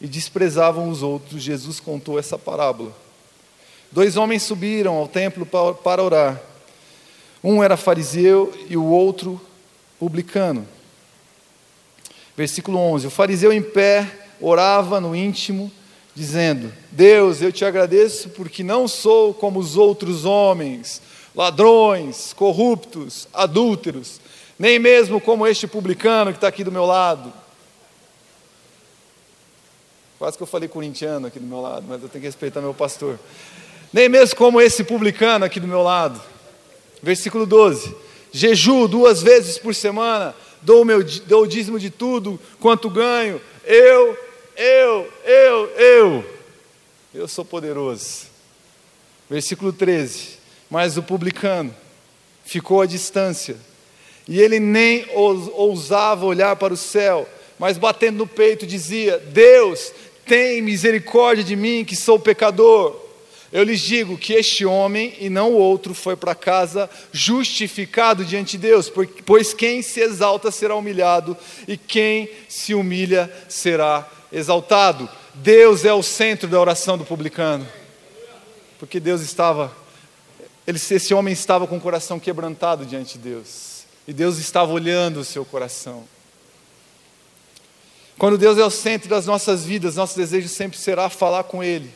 e 0.00 0.06
desprezavam 0.06 0.88
os 0.88 1.02
outros. 1.02 1.42
Jesus 1.42 1.80
contou 1.80 2.18
essa 2.18 2.38
parábola. 2.38 3.03
Dois 3.94 4.16
homens 4.16 4.42
subiram 4.42 4.96
ao 4.96 5.06
templo 5.06 5.46
para 5.46 6.02
orar. 6.02 6.42
Um 7.44 7.62
era 7.62 7.76
fariseu 7.76 8.52
e 8.68 8.76
o 8.76 8.84
outro 8.84 9.40
publicano. 10.00 10.66
Versículo 12.36 12.76
11: 12.76 13.06
O 13.06 13.10
fariseu 13.10 13.52
em 13.52 13.62
pé 13.62 14.26
orava 14.40 15.00
no 15.00 15.14
íntimo, 15.14 15.70
dizendo: 16.12 16.72
Deus, 16.90 17.40
eu 17.40 17.52
te 17.52 17.64
agradeço 17.64 18.30
porque 18.30 18.64
não 18.64 18.88
sou 18.88 19.32
como 19.32 19.60
os 19.60 19.76
outros 19.76 20.24
homens, 20.24 21.00
ladrões, 21.32 22.32
corruptos, 22.32 23.28
adúlteros, 23.32 24.20
nem 24.58 24.76
mesmo 24.76 25.20
como 25.20 25.46
este 25.46 25.68
publicano 25.68 26.32
que 26.32 26.38
está 26.38 26.48
aqui 26.48 26.64
do 26.64 26.72
meu 26.72 26.84
lado. 26.84 27.32
Quase 30.18 30.36
que 30.36 30.42
eu 30.42 30.48
falei 30.48 30.68
corintiano 30.68 31.28
aqui 31.28 31.38
do 31.38 31.46
meu 31.46 31.60
lado, 31.60 31.86
mas 31.88 32.02
eu 32.02 32.08
tenho 32.08 32.22
que 32.22 32.26
respeitar 32.26 32.60
meu 32.60 32.74
pastor 32.74 33.20
nem 33.94 34.08
mesmo 34.08 34.34
como 34.34 34.60
esse 34.60 34.82
publicano 34.82 35.44
aqui 35.44 35.60
do 35.60 35.68
meu 35.68 35.80
lado. 35.80 36.20
Versículo 37.00 37.46
12: 37.46 37.94
Jeju 38.32 38.88
duas 38.88 39.22
vezes 39.22 39.56
por 39.56 39.72
semana, 39.72 40.34
dou, 40.60 40.84
meu, 40.84 41.04
dou 41.04 41.44
o 41.44 41.46
dízimo 41.46 41.78
de 41.78 41.90
tudo 41.90 42.40
quanto 42.58 42.90
ganho, 42.90 43.40
eu, 43.64 44.18
eu, 44.56 45.12
eu, 45.24 45.70
eu, 45.76 46.24
eu 47.14 47.28
sou 47.28 47.44
poderoso. 47.44 48.22
Versículo 49.30 49.72
13: 49.72 50.38
Mas 50.68 50.96
o 50.96 51.02
publicano 51.04 51.72
ficou 52.44 52.82
à 52.82 52.86
distância, 52.86 53.56
e 54.26 54.40
ele 54.40 54.58
nem 54.58 55.06
ousava 55.12 56.26
olhar 56.26 56.56
para 56.56 56.74
o 56.74 56.76
céu, 56.76 57.28
mas 57.60 57.78
batendo 57.78 58.18
no 58.18 58.26
peito 58.26 58.66
dizia: 58.66 59.20
Deus, 59.20 59.92
tem 60.26 60.60
misericórdia 60.60 61.44
de 61.44 61.54
mim, 61.54 61.84
que 61.84 61.94
sou 61.94 62.18
pecador. 62.18 63.03
Eu 63.54 63.62
lhes 63.62 63.80
digo 63.80 64.18
que 64.18 64.32
este 64.32 64.66
homem 64.66 65.14
e 65.20 65.30
não 65.30 65.52
o 65.52 65.56
outro 65.56 65.94
foi 65.94 66.16
para 66.16 66.34
casa 66.34 66.90
justificado 67.12 68.24
diante 68.24 68.58
de 68.58 68.66
Deus, 68.66 68.90
pois 69.24 69.54
quem 69.54 69.80
se 69.80 70.00
exalta 70.00 70.50
será 70.50 70.74
humilhado 70.74 71.36
e 71.68 71.76
quem 71.76 72.28
se 72.48 72.74
humilha 72.74 73.32
será 73.48 74.10
exaltado. 74.32 75.08
Deus 75.34 75.84
é 75.84 75.92
o 75.94 76.02
centro 76.02 76.48
da 76.48 76.60
oração 76.60 76.98
do 76.98 77.04
publicano. 77.04 77.64
Porque 78.76 78.98
Deus 78.98 79.20
estava, 79.20 79.72
esse 80.66 81.14
homem 81.14 81.32
estava 81.32 81.64
com 81.68 81.76
o 81.76 81.80
coração 81.80 82.18
quebrantado 82.18 82.84
diante 82.84 83.18
de 83.18 83.30
Deus. 83.30 83.84
E 84.08 84.12
Deus 84.12 84.36
estava 84.38 84.72
olhando 84.72 85.20
o 85.20 85.24
seu 85.24 85.44
coração. 85.44 86.02
Quando 88.18 88.36
Deus 88.36 88.58
é 88.58 88.64
o 88.64 88.70
centro 88.70 89.08
das 89.08 89.26
nossas 89.26 89.64
vidas, 89.64 89.94
nosso 89.94 90.16
desejo 90.16 90.48
sempre 90.48 90.76
será 90.76 91.08
falar 91.08 91.44
com 91.44 91.62
Ele, 91.62 91.88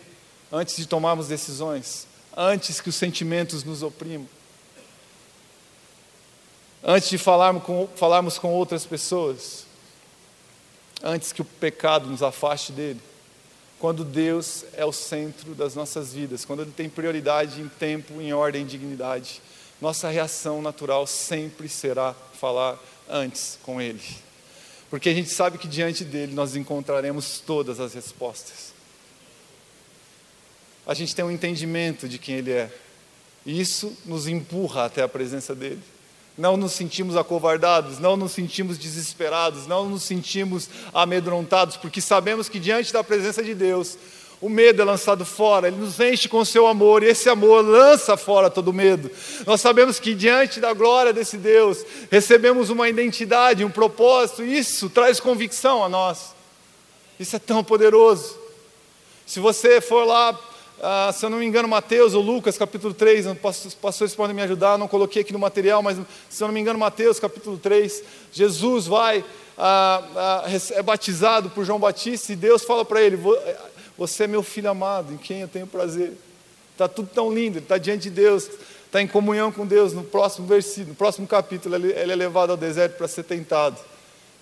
antes 0.50 0.76
de 0.76 0.86
tomarmos 0.86 1.28
decisões, 1.28 2.06
antes 2.36 2.80
que 2.80 2.88
os 2.88 2.94
sentimentos 2.94 3.64
nos 3.64 3.82
oprimam, 3.82 4.28
antes 6.82 7.08
de 7.08 7.18
falarmos 7.18 7.62
com, 7.64 7.88
falarmos 7.96 8.38
com 8.38 8.52
outras 8.52 8.86
pessoas, 8.86 9.66
antes 11.02 11.32
que 11.32 11.42
o 11.42 11.44
pecado 11.44 12.08
nos 12.08 12.22
afaste 12.22 12.72
dele. 12.72 13.00
Quando 13.78 14.04
Deus 14.04 14.64
é 14.72 14.84
o 14.84 14.92
centro 14.92 15.54
das 15.54 15.74
nossas 15.74 16.12
vidas, 16.12 16.44
quando 16.44 16.62
Ele 16.62 16.72
tem 16.72 16.88
prioridade 16.88 17.60
em 17.60 17.68
tempo, 17.68 18.20
em 18.20 18.32
ordem, 18.32 18.62
em 18.62 18.66
dignidade, 18.66 19.40
nossa 19.80 20.08
reação 20.08 20.60
natural 20.60 21.06
sempre 21.06 21.68
será 21.68 22.12
falar 22.32 22.76
antes 23.08 23.58
com 23.62 23.80
Ele. 23.80 24.02
Porque 24.90 25.08
a 25.08 25.14
gente 25.14 25.30
sabe 25.30 25.58
que 25.58 25.68
diante 25.68 26.04
dele 26.04 26.34
nós 26.34 26.56
encontraremos 26.56 27.40
todas 27.40 27.78
as 27.78 27.94
respostas. 27.94 28.77
A 30.88 30.94
gente 30.94 31.14
tem 31.14 31.24
um 31.24 31.30
entendimento 31.30 32.08
de 32.08 32.18
quem 32.18 32.36
Ele 32.36 32.50
é, 32.50 32.68
e 33.46 33.60
isso 33.60 33.96
nos 34.04 34.26
empurra 34.26 34.86
até 34.86 35.02
a 35.02 35.08
presença 35.08 35.54
dele 35.54 35.82
não 36.38 36.56
nos 36.56 36.72
sentimos 36.72 37.16
acovardados, 37.16 37.98
não 37.98 38.16
nos 38.16 38.30
sentimos 38.30 38.78
desesperados, 38.78 39.66
não 39.66 39.88
nos 39.88 40.04
sentimos 40.04 40.70
amedrontados, 40.94 41.76
porque 41.76 42.00
sabemos 42.00 42.48
que 42.48 42.60
diante 42.60 42.92
da 42.92 43.02
presença 43.02 43.42
de 43.42 43.54
Deus, 43.54 43.98
o 44.40 44.48
medo 44.48 44.80
é 44.80 44.84
lançado 44.84 45.24
fora, 45.24 45.66
ele 45.66 45.76
nos 45.76 45.98
enche 45.98 46.28
com 46.28 46.38
o 46.38 46.46
seu 46.46 46.68
amor, 46.68 47.02
e 47.02 47.06
esse 47.06 47.28
amor 47.28 47.64
lança 47.64 48.16
fora 48.16 48.48
todo 48.48 48.72
medo. 48.72 49.10
Nós 49.44 49.60
sabemos 49.60 49.98
que 49.98 50.14
diante 50.14 50.60
da 50.60 50.72
glória 50.72 51.12
desse 51.12 51.36
Deus, 51.36 51.84
recebemos 52.08 52.70
uma 52.70 52.88
identidade, 52.88 53.64
um 53.64 53.70
propósito, 53.70 54.44
e 54.44 54.56
isso 54.56 54.88
traz 54.88 55.18
convicção 55.18 55.82
a 55.82 55.88
nós. 55.88 56.36
Isso 57.18 57.34
é 57.34 57.40
tão 57.40 57.64
poderoso. 57.64 58.38
Se 59.26 59.40
você 59.40 59.80
for 59.80 60.04
lá 60.04 60.38
ah, 60.80 61.10
se 61.12 61.24
eu 61.26 61.30
não 61.30 61.38
me 61.38 61.46
engano, 61.46 61.66
Mateus 61.66 62.14
ou 62.14 62.22
Lucas, 62.22 62.56
capítulo 62.56 62.94
3, 62.94 63.26
os 63.66 63.74
pastores 63.74 64.14
podem 64.14 64.34
me 64.34 64.42
ajudar, 64.42 64.78
não 64.78 64.86
coloquei 64.86 65.22
aqui 65.22 65.32
no 65.32 65.38
material, 65.38 65.82
mas 65.82 65.98
se 66.30 66.42
eu 66.42 66.46
não 66.46 66.54
me 66.54 66.60
engano, 66.60 66.78
Mateus, 66.78 67.18
capítulo 67.18 67.58
3, 67.58 68.02
Jesus 68.32 68.86
vai, 68.86 69.24
ah, 69.56 70.02
ah, 70.16 70.44
é 70.72 70.82
batizado 70.82 71.50
por 71.50 71.64
João 71.64 71.80
Batista 71.80 72.32
e 72.32 72.36
Deus 72.36 72.62
fala 72.62 72.84
para 72.84 73.02
ele: 73.02 73.18
Você 73.96 74.24
é 74.24 74.26
meu 74.28 74.42
filho 74.42 74.70
amado, 74.70 75.12
em 75.12 75.16
quem 75.16 75.40
eu 75.40 75.48
tenho 75.48 75.66
prazer. 75.66 76.12
Está 76.72 76.86
tudo 76.86 77.10
tão 77.12 77.32
lindo, 77.32 77.58
ele 77.58 77.64
está 77.64 77.76
diante 77.76 78.04
de 78.04 78.10
Deus, 78.10 78.48
está 78.86 79.02
em 79.02 79.06
comunhão 79.08 79.50
com 79.50 79.66
Deus. 79.66 79.92
No 79.92 80.04
próximo 80.04 80.46
versículo, 80.46 80.90
no 80.90 80.94
próximo 80.94 81.26
capítulo, 81.26 81.74
ele, 81.74 81.88
ele 81.88 82.12
é 82.12 82.16
levado 82.16 82.50
ao 82.50 82.56
deserto 82.56 82.96
para 82.96 83.08
ser 83.08 83.24
tentado. 83.24 83.76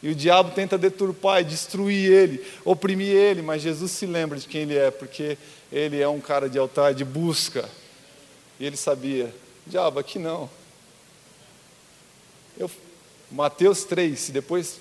E 0.03 0.11
o 0.11 0.15
diabo 0.15 0.51
tenta 0.51 0.77
deturpar 0.77 1.41
e 1.41 1.45
destruir 1.45 2.13
ele, 2.13 2.45
oprimir 2.65 3.09
ele, 3.09 3.41
mas 3.41 3.63
Jesus 3.63 3.91
se 3.93 4.05
lembra 4.05 4.39
de 4.39 4.47
quem 4.47 4.63
ele 4.63 4.77
é, 4.77 4.91
porque 4.91 5.39
ele 5.77 6.01
é 6.01 6.09
um 6.09 6.21
cara 6.21 6.49
de 6.49 6.59
altar, 6.59 6.95
de 6.95 7.05
busca. 7.05 7.69
E 8.59 8.65
ele 8.65 8.79
sabia, 8.79 9.35
diabo, 9.67 9.99
aqui 9.99 10.19
não. 10.19 10.49
Eu, 12.57 12.71
Mateus 13.31 13.85
3, 13.85 14.31
depois 14.31 14.81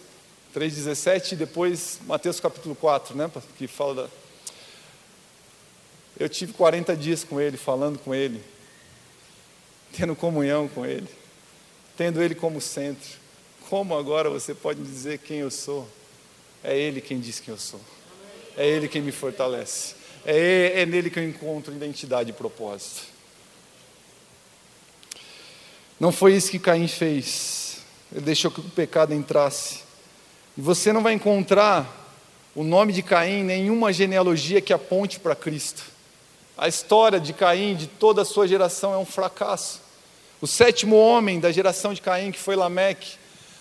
3,17 0.55 1.33
e 1.33 1.35
depois 1.35 1.99
Mateus 2.05 2.39
capítulo 2.39 2.73
4, 2.75 3.17
né? 3.17 3.29
Que 3.57 3.67
fala 3.67 4.03
da. 4.03 4.09
Eu 6.17 6.29
tive 6.29 6.53
40 6.53 6.95
dias 6.95 7.25
com 7.25 7.41
ele, 7.41 7.57
falando 7.57 7.99
com 7.99 8.15
ele, 8.15 8.41
tendo 9.91 10.15
comunhão 10.15 10.69
com 10.69 10.85
ele, 10.85 11.09
tendo 11.97 12.23
ele 12.23 12.35
como 12.35 12.61
centro. 12.61 13.19
Como 13.69 13.97
agora 13.97 14.29
você 14.29 14.55
pode 14.55 14.81
dizer 14.81 15.17
quem 15.17 15.39
eu 15.39 15.51
sou? 15.51 15.85
É 16.63 16.77
Ele 16.77 17.01
quem 17.01 17.19
diz 17.19 17.39
quem 17.39 17.53
eu 17.53 17.59
sou. 17.59 17.81
É 18.55 18.65
Ele 18.65 18.87
quem 18.87 19.01
me 19.01 19.11
fortalece. 19.11 20.04
É, 20.25 20.81
é 20.81 20.85
nele 20.85 21.09
que 21.09 21.19
eu 21.19 21.23
encontro 21.23 21.73
identidade 21.73 22.31
e 22.31 22.33
propósito. 22.33 23.03
Não 25.99 26.11
foi 26.11 26.35
isso 26.35 26.51
que 26.51 26.59
Caim 26.59 26.87
fez. 26.87 27.77
Ele 28.11 28.21
deixou 28.25 28.49
que 28.49 28.59
o 28.59 28.63
pecado 28.63 29.13
entrasse. 29.13 29.79
E 30.57 30.61
você 30.61 30.91
não 30.91 31.03
vai 31.03 31.13
encontrar 31.13 32.03
o 32.55 32.63
nome 32.63 32.91
de 32.91 33.03
Caim 33.03 33.41
em 33.41 33.43
nenhuma 33.43 33.93
genealogia 33.93 34.61
que 34.61 34.73
aponte 34.73 35.19
para 35.19 35.35
Cristo. 35.35 35.83
A 36.57 36.67
história 36.67 37.19
de 37.19 37.33
Caim, 37.33 37.75
de 37.75 37.87
toda 37.87 38.21
a 38.21 38.25
sua 38.25 38.47
geração, 38.47 38.93
é 38.93 38.97
um 38.97 39.05
fracasso. 39.05 39.81
O 40.41 40.47
sétimo 40.47 40.95
homem 40.95 41.39
da 41.39 41.51
geração 41.51 41.93
de 41.93 42.01
Caim, 42.01 42.31
que 42.31 42.39
foi 42.39 42.55
Lameque, 42.55 43.17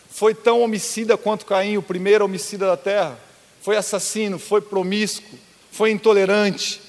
foi 0.09 0.35
tão 0.35 0.61
homicida 0.61 1.17
quanto 1.17 1.45
Caim, 1.45 1.77
o 1.77 1.83
primeiro 1.83 2.25
homicida 2.25 2.67
da 2.67 2.77
terra. 2.77 3.19
Foi 3.61 3.77
assassino, 3.77 4.39
foi 4.39 4.61
promíscuo, 4.61 5.39
foi 5.75 5.91
intolerante. 5.91 6.81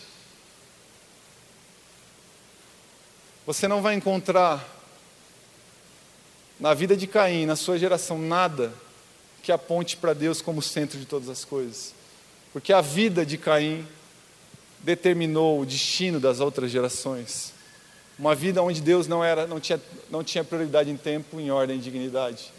Você 3.48 3.68
não 3.68 3.82
vai 3.82 3.96
encontrar 3.96 4.64
na 6.60 6.72
vida 6.76 6.96
de 6.96 7.08
Caim, 7.08 7.48
na 7.48 7.56
sua 7.56 7.80
geração, 7.80 8.20
nada 8.20 8.72
que 9.42 9.52
aponte 9.52 9.98
para 9.98 10.14
Deus 10.14 10.40
como 10.40 10.62
centro 10.62 11.00
de 11.00 11.06
todas 11.08 11.30
as 11.30 11.44
coisas. 11.44 11.96
Porque 12.54 12.72
a 12.72 12.80
vida 12.80 13.26
de 13.26 13.40
Caim 13.40 13.88
determinou 14.82 15.62
o 15.62 15.66
destino 15.66 16.20
das 16.20 16.40
outras 16.40 16.70
gerações. 16.70 17.54
Uma 18.20 18.36
vida 18.36 18.62
onde 18.62 18.82
Deus 18.82 19.08
não, 19.08 19.24
era, 19.24 19.48
não, 19.48 19.60
tinha, 19.60 19.82
não 20.12 20.24
tinha 20.24 20.44
prioridade 20.44 20.92
em 20.92 20.98
tempo, 20.98 21.40
em 21.40 21.50
ordem 21.50 21.78
e 21.78 21.82
dignidade. 21.82 22.54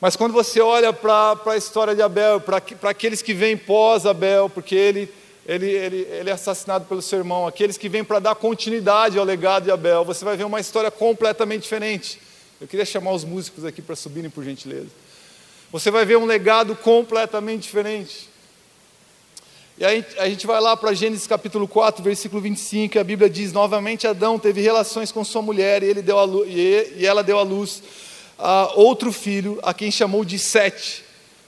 Mas 0.00 0.16
quando 0.16 0.32
você 0.32 0.62
olha 0.62 0.90
para 0.90 1.38
a 1.46 1.56
história 1.56 1.94
de 1.94 2.00
Abel, 2.00 2.40
para 2.40 2.62
aqueles 2.88 3.20
que 3.20 3.34
vêm 3.34 3.58
pós 3.58 4.06
Abel, 4.06 4.48
porque 4.48 4.74
ele, 4.74 5.12
ele, 5.46 5.66
ele, 5.70 5.96
ele 6.10 6.30
é 6.30 6.32
assassinado 6.32 6.86
pelo 6.86 7.02
seu 7.02 7.18
irmão, 7.18 7.46
aqueles 7.46 7.76
que 7.76 7.88
vêm 7.88 8.02
para 8.02 8.18
dar 8.18 8.34
continuidade 8.34 9.18
ao 9.18 9.24
legado 9.24 9.64
de 9.64 9.70
Abel, 9.70 10.04
você 10.04 10.24
vai 10.24 10.36
ver 10.36 10.44
uma 10.44 10.60
história 10.60 10.90
completamente 10.90 11.62
diferente. 11.62 12.18
Eu 12.60 12.66
queria 12.66 12.84
chamar 12.84 13.12
os 13.12 13.24
músicos 13.24 13.64
aqui 13.64 13.82
para 13.82 13.94
subirem, 13.94 14.30
por 14.30 14.42
gentileza. 14.42 14.88
Você 15.70 15.90
vai 15.90 16.04
ver 16.04 16.16
um 16.16 16.24
legado 16.24 16.74
completamente 16.76 17.62
diferente. 17.62 18.30
E 19.76 19.84
aí 19.84 20.04
a 20.18 20.28
gente 20.28 20.46
vai 20.46 20.60
lá 20.60 20.76
para 20.76 20.94
Gênesis 20.94 21.26
capítulo 21.26 21.66
4, 21.66 22.02
versículo 22.02 22.40
25, 22.40 22.96
e 22.96 22.98
a 22.98 23.04
Bíblia 23.04 23.28
diz: 23.28 23.52
Novamente 23.52 24.06
Adão 24.06 24.38
teve 24.38 24.60
relações 24.60 25.10
com 25.10 25.24
sua 25.24 25.42
mulher, 25.42 25.82
e, 25.82 25.86
ele 25.86 26.00
deu 26.00 26.16
a 26.16 26.22
luz, 26.22 26.48
e 26.48 27.04
ela 27.04 27.24
deu 27.24 27.38
à 27.40 27.42
luz 27.42 27.82
a 28.38 28.72
outro 28.76 29.12
filho, 29.12 29.58
a 29.64 29.74
quem 29.74 29.90
chamou 29.90 30.24
de 30.24 30.38
Sete, 30.38 31.04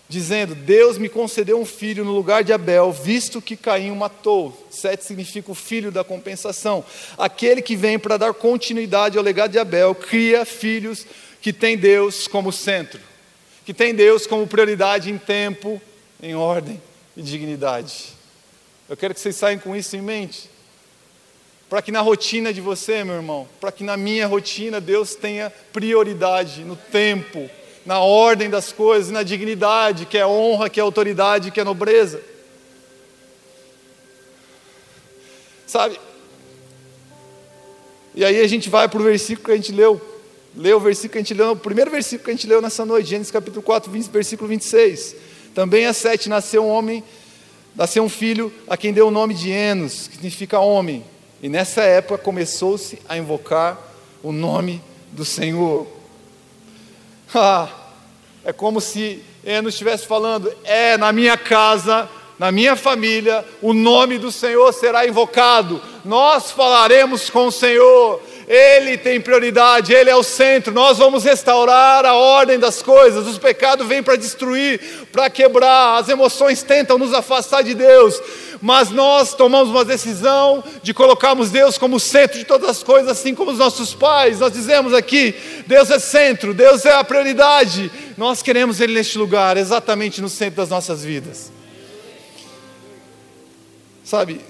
dizendo: 0.08 0.54
Deus 0.54 0.98
me 0.98 1.08
concedeu 1.08 1.60
um 1.60 1.64
filho 1.64 2.04
no 2.04 2.12
lugar 2.12 2.44
de 2.44 2.52
Abel, 2.52 2.92
visto 2.92 3.42
que 3.42 3.56
Caim 3.56 3.90
o 3.90 3.96
matou. 3.96 4.66
Sete 4.70 5.04
significa 5.04 5.50
o 5.50 5.54
filho 5.54 5.90
da 5.90 6.04
compensação. 6.04 6.84
Aquele 7.16 7.62
que 7.62 7.76
vem 7.76 7.98
para 7.98 8.16
dar 8.16 8.34
continuidade 8.34 9.18
ao 9.18 9.24
legado 9.24 9.52
de 9.52 9.58
Abel, 9.58 9.94
cria 9.94 10.44
filhos 10.44 11.06
que 11.40 11.52
têm 11.52 11.76
Deus 11.76 12.26
como 12.26 12.52
centro, 12.52 13.00
que 13.64 13.74
têm 13.74 13.94
Deus 13.94 14.26
como 14.26 14.46
prioridade 14.46 15.10
em 15.10 15.18
tempo, 15.18 15.80
em 16.22 16.34
ordem 16.34 16.80
e 17.16 17.22
dignidade. 17.22 18.16
Eu 18.88 18.96
quero 18.96 19.14
que 19.14 19.20
vocês 19.20 19.36
saiam 19.36 19.58
com 19.58 19.74
isso 19.74 19.96
em 19.96 20.02
mente 20.02 20.56
para 21.68 21.82
que 21.82 21.90
na 21.90 22.00
rotina 22.00 22.52
de 22.52 22.60
você, 22.60 23.02
meu 23.02 23.16
irmão, 23.16 23.48
para 23.60 23.72
que 23.72 23.82
na 23.82 23.96
minha 23.96 24.26
rotina 24.26 24.80
Deus 24.80 25.14
tenha 25.14 25.50
prioridade 25.72 26.62
no 26.62 26.76
tempo, 26.76 27.50
na 27.86 28.00
ordem 28.00 28.50
das 28.50 28.72
coisas, 28.72 29.12
na 29.12 29.22
dignidade, 29.22 30.06
que 30.06 30.18
é 30.18 30.26
honra, 30.26 30.68
que 30.68 30.80
é 30.80 30.82
autoridade, 30.82 31.52
que 31.52 31.60
é 31.60 31.64
nobreza. 31.64 32.20
Sabe? 35.66 35.98
E 38.12 38.24
aí 38.24 38.40
a 38.40 38.46
gente 38.48 38.68
vai 38.68 38.88
para 38.88 39.00
o 39.00 39.04
versículo 39.04 39.46
que 39.46 39.52
a 39.52 39.56
gente 39.56 39.72
leu. 39.72 40.00
Lê 40.56 40.72
o 40.72 40.80
versículo 40.80 41.12
que 41.12 41.18
a 41.18 41.20
gente 41.20 41.34
leu, 41.34 41.52
o 41.52 41.56
primeiro 41.56 41.90
versículo 41.90 42.24
que 42.24 42.30
a 42.30 42.34
gente 42.34 42.46
leu 42.46 42.60
nessa 42.60 42.84
noite, 42.84 43.10
Gênesis 43.10 43.30
capítulo 43.30 43.62
4, 43.62 43.90
20, 43.90 44.10
versículo 44.10 44.48
26. 44.48 45.14
Também 45.54 45.86
às 45.86 45.96
sete 45.96 46.28
nasceu 46.28 46.64
um 46.64 46.68
homem, 46.68 47.04
nasceu 47.74 48.02
um 48.02 48.08
filho 48.08 48.52
a 48.66 48.76
quem 48.76 48.92
deu 48.92 49.08
o 49.08 49.10
nome 49.10 49.34
de 49.34 49.50
Enos, 49.50 50.08
que 50.08 50.14
significa 50.14 50.58
homem. 50.58 51.04
E 51.42 51.48
nessa 51.48 51.82
época 51.82 52.18
começou-se 52.18 52.98
a 53.08 53.16
invocar 53.16 53.78
o 54.22 54.32
nome 54.32 54.82
do 55.12 55.24
Senhor. 55.24 55.95
Ah, 57.34 57.68
é 58.44 58.52
como 58.52 58.80
se 58.80 59.22
Enos 59.44 59.74
estivesse 59.74 60.06
falando: 60.06 60.52
é 60.64 60.96
na 60.96 61.12
minha 61.12 61.36
casa, 61.36 62.08
na 62.38 62.50
minha 62.52 62.76
família, 62.76 63.44
o 63.62 63.72
nome 63.72 64.18
do 64.18 64.30
Senhor 64.32 64.72
será 64.72 65.06
invocado. 65.06 65.80
Nós 66.04 66.50
falaremos 66.50 67.30
com 67.30 67.46
o 67.46 67.52
Senhor. 67.52 68.20
Ele 68.48 68.96
tem 68.96 69.20
prioridade, 69.20 69.92
Ele 69.92 70.08
é 70.08 70.14
o 70.14 70.22
centro. 70.22 70.72
Nós 70.72 70.98
vamos 70.98 71.24
restaurar 71.24 72.04
a 72.04 72.14
ordem 72.14 72.58
das 72.60 72.80
coisas. 72.80 73.26
Os 73.26 73.38
pecados 73.38 73.86
vêm 73.86 74.04
para 74.04 74.14
destruir, 74.14 74.80
para 75.10 75.28
quebrar. 75.28 75.98
As 75.98 76.08
emoções 76.08 76.62
tentam 76.62 76.96
nos 76.96 77.12
afastar 77.12 77.62
de 77.62 77.74
Deus. 77.74 78.20
Mas 78.62 78.90
nós 78.90 79.34
tomamos 79.34 79.70
uma 79.70 79.84
decisão 79.84 80.62
de 80.80 80.94
colocarmos 80.94 81.50
Deus 81.50 81.76
como 81.76 81.98
centro 81.98 82.38
de 82.38 82.44
todas 82.44 82.70
as 82.70 82.82
coisas, 82.84 83.10
assim 83.10 83.34
como 83.34 83.50
os 83.50 83.58
nossos 83.58 83.92
pais. 83.92 84.38
Nós 84.38 84.52
dizemos 84.52 84.94
aqui: 84.94 85.34
Deus 85.66 85.90
é 85.90 85.98
centro, 85.98 86.54
Deus 86.54 86.84
é 86.86 86.92
a 86.92 87.02
prioridade. 87.02 87.90
Nós 88.16 88.42
queremos 88.42 88.80
Ele 88.80 88.94
neste 88.94 89.18
lugar, 89.18 89.56
exatamente 89.56 90.22
no 90.22 90.28
centro 90.28 90.56
das 90.56 90.68
nossas 90.68 91.04
vidas. 91.04 91.50
Sabe, 94.04 94.40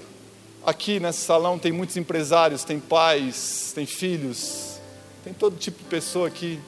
Aqui 0.67 0.99
nesse 0.99 1.21
salão 1.21 1.57
tem 1.57 1.71
muitos 1.71 1.95
empresários, 1.95 2.65
tem 2.65 2.77
pais, 2.77 3.71
tem 3.73 3.85
filhos, 3.85 4.77
tem 5.23 5.33
todo 5.33 5.55
tipo 5.55 5.81
de 5.81 5.85
pessoa 5.85 6.27
aqui. 6.27 6.59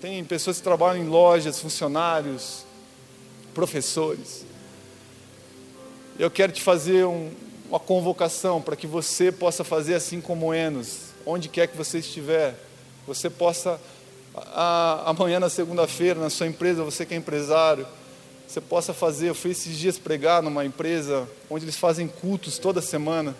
Tem 0.00 0.24
pessoas 0.24 0.56
que 0.56 0.64
trabalham 0.64 1.04
em 1.04 1.08
lojas, 1.08 1.60
funcionários, 1.60 2.66
professores. 3.54 4.44
Eu 6.18 6.32
quero 6.32 6.50
te 6.50 6.60
fazer 6.60 7.04
um, 7.06 7.30
uma 7.68 7.78
convocação 7.78 8.60
para 8.60 8.74
que 8.74 8.88
você 8.88 9.30
possa 9.30 9.62
fazer 9.62 9.94
assim 9.94 10.20
como 10.20 10.52
Enos, 10.52 11.10
onde 11.24 11.48
quer 11.48 11.68
que 11.68 11.76
você 11.76 12.00
estiver, 12.00 12.56
você 13.06 13.30
possa, 13.30 13.80
a, 14.34 15.10
amanhã 15.10 15.38
na 15.38 15.48
segunda-feira, 15.48 16.18
na 16.18 16.28
sua 16.28 16.48
empresa, 16.48 16.82
você 16.82 17.06
que 17.06 17.14
é 17.14 17.16
empresário, 17.16 17.86
você 18.50 18.60
possa 18.60 18.92
fazer. 18.92 19.28
Eu 19.28 19.34
fui 19.34 19.52
esses 19.52 19.78
dias 19.78 19.96
pregar 19.96 20.42
numa 20.42 20.64
empresa 20.64 21.28
onde 21.48 21.64
eles 21.64 21.76
fazem 21.76 22.08
cultos 22.08 22.58
toda 22.58 22.82
semana, 22.82 23.36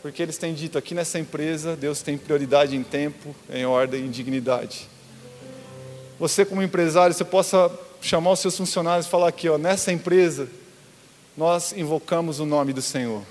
porque 0.00 0.22
eles 0.22 0.38
têm 0.38 0.54
dito 0.54 0.78
aqui 0.78 0.94
nessa 0.94 1.18
empresa 1.18 1.74
Deus 1.74 2.02
tem 2.02 2.16
prioridade 2.16 2.76
em 2.76 2.84
tempo, 2.84 3.34
em 3.52 3.66
ordem, 3.66 4.06
em 4.06 4.10
dignidade. 4.10 4.88
Você 6.20 6.44
como 6.44 6.62
empresário, 6.62 7.12
você 7.12 7.24
possa 7.24 7.68
chamar 8.00 8.30
os 8.30 8.38
seus 8.38 8.56
funcionários 8.56 9.06
e 9.06 9.10
falar 9.10 9.26
aqui, 9.26 9.48
ó, 9.48 9.58
nessa 9.58 9.90
empresa 9.90 10.48
nós 11.36 11.72
invocamos 11.72 12.38
o 12.38 12.46
nome 12.46 12.72
do 12.72 12.82
Senhor. 12.82 13.22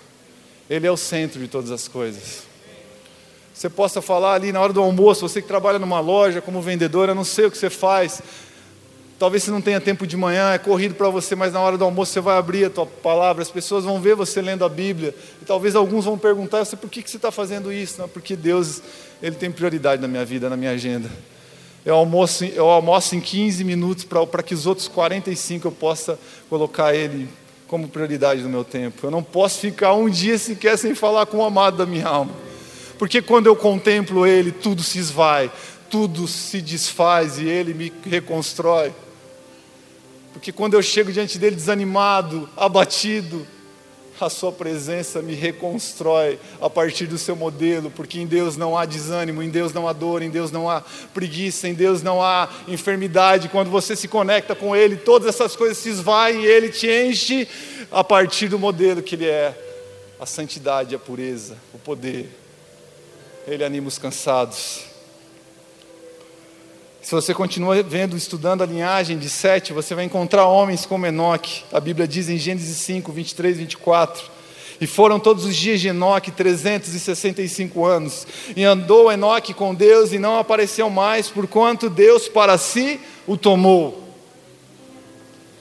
Ele 0.69 0.87
é 0.87 0.91
o 0.91 0.97
centro 0.97 1.39
de 1.39 1.47
todas 1.47 1.71
as 1.71 1.87
coisas. 1.87 2.43
Você 3.53 3.69
possa 3.69 4.01
falar 4.01 4.33
ali 4.33 4.51
na 4.51 4.59
hora 4.59 4.73
do 4.73 4.81
almoço, 4.81 5.21
você 5.21 5.41
que 5.41 5.47
trabalha 5.47 5.79
numa 5.79 6.01
loja 6.01 6.41
como 6.41 6.61
vendedor, 6.61 7.07
eu 7.07 7.15
não 7.15 7.23
sei 7.23 7.45
o 7.45 7.51
que 7.51 7.57
você 7.57 7.69
faz, 7.69 8.21
Talvez 9.21 9.43
você 9.43 9.51
não 9.51 9.61
tenha 9.61 9.79
tempo 9.79 10.07
de 10.07 10.17
manhã, 10.17 10.51
é 10.51 10.57
corrido 10.57 10.95
para 10.95 11.07
você, 11.07 11.35
mas 11.35 11.53
na 11.53 11.59
hora 11.59 11.77
do 11.77 11.85
almoço 11.85 12.11
você 12.11 12.19
vai 12.19 12.39
abrir 12.39 12.65
a 12.65 12.71
tua 12.71 12.87
palavra, 12.87 13.43
as 13.43 13.51
pessoas 13.51 13.83
vão 13.83 14.01
ver 14.01 14.15
você 14.15 14.41
lendo 14.41 14.65
a 14.65 14.67
Bíblia. 14.67 15.13
E 15.39 15.45
talvez 15.45 15.75
alguns 15.75 16.05
vão 16.05 16.17
perguntar, 16.17 16.65
você 16.65 16.75
por 16.75 16.89
que, 16.89 17.03
que 17.03 17.11
você 17.11 17.17
está 17.17 17.29
fazendo 17.29 17.71
isso? 17.71 18.01
Não, 18.01 18.09
porque 18.09 18.35
Deus, 18.35 18.81
Ele 19.21 19.35
tem 19.35 19.51
prioridade 19.51 20.01
na 20.01 20.07
minha 20.07 20.25
vida, 20.25 20.49
na 20.49 20.57
minha 20.57 20.71
agenda. 20.71 21.07
Eu 21.85 21.97
almoço, 21.97 22.45
eu 22.45 22.67
almoço 22.67 23.15
em 23.15 23.19
15 23.19 23.63
minutos 23.63 24.03
para 24.05 24.41
que 24.41 24.55
os 24.55 24.65
outros 24.65 24.87
45 24.87 25.67
eu 25.67 25.71
possa 25.71 26.17
colocar 26.49 26.95
Ele 26.95 27.29
como 27.67 27.87
prioridade 27.89 28.41
no 28.41 28.49
meu 28.49 28.63
tempo. 28.63 29.05
Eu 29.05 29.11
não 29.11 29.21
posso 29.21 29.59
ficar 29.59 29.93
um 29.93 30.09
dia 30.09 30.39
sequer 30.39 30.79
sem 30.79 30.95
falar 30.95 31.27
com 31.27 31.37
o 31.37 31.45
amado 31.45 31.77
da 31.77 31.85
minha 31.85 32.07
alma. 32.07 32.31
Porque 32.97 33.21
quando 33.21 33.45
eu 33.45 33.55
contemplo 33.55 34.25
Ele, 34.25 34.51
tudo 34.51 34.81
se 34.81 34.97
esvai, 34.97 35.51
tudo 35.91 36.27
se 36.27 36.59
desfaz 36.59 37.37
e 37.37 37.47
Ele 37.47 37.75
me 37.75 37.93
reconstrói. 38.03 38.91
Porque 40.33 40.51
quando 40.51 40.75
eu 40.75 40.81
chego 40.81 41.11
diante 41.11 41.37
dele 41.37 41.55
desanimado, 41.55 42.49
abatido, 42.55 43.45
a 44.25 44.29
sua 44.29 44.51
presença 44.51 45.21
me 45.21 45.33
reconstrói 45.33 46.39
a 46.61 46.69
partir 46.69 47.07
do 47.07 47.17
seu 47.17 47.35
modelo, 47.35 47.89
porque 47.89 48.19
em 48.19 48.27
Deus 48.27 48.55
não 48.55 48.77
há 48.77 48.85
desânimo, 48.85 49.41
em 49.41 49.49
Deus 49.49 49.73
não 49.73 49.87
há 49.87 49.93
dor, 49.93 50.21
em 50.21 50.29
Deus 50.29 50.51
não 50.51 50.69
há 50.69 50.83
preguiça, 51.13 51.67
em 51.67 51.73
Deus 51.73 52.03
não 52.03 52.21
há 52.21 52.47
enfermidade. 52.67 53.49
Quando 53.49 53.71
você 53.71 53.95
se 53.95 54.07
conecta 54.07 54.55
com 54.55 54.75
Ele, 54.75 54.95
todas 54.95 55.27
essas 55.27 55.55
coisas 55.55 55.77
se 55.77 55.89
esvaem 55.89 56.41
e 56.41 56.45
Ele 56.45 56.69
te 56.69 56.87
enche 56.87 57.47
a 57.91 58.03
partir 58.03 58.47
do 58.47 58.59
modelo 58.59 59.01
que 59.01 59.15
Ele 59.15 59.25
é 59.25 59.57
a 60.19 60.25
santidade, 60.25 60.93
a 60.93 60.99
pureza, 60.99 61.57
o 61.73 61.79
poder. 61.79 62.29
Ele 63.47 63.63
anima 63.63 63.87
os 63.87 63.97
cansados. 63.97 64.90
Se 67.01 67.15
você 67.15 67.33
continua 67.33 67.81
vendo, 67.81 68.15
estudando 68.15 68.61
a 68.61 68.65
linhagem 68.65 69.17
de 69.17 69.27
Sete, 69.27 69.73
você 69.73 69.95
vai 69.95 70.05
encontrar 70.05 70.45
homens 70.45 70.85
como 70.85 71.07
Enoque. 71.07 71.63
A 71.73 71.79
Bíblia 71.79 72.07
diz 72.07 72.29
em 72.29 72.37
Gênesis 72.37 72.77
5, 72.77 73.11
23 73.11 73.55
e 73.55 73.59
24. 73.61 74.23
E 74.79 74.85
foram 74.85 75.19
todos 75.19 75.43
os 75.43 75.55
dias 75.55 75.81
de 75.81 75.87
Enoque 75.87 76.29
365 76.29 77.83
anos. 77.83 78.27
E 78.55 78.63
andou 78.63 79.11
Enoque 79.11 79.51
com 79.51 79.73
Deus 79.73 80.13
e 80.13 80.19
não 80.19 80.37
apareceu 80.37 80.91
mais, 80.91 81.27
porquanto 81.27 81.89
Deus 81.89 82.27
para 82.27 82.55
si 82.59 82.99
o 83.25 83.35
tomou. 83.35 84.07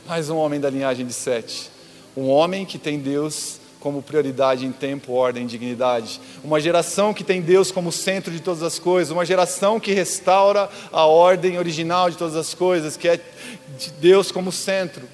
Mais 0.07 0.29
um 0.29 0.37
homem 0.37 0.61
da 0.61 0.69
linhagem 0.69 1.07
de 1.07 1.13
Sete. 1.15 1.71
Um 2.15 2.29
homem 2.29 2.67
que 2.67 2.79
tem 2.79 2.99
Deus 2.99 3.60
como 3.81 4.03
prioridade 4.03 4.67
em 4.67 4.71
tempo, 4.71 5.13
ordem 5.13 5.45
e 5.45 5.47
dignidade. 5.47 6.21
Uma 6.45 6.61
geração 6.61 7.15
que 7.15 7.25
tem 7.25 7.41
Deus 7.41 7.73
como 7.73 7.91
centro 7.91 8.31
de 8.31 8.41
todas 8.41 8.63
as 8.63 8.79
coisas, 8.79 9.11
uma 9.11 9.25
geração 9.25 9.81
que 9.81 9.93
restaura 9.93 10.69
a 10.93 11.07
ordem 11.07 11.59
original 11.59 12.11
de 12.11 12.19
todas 12.19 12.37
as 12.37 12.55
coisas, 12.55 12.97
que 12.97 13.09
é 13.09 13.19
Deus 13.99 14.31
como 14.31 14.53
centro. 14.53 15.09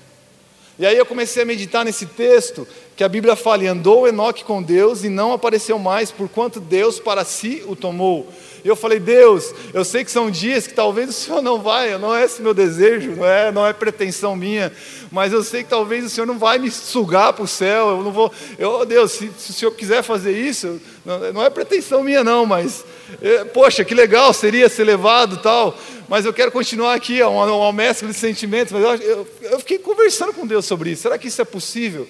E 0.78 0.84
aí 0.84 0.96
eu 0.96 1.06
comecei 1.06 1.42
a 1.42 1.46
meditar 1.46 1.84
nesse 1.84 2.04
texto 2.04 2.68
que 2.94 3.04
a 3.04 3.08
Bíblia 3.08 3.34
fala: 3.34 3.64
e 3.64 3.66
andou 3.66 4.06
Enoque 4.06 4.44
com 4.44 4.62
Deus 4.62 5.04
e 5.04 5.08
não 5.08 5.32
apareceu 5.32 5.78
mais, 5.78 6.10
porquanto 6.10 6.60
Deus 6.60 7.00
para 7.00 7.24
si 7.24 7.62
o 7.66 7.74
tomou. 7.74 8.30
E 8.66 8.68
eu 8.68 8.74
falei, 8.74 8.98
Deus, 8.98 9.54
eu 9.72 9.84
sei 9.84 10.04
que 10.04 10.10
são 10.10 10.28
dias 10.28 10.66
que 10.66 10.74
talvez 10.74 11.08
o 11.08 11.12
Senhor 11.12 11.40
não 11.40 11.62
vai, 11.62 11.96
não 11.98 12.12
é 12.12 12.24
esse 12.24 12.42
meu 12.42 12.52
desejo, 12.52 13.12
não 13.12 13.24
é, 13.24 13.52
não 13.52 13.64
é 13.64 13.72
pretensão 13.72 14.34
minha, 14.34 14.72
mas 15.08 15.32
eu 15.32 15.44
sei 15.44 15.62
que 15.62 15.70
talvez 15.70 16.04
o 16.04 16.10
Senhor 16.10 16.26
não 16.26 16.36
vai 16.36 16.58
me 16.58 16.68
sugar 16.68 17.32
para 17.32 17.44
o 17.44 17.46
céu, 17.46 17.90
eu 17.90 18.02
não 18.02 18.10
vou, 18.10 18.32
eu, 18.58 18.84
Deus, 18.84 19.12
se, 19.12 19.30
se, 19.38 19.50
o 19.50 19.54
Senhor 19.54 19.70
quiser 19.70 20.02
fazer 20.02 20.36
isso, 20.36 20.80
não, 21.04 21.32
não 21.32 21.44
é 21.44 21.48
pretensão 21.48 22.02
minha 22.02 22.24
não, 22.24 22.44
mas, 22.44 22.84
é, 23.22 23.44
poxa, 23.44 23.84
que 23.84 23.94
legal 23.94 24.32
seria 24.32 24.68
ser 24.68 24.82
levado 24.82 25.36
tal, 25.36 25.78
mas 26.08 26.24
eu 26.24 26.32
quero 26.32 26.50
continuar 26.50 26.94
aqui, 26.94 27.22
uma, 27.22 27.44
uma 27.46 27.72
mescla 27.72 28.08
de 28.08 28.14
sentimentos, 28.14 28.72
mas 28.72 28.82
eu, 28.82 28.94
eu, 28.96 29.28
eu 29.42 29.58
fiquei 29.60 29.78
conversando 29.78 30.32
com 30.32 30.44
Deus 30.44 30.64
sobre 30.64 30.90
isso, 30.90 31.02
será 31.02 31.16
que 31.16 31.28
isso 31.28 31.40
é 31.40 31.44
possível? 31.44 32.08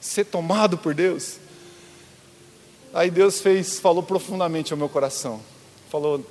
Ser 0.00 0.24
tomado 0.24 0.78
por 0.78 0.94
Deus? 0.94 1.34
Aí 2.94 3.10
Deus 3.10 3.38
fez, 3.38 3.78
falou 3.78 4.02
profundamente 4.02 4.72
ao 4.72 4.78
meu 4.78 4.88
coração 4.88 5.42
falou: 5.90 6.24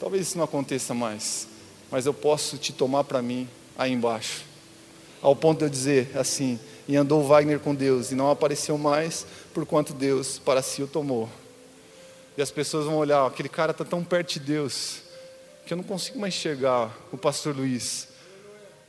talvez 0.00 0.28
isso 0.28 0.38
não 0.38 0.44
aconteça 0.44 0.94
mais, 0.94 1.48
mas 1.90 2.06
eu 2.06 2.14
posso 2.14 2.56
te 2.56 2.72
tomar 2.72 3.04
para 3.04 3.22
mim 3.22 3.48
aí 3.76 3.92
embaixo. 3.92 4.44
Ao 5.22 5.34
ponto 5.34 5.58
de 5.58 5.64
eu 5.64 5.70
dizer 5.70 6.16
assim: 6.16 6.58
e 6.88 6.96
andou 6.96 7.24
Wagner 7.24 7.58
com 7.58 7.74
Deus, 7.74 8.12
e 8.12 8.14
não 8.14 8.30
apareceu 8.30 8.78
mais, 8.78 9.26
por 9.52 9.66
quanto 9.66 9.92
Deus 9.92 10.38
para 10.38 10.62
si 10.62 10.82
o 10.82 10.86
tomou. 10.86 11.28
E 12.36 12.42
as 12.42 12.50
pessoas 12.50 12.86
vão 12.86 12.96
olhar: 12.96 13.26
aquele 13.26 13.48
cara 13.48 13.72
está 13.72 13.84
tão 13.84 14.04
perto 14.04 14.34
de 14.34 14.40
Deus, 14.40 15.02
que 15.66 15.72
eu 15.72 15.76
não 15.76 15.84
consigo 15.84 16.18
mais 16.18 16.34
enxergar 16.34 16.96
o 17.12 17.18
pastor 17.18 17.56
Luiz. 17.56 18.08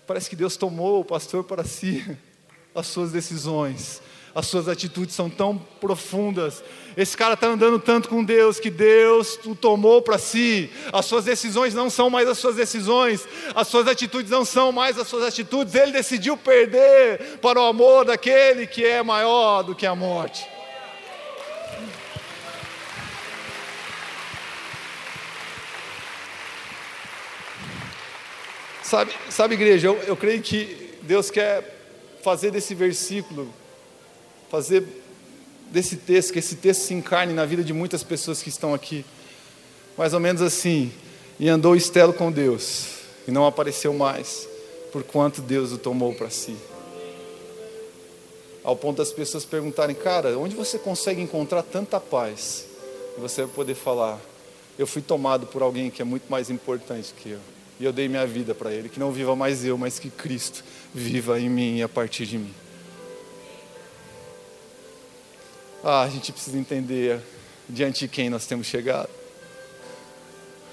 Parece 0.06 0.30
que 0.30 0.36
Deus 0.36 0.56
tomou 0.56 1.02
o 1.02 1.06
pastor 1.06 1.44
para 1.44 1.64
si, 1.64 2.06
as 2.76 2.88
suas 2.88 3.12
decisões, 3.12 4.02
as 4.36 4.46
suas 4.46 4.68
atitudes 4.68 5.16
são 5.16 5.30
tão 5.30 5.58
profundas. 5.58 6.64
Esse 6.98 7.16
cara 7.16 7.36
está 7.36 7.46
andando 7.46 7.78
tanto 7.78 8.10
com 8.10 8.24
Deus 8.24 8.60
que 8.60 8.72
Deus 8.72 9.40
o 9.46 9.54
tomou 9.54 10.02
para 10.02 10.18
si. 10.18 10.72
As 10.92 11.06
suas 11.06 11.26
decisões 11.26 11.76
não 11.76 11.92
são 11.92 12.10
mais 12.10 12.28
as 12.28 12.40
suas 12.40 12.56
decisões, 12.56 13.24
as 13.54 13.68
suas 13.68 13.88
atitudes 13.88 14.32
não 14.32 14.44
são 14.44 14.72
mais 14.72 14.98
as 14.98 15.08
suas 15.08 15.24
atitudes. 15.24 15.76
Ele 15.76 15.92
decidiu 15.92 16.36
perder 16.36 17.38
para 17.40 17.62
o 17.62 17.66
amor 17.66 18.04
daquele 18.04 18.66
que 18.66 18.84
é 18.84 19.04
maior 19.04 19.62
do 19.62 19.76
que 19.76 19.86
a 19.86 19.94
morte. 19.94 20.50
Sabe, 28.82 29.12
sabe 29.30 29.54
igreja, 29.54 29.90
eu, 29.90 29.98
eu 30.08 30.18
creio 30.18 30.42
que 30.42 30.96
Deus 31.04 31.30
quer 31.30 31.78
fazer 32.24 32.50
desse 32.50 32.74
versículo 32.74 33.54
fazer 34.50 34.84
desse 35.72 35.96
texto, 35.98 36.34
que 36.34 36.40
esse 36.40 36.56
texto 36.56 36.82
se 36.82 36.94
encarne 36.94 37.34
na 37.34 37.46
vida 37.46 37.64
de 37.64 37.74
muitas 37.74 38.04
pessoas 38.04 38.42
que 38.42 38.50
estão 38.50 38.74
aqui. 38.74 39.06
Mais 39.98 40.14
ou 40.14 40.20
menos 40.20 40.42
assim. 40.42 40.92
E 41.40 41.50
andou 41.50 41.76
Estelo 41.76 42.14
com 42.14 42.32
Deus, 42.32 42.88
e 43.28 43.32
não 43.32 43.46
apareceu 43.46 43.94
mais, 43.94 44.48
por 44.92 45.04
quanto 45.04 45.42
Deus 45.42 45.72
o 45.72 45.78
tomou 45.78 46.14
para 46.16 46.32
si. 46.32 46.56
Ao 48.64 48.76
ponto 48.76 48.98
das 48.98 49.12
pessoas 49.12 49.46
perguntarem, 49.46 49.96
cara, 49.96 50.38
onde 50.38 50.56
você 50.56 50.80
consegue 50.80 51.22
encontrar 51.22 51.62
tanta 51.62 52.00
paz? 52.00 52.66
E 53.18 53.22
você 53.22 53.44
vai 53.44 53.54
poder 53.54 53.76
falar, 53.76 54.20
eu 54.80 54.88
fui 54.88 55.02
tomado 55.02 55.46
por 55.46 55.62
alguém 55.62 55.92
que 55.92 56.02
é 56.02 56.06
muito 56.06 56.30
mais 56.30 56.50
importante 56.50 57.14
que 57.16 57.30
eu. 57.30 57.40
E 57.80 57.86
eu 57.86 57.94
dei 57.94 58.08
minha 58.10 58.26
vida 58.26 58.56
para 58.56 58.74
ele, 58.74 58.90
que 58.90 59.00
não 59.00 59.12
viva 59.12 59.36
mais 59.36 59.64
eu, 59.64 59.78
mas 59.78 60.00
que 60.00 60.10
Cristo 60.10 60.64
viva 60.94 61.40
em 61.40 61.50
mim 61.50 61.78
e 61.78 61.84
a 61.84 61.90
partir 61.90 62.26
de 62.26 62.40
mim. 62.40 62.54
Ah, 65.90 66.02
a 66.02 66.10
gente 66.10 66.34
precisa 66.34 66.58
entender 66.58 67.22
diante 67.70 68.00
de 68.00 68.08
quem 68.10 68.30
nós 68.30 68.46
temos 68.46 68.68
chegado. 68.68 69.08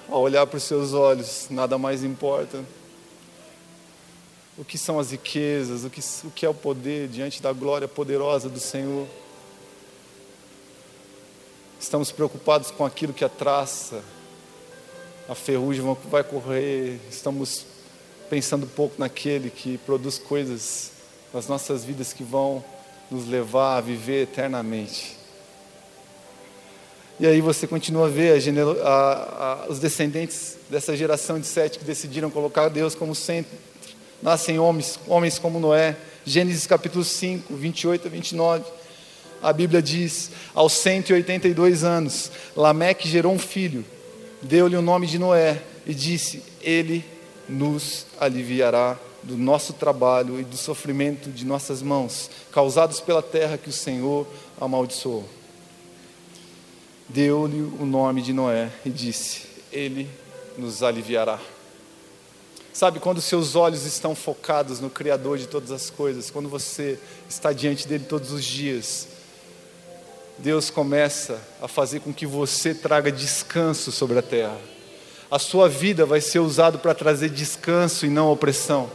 Ao 0.09 0.21
olhar 0.21 0.45
para 0.45 0.57
os 0.57 0.65
seus 0.65 0.93
olhos, 0.93 1.47
nada 1.51 1.79
mais 1.79 2.03
importa. 2.03 2.65
O 4.59 4.65
que 4.65 4.77
são 4.77 4.99
as 4.99 5.13
riquezas, 5.13 5.85
o 5.85 5.91
que, 5.91 6.01
o 6.25 6.31
que 6.33 6.45
é 6.45 6.49
o 6.49 6.53
poder 6.53 7.07
diante 7.07 7.41
da 7.41 7.53
glória 7.53 7.87
poderosa 7.87 8.49
do 8.49 8.59
Senhor. 8.59 9.07
Estamos 11.79 12.11
preocupados 12.11 12.73
com 12.73 12.85
aquilo 12.85 13.13
que 13.13 13.25
a 13.25 13.29
traça, 13.29 14.03
a 15.29 15.35
ferrugem 15.37 15.97
vai 16.11 16.25
correr. 16.25 16.99
Estamos 17.09 17.65
pensando 18.29 18.67
pouco 18.67 18.97
naquele 18.99 19.49
que 19.49 19.79
produz 19.79 20.19
coisas 20.19 20.91
nas 21.33 21.47
nossas 21.47 21.85
vidas 21.85 22.13
que 22.13 22.25
vão 22.25 22.65
nos 23.15 23.29
levar 23.29 23.77
a 23.77 23.81
viver 23.81 24.25
eternamente. 24.25 25.17
E 27.21 27.27
aí 27.29 27.41
você 27.41 27.65
continua 27.65 28.07
a 28.07 28.11
ver 28.11 28.33
a, 28.33 28.89
a, 28.89 29.53
a, 29.53 29.67
os 29.69 29.79
descendentes 29.79 30.57
dessa 30.69 30.97
geração 30.97 31.39
de 31.39 31.47
sete 31.47 31.79
que 31.79 31.85
decidiram 31.85 32.29
colocar 32.29 32.69
Deus 32.69 32.97
como 32.97 33.15
centro. 33.15 33.57
Nascem 34.21 34.59
homens, 34.59 34.99
homens 35.07 35.39
como 35.39 35.61
Noé. 35.61 35.97
Gênesis 36.27 36.67
capítulo 36.67 37.05
5, 37.05 37.55
28 37.55 38.09
a 38.09 38.11
29. 38.11 38.65
A 39.41 39.53
Bíblia 39.53 39.81
diz: 39.81 40.33
aos 40.53 40.73
182 40.73 41.85
anos, 41.85 42.33
Lameque 42.57 43.09
gerou 43.09 43.33
um 43.33 43.39
filho, 43.39 43.85
deu-lhe 44.43 44.77
o 44.77 44.83
nome 44.83 45.07
de 45.07 45.21
Noé 45.21 45.63
e 45.87 45.95
disse: 45.95 46.43
Ele 46.61 47.05
nos 47.49 48.07
aliviará 48.19 48.99
do 49.25 49.37
nosso 49.39 49.73
trabalho 49.73 50.39
e 50.39 50.45
do 50.45 50.57
sofrimento 50.57 51.31
de 51.31 51.45
nossas 51.45 51.81
mãos, 51.81 52.31
causados 52.53 53.01
pela 53.01 53.23
terra 53.23 53.57
que 53.57 53.71
o 53.71 53.73
Senhor 53.73 54.27
amaldiçoou. 54.61 55.25
Deu-lhe 57.09 57.63
o 57.63 57.87
nome 57.87 58.23
de 58.23 58.33
Noé 58.33 58.71
e 58.85 58.91
disse: 58.91 59.43
Ele 59.73 60.09
nos 60.59 60.83
aliviará. 60.83 61.41
Sabe, 62.73 62.99
quando 62.99 63.21
seus 63.21 63.55
olhos 63.55 63.85
estão 63.85 64.15
focados 64.15 64.81
no 64.81 64.91
Criador 64.91 65.39
de 65.39 65.47
todas 65.47 65.71
as 65.71 65.91
coisas, 65.91 66.31
quando 66.31 66.49
você 66.49 66.99
está 67.29 67.53
diante 67.53 67.87
dele 67.87 68.05
todos 68.05 68.33
os 68.33 68.45
dias, 68.45 69.09
Deus 70.39 70.71
começa 70.71 71.41
a 71.63 71.69
fazer 71.69 72.01
com 72.01 72.13
que 72.13 72.27
você 72.27 72.75
traga 72.75 73.13
descanso 73.13 73.93
sobre 73.93 74.19
a 74.19 74.23
terra. 74.23 74.59
A 75.31 75.39
sua 75.39 75.69
vida 75.69 76.05
vai 76.05 76.21
ser 76.21 76.41
usada 76.41 76.77
para 76.77 76.95
trazer 76.95 77.31
descanso 77.31 78.05
e 78.05 78.11
não 78.11 78.31
opressão 78.31 78.91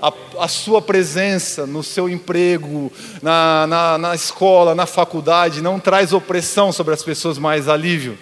a, 0.00 0.12
a 0.38 0.48
sua 0.48 0.80
presença 0.80 1.66
no 1.66 1.82
seu 1.82 2.08
emprego, 2.08 2.90
na, 3.22 3.66
na, 3.66 3.98
na 3.98 4.14
escola, 4.14 4.74
na 4.74 4.86
faculdade, 4.86 5.60
não 5.60 5.78
traz 5.78 6.12
opressão 6.12 6.72
sobre 6.72 6.94
as 6.94 7.02
pessoas, 7.02 7.38
mais 7.38 7.68
alívio. 7.68 8.18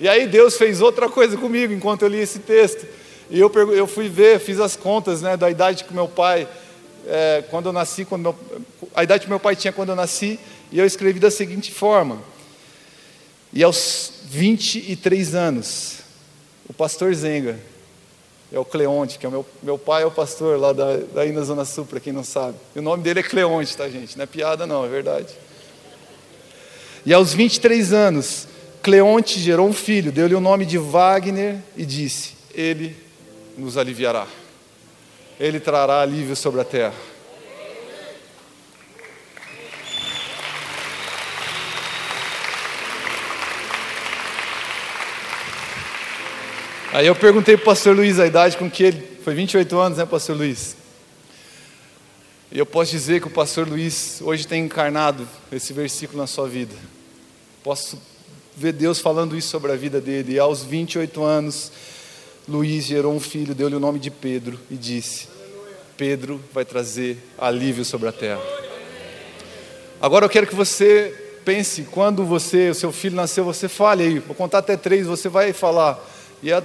E 0.00 0.08
aí 0.08 0.26
Deus 0.26 0.56
fez 0.56 0.80
outra 0.80 1.08
coisa 1.08 1.36
comigo 1.36 1.72
enquanto 1.72 2.02
eu 2.02 2.08
li 2.08 2.18
esse 2.18 2.40
texto. 2.40 2.86
E 3.30 3.40
eu, 3.40 3.50
eu 3.72 3.86
fui 3.86 4.08
ver, 4.08 4.38
fiz 4.40 4.60
as 4.60 4.76
contas 4.76 5.22
né, 5.22 5.36
da 5.36 5.50
idade 5.50 5.84
que 5.84 5.94
meu 5.94 6.08
pai, 6.08 6.46
é, 7.06 7.42
quando 7.50 7.66
eu 7.66 7.72
nasci, 7.72 8.04
quando 8.04 8.22
meu, 8.22 8.36
a 8.94 9.02
idade 9.02 9.24
que 9.24 9.30
meu 9.30 9.40
pai 9.40 9.56
tinha 9.56 9.72
quando 9.72 9.88
eu 9.88 9.96
nasci, 9.96 10.38
e 10.70 10.78
eu 10.78 10.84
escrevi 10.84 11.18
da 11.18 11.30
seguinte 11.30 11.72
forma: 11.72 12.18
E 13.52 13.62
aos 13.62 14.12
23 14.24 15.34
anos, 15.34 16.00
o 16.68 16.74
pastor 16.74 17.14
Zenga, 17.14 17.58
é 18.52 18.58
o 18.58 18.64
Cleonte, 18.64 19.18
que 19.18 19.24
é 19.24 19.28
o 19.28 19.32
meu, 19.32 19.46
meu 19.62 19.78
pai 19.78 20.02
é 20.02 20.06
o 20.06 20.10
pastor 20.10 20.60
lá 20.60 20.72
da, 20.72 20.98
daí 21.14 21.32
na 21.32 21.40
Zona 21.40 21.64
Sul, 21.64 21.86
para 21.86 21.98
quem 21.98 22.12
não 22.12 22.22
sabe. 22.22 22.54
E 22.76 22.78
o 22.78 22.82
nome 22.82 23.02
dele 23.02 23.20
é 23.20 23.22
Cleonte, 23.22 23.74
tá, 23.76 23.88
gente? 23.88 24.16
Não 24.16 24.24
é 24.24 24.26
piada, 24.26 24.66
não, 24.66 24.84
é 24.84 24.88
verdade. 24.88 25.34
E 27.06 27.14
aos 27.14 27.32
23 27.32 27.92
anos, 27.92 28.46
Cleonte 28.82 29.40
gerou 29.40 29.66
um 29.66 29.72
filho, 29.72 30.12
deu-lhe 30.12 30.34
o 30.34 30.40
nome 30.40 30.66
de 30.66 30.76
Wagner 30.76 31.56
e 31.76 31.86
disse: 31.86 32.34
Ele 32.54 32.94
nos 33.56 33.78
aliviará, 33.78 34.26
ele 35.40 35.58
trará 35.58 36.02
alívio 36.02 36.36
sobre 36.36 36.60
a 36.60 36.64
terra. 36.64 37.11
Aí 46.94 47.06
eu 47.06 47.16
perguntei 47.16 47.56
para 47.56 47.62
o 47.62 47.64
pastor 47.64 47.96
Luiz 47.96 48.20
a 48.20 48.26
idade 48.26 48.54
com 48.58 48.70
que 48.70 48.82
ele. 48.82 49.18
Foi 49.24 49.34
28 49.34 49.78
anos, 49.78 49.96
né, 49.96 50.04
pastor 50.04 50.36
Luiz? 50.36 50.76
E 52.50 52.58
eu 52.58 52.66
posso 52.66 52.90
dizer 52.90 53.18
que 53.18 53.28
o 53.28 53.30
pastor 53.30 53.66
Luiz 53.66 54.20
hoje 54.20 54.46
tem 54.46 54.62
encarnado 54.62 55.26
esse 55.50 55.72
versículo 55.72 56.20
na 56.20 56.26
sua 56.26 56.46
vida. 56.46 56.74
Posso 57.64 57.98
ver 58.54 58.74
Deus 58.74 58.98
falando 59.00 59.34
isso 59.34 59.48
sobre 59.48 59.72
a 59.72 59.74
vida 59.74 60.02
dele. 60.02 60.34
E 60.34 60.38
aos 60.38 60.62
28 60.62 61.22
anos, 61.24 61.72
Luiz 62.46 62.84
gerou 62.84 63.14
um 63.14 63.20
filho, 63.20 63.54
deu-lhe 63.54 63.76
o 63.76 63.80
nome 63.80 63.98
de 63.98 64.10
Pedro 64.10 64.60
e 64.70 64.76
disse: 64.76 65.28
Pedro 65.96 66.44
vai 66.52 66.66
trazer 66.66 67.16
alívio 67.38 67.86
sobre 67.86 68.10
a 68.10 68.12
terra. 68.12 68.42
Agora 69.98 70.26
eu 70.26 70.28
quero 70.28 70.46
que 70.46 70.54
você 70.54 71.38
pense, 71.42 71.84
quando 71.84 72.22
você, 72.22 72.68
o 72.68 72.74
seu 72.74 72.92
filho 72.92 73.16
nasceu, 73.16 73.46
você 73.46 73.66
fale 73.66 74.04
aí, 74.04 74.18
vou 74.18 74.36
contar 74.36 74.58
até 74.58 74.76
três, 74.76 75.06
você 75.06 75.30
vai 75.30 75.54
falar. 75.54 75.98
E 76.42 76.52
a 76.52 76.60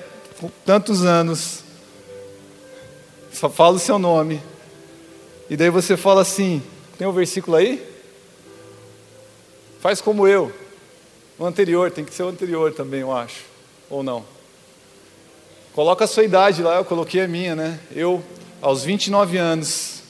tantos 0.66 1.04
anos, 1.04 1.64
só 3.32 3.50
fala 3.50 3.76
o 3.76 3.80
seu 3.80 3.98
nome, 3.98 4.42
e 5.50 5.56
daí 5.56 5.70
você 5.70 5.98
fala 5.98 6.22
assim: 6.22 6.62
tem 6.98 7.08
um 7.08 7.12
versículo 7.12 7.58
aí? 7.58 7.86
Faz 9.80 10.02
como 10.02 10.28
eu. 10.28 10.52
O 11.40 11.46
anterior, 11.46 11.92
tem 11.92 12.04
que 12.04 12.14
ser 12.14 12.24
o 12.24 12.30
anterior 12.30 12.74
também, 12.74 13.02
eu 13.02 13.16
acho. 13.16 13.44
Ou 13.90 14.02
não? 14.02 14.26
Coloca 15.74 16.06
a 16.06 16.08
sua 16.08 16.24
idade 16.24 16.64
lá, 16.64 16.78
eu 16.78 16.86
coloquei 16.86 17.22
a 17.22 17.28
minha, 17.28 17.56
né? 17.56 17.80
Eu, 17.92 18.24
aos 18.60 18.84
29 18.84 19.38
anos, 19.38 20.02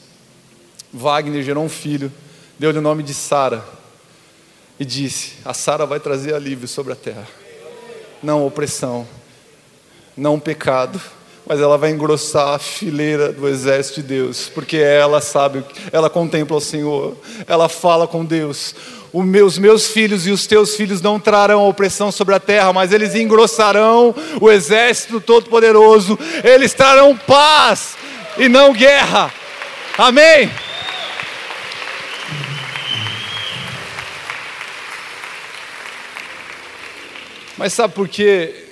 Wagner 0.92 1.42
gerou 1.42 1.62
um 1.62 1.68
filho, 1.68 2.10
deu-lhe 2.58 2.78
o 2.78 2.82
nome 2.82 3.02
de 3.02 3.12
Sara, 3.12 3.62
e 4.80 4.84
disse: 4.84 5.34
A 5.44 5.52
Sara 5.52 5.84
vai 5.84 6.00
trazer 6.00 6.34
alívio 6.34 6.66
sobre 6.66 6.94
a 6.94 6.96
terra, 6.96 7.28
não 8.22 8.46
opressão 8.46 9.06
não 10.18 10.38
pecado, 10.38 11.00
mas 11.46 11.60
ela 11.60 11.78
vai 11.78 11.90
engrossar 11.90 12.54
a 12.54 12.58
fileira 12.58 13.32
do 13.32 13.48
exército 13.48 14.02
de 14.02 14.08
Deus, 14.08 14.50
porque 14.52 14.76
ela 14.76 15.20
sabe, 15.20 15.64
ela 15.92 16.10
contempla 16.10 16.56
o 16.56 16.60
Senhor, 16.60 17.16
ela 17.46 17.68
fala 17.68 18.06
com 18.06 18.24
Deus. 18.24 18.74
Os 19.10 19.24
meus, 19.24 19.56
meus 19.56 19.86
filhos 19.86 20.26
e 20.26 20.30
os 20.30 20.46
teus 20.46 20.74
filhos 20.74 21.00
não 21.00 21.18
trarão 21.18 21.66
opressão 21.66 22.12
sobre 22.12 22.34
a 22.34 22.40
terra, 22.40 22.72
mas 22.72 22.92
eles 22.92 23.14
engrossarão 23.14 24.14
o 24.40 24.50
exército 24.50 25.20
todo-poderoso, 25.20 26.18
eles 26.44 26.74
trarão 26.74 27.16
paz 27.16 27.96
e 28.36 28.48
não 28.48 28.74
guerra. 28.74 29.32
Amém? 29.96 30.50
Mas 37.56 37.72
sabe 37.72 37.94
por 37.94 38.06
quê? 38.06 38.67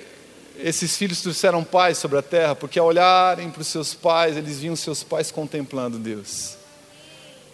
Esses 0.59 0.97
filhos 0.97 1.21
trouxeram 1.21 1.63
paz 1.63 1.97
sobre 1.97 2.17
a 2.17 2.21
terra, 2.21 2.55
porque 2.55 2.79
ao 2.79 2.87
olharem 2.87 3.49
para 3.49 3.61
os 3.61 3.67
seus 3.67 3.93
pais, 3.93 4.37
eles 4.37 4.59
viam 4.59 4.75
seus 4.75 5.03
pais 5.03 5.31
contemplando 5.31 5.97
Deus. 5.97 6.55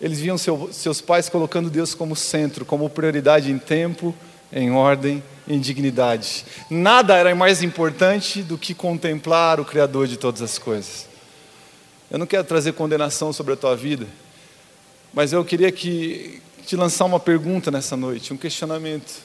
Eles 0.02 0.20
viam 0.20 0.38
seu, 0.38 0.70
seus 0.72 1.02
pais 1.02 1.30
colocando 1.30 1.70
Deus 1.70 1.94
como 1.94 2.16
centro, 2.16 2.66
como 2.66 2.90
prioridade 2.90 3.52
em 3.52 3.58
tempo, 3.58 4.14
em 4.52 4.72
ordem, 4.72 5.24
em 5.48 5.60
dignidade. 5.60 6.46
Nada 6.70 7.16
era 7.16 7.34
mais 7.36 7.62
importante 7.64 8.42
do 8.42 8.58
que 8.58 8.74
contemplar 8.74 9.60
o 9.60 9.66
Criador 9.66 10.08
de 10.08 10.18
todas 10.18 10.42
as 10.42 10.58
coisas. 10.58 11.08
Eu 12.12 12.20
não 12.20 12.26
quero 12.26 12.44
trazer 12.44 12.74
condenação 12.74 13.34
sobre 13.34 13.54
a 13.54 13.58
tua 13.58 13.76
vida, 13.76 14.06
mas 15.14 15.34
eu 15.34 15.44
queria 15.44 15.72
que 15.72 16.42
te 16.66 16.76
lançar 16.76 17.06
uma 17.06 17.20
pergunta 17.20 17.72
nessa 17.72 17.98
noite, 17.98 18.34
um 18.34 18.38
questionamento. 18.38 19.22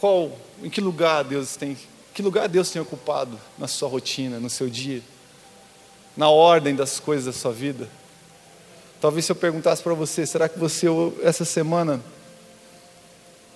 Qual, 0.00 0.36
em 0.62 0.70
que 0.70 0.80
lugar 0.80 1.22
Deus 1.22 1.54
tem 1.56 1.76
que 2.14 2.22
lugar 2.22 2.48
Deus 2.48 2.70
tem 2.70 2.80
ocupado 2.80 3.38
na 3.58 3.66
sua 3.66 3.88
rotina, 3.88 4.38
no 4.38 4.50
seu 4.50 4.68
dia? 4.68 5.02
Na 6.16 6.28
ordem 6.28 6.74
das 6.74 7.00
coisas 7.00 7.24
da 7.26 7.32
sua 7.32 7.52
vida? 7.52 7.88
Talvez 9.00 9.24
se 9.24 9.32
eu 9.32 9.36
perguntasse 9.36 9.82
para 9.82 9.94
você, 9.94 10.26
será 10.26 10.48
que 10.48 10.58
você 10.58 10.86
essa 11.22 11.44
semana 11.44 12.00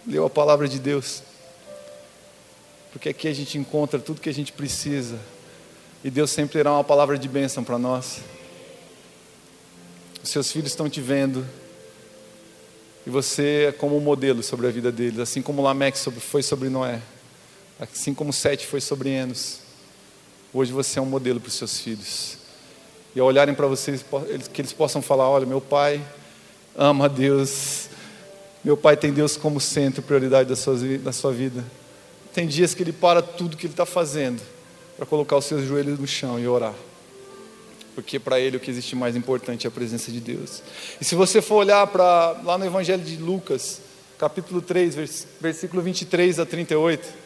leu 0.07 0.25
a 0.25 0.31
palavra 0.31 0.67
de 0.67 0.79
Deus? 0.79 1.23
Porque 2.93 3.11
aqui 3.11 3.29
a 3.29 3.35
gente 3.35 3.59
encontra 3.59 3.99
tudo 3.99 4.21
que 4.21 4.29
a 4.29 4.35
gente 4.35 4.53
precisa. 4.53 5.19
E 6.03 6.11
Deus 6.11 6.31
sempre 6.31 6.55
terá 6.55 6.73
uma 6.73 6.85
palavra 6.85 7.19
de 7.19 7.29
bênção 7.29 7.63
para 7.63 7.79
nós. 7.79 8.21
Os 10.23 10.31
seus 10.31 10.51
filhos 10.51 10.71
estão 10.71 10.89
te 10.89 11.01
vendo. 11.01 11.47
E 13.07 13.11
você 13.11 13.67
é 13.69 13.73
como 13.73 13.97
um 13.97 14.01
modelo 14.01 14.43
sobre 14.43 14.67
a 14.67 14.71
vida 14.71 14.91
deles, 14.91 15.21
assim 15.21 15.43
como 15.43 15.63
Lameque 15.63 15.99
foi 16.21 16.43
sobre 16.43 16.69
Noé. 16.69 17.01
Assim 17.79 18.15
como 18.15 18.33
Sete 18.33 18.67
foi 18.67 18.81
sobre 18.81 19.11
Enos, 19.11 19.59
hoje 20.53 20.73
você 20.73 20.99
é 20.99 21.03
um 21.03 21.07
modelo 21.07 21.39
para 21.39 21.49
os 21.49 21.55
seus 21.55 21.79
filhos. 21.79 22.39
E 23.15 23.21
ao 23.21 23.27
olharem 23.27 23.55
para 23.55 23.67
vocês, 23.67 24.05
que 24.53 24.61
eles 24.61 24.73
possam 24.73 25.03
falar: 25.03 25.29
olha, 25.29 25.45
meu 25.45 25.61
pai 25.61 26.03
ama 26.75 27.09
Deus, 27.09 27.89
Meu 28.65 28.77
pai 28.77 28.97
tem 28.97 29.13
Deus 29.13 29.37
como 29.37 29.61
centro, 29.61 30.03
prioridade 30.03 30.49
da 30.49 30.57
sua, 30.57 30.77
da 30.99 31.13
sua 31.13 31.33
vida. 31.33 31.65
Tem 32.33 32.47
dias 32.47 32.75
que 32.75 32.83
ele 32.83 32.93
para 32.93 33.23
tudo 33.23 33.57
que 33.57 33.67
ele 33.67 33.73
está 33.73 33.87
fazendo 33.87 34.43
para 34.97 35.07
colocar 35.07 35.37
os 35.37 35.45
seus 35.45 35.65
joelhos 35.65 35.99
no 35.99 36.07
chão 36.07 36.39
e 36.39 36.49
orar. 36.49 36.75
Porque 37.95 38.19
para 38.19 38.41
ele 38.41 38.57
o 38.57 38.61
que 38.61 38.71
existe 38.71 38.97
mais 38.97 39.15
importante 39.15 39.67
é 39.67 39.69
a 39.69 39.71
presença 39.71 40.11
de 40.11 40.21
Deus. 40.21 40.63
E 41.01 41.05
se 41.05 41.15
você 41.15 41.41
for 41.41 41.57
olhar 41.57 41.87
para 41.87 42.33
lá 42.43 42.59
no 42.59 42.65
Evangelho 42.65 43.03
de 43.03 43.17
Lucas, 43.17 43.81
capítulo 44.19 44.61
3, 44.61 45.27
versículo 45.41 45.81
23 45.83 46.41
a 46.41 46.47
38, 46.47 47.26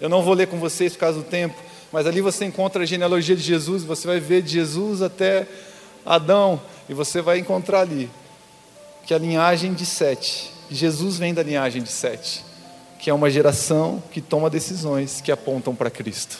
eu 0.00 0.08
não 0.08 0.22
vou 0.22 0.34
ler 0.34 0.46
com 0.46 0.58
vocês 0.58 0.92
por 0.92 1.00
causa 1.00 1.18
do 1.18 1.24
tempo, 1.24 1.56
mas 1.92 2.06
ali 2.06 2.20
você 2.20 2.44
encontra 2.44 2.82
a 2.82 2.86
genealogia 2.86 3.34
de 3.34 3.42
Jesus, 3.42 3.82
você 3.82 4.06
vai 4.06 4.20
ver 4.20 4.42
de 4.42 4.52
Jesus 4.52 5.02
até 5.02 5.46
Adão, 6.04 6.60
e 6.88 6.94
você 6.94 7.20
vai 7.20 7.38
encontrar 7.38 7.80
ali 7.80 8.10
que 9.04 9.14
a 9.14 9.18
linhagem 9.18 9.72
de 9.72 9.86
Sete, 9.86 10.50
Jesus 10.70 11.18
vem 11.18 11.32
da 11.32 11.42
linhagem 11.42 11.82
de 11.82 11.90
Sete, 11.90 12.44
que 12.98 13.10
é 13.10 13.14
uma 13.14 13.30
geração 13.30 14.02
que 14.10 14.20
toma 14.20 14.50
decisões 14.50 15.20
que 15.20 15.32
apontam 15.32 15.74
para 15.74 15.90
Cristo. 15.90 16.38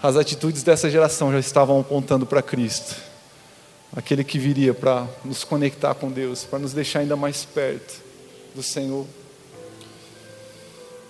As 0.00 0.16
atitudes 0.16 0.62
dessa 0.62 0.88
geração 0.88 1.32
já 1.32 1.40
estavam 1.40 1.80
apontando 1.80 2.24
para 2.24 2.40
Cristo, 2.40 2.94
aquele 3.96 4.22
que 4.22 4.38
viria 4.38 4.72
para 4.72 5.08
nos 5.24 5.42
conectar 5.42 5.94
com 5.94 6.08
Deus, 6.10 6.44
para 6.44 6.60
nos 6.60 6.72
deixar 6.72 7.00
ainda 7.00 7.16
mais 7.16 7.44
perto 7.44 8.00
do 8.54 8.62
Senhor. 8.62 9.06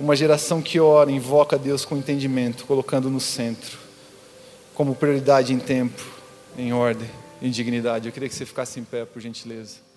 Uma 0.01 0.15
geração 0.15 0.63
que 0.63 0.79
ora, 0.79 1.11
invoca 1.11 1.57
a 1.57 1.59
Deus 1.59 1.85
com 1.85 1.97
entendimento, 1.97 2.65
colocando 2.67 3.11
no 3.11 3.19
centro, 3.19 3.79
como 4.73 4.95
prioridade 4.95 5.53
em 5.53 5.59
tempo, 5.59 6.01
em 6.57 6.73
ordem, 6.73 7.11
em 7.43 7.51
dignidade. 7.51 8.07
Eu 8.07 8.13
queria 8.13 8.29
que 8.29 8.35
você 8.35 8.47
ficasse 8.47 8.79
em 8.79 8.85
pé, 8.85 9.05
por 9.05 9.21
gentileza. 9.21 9.88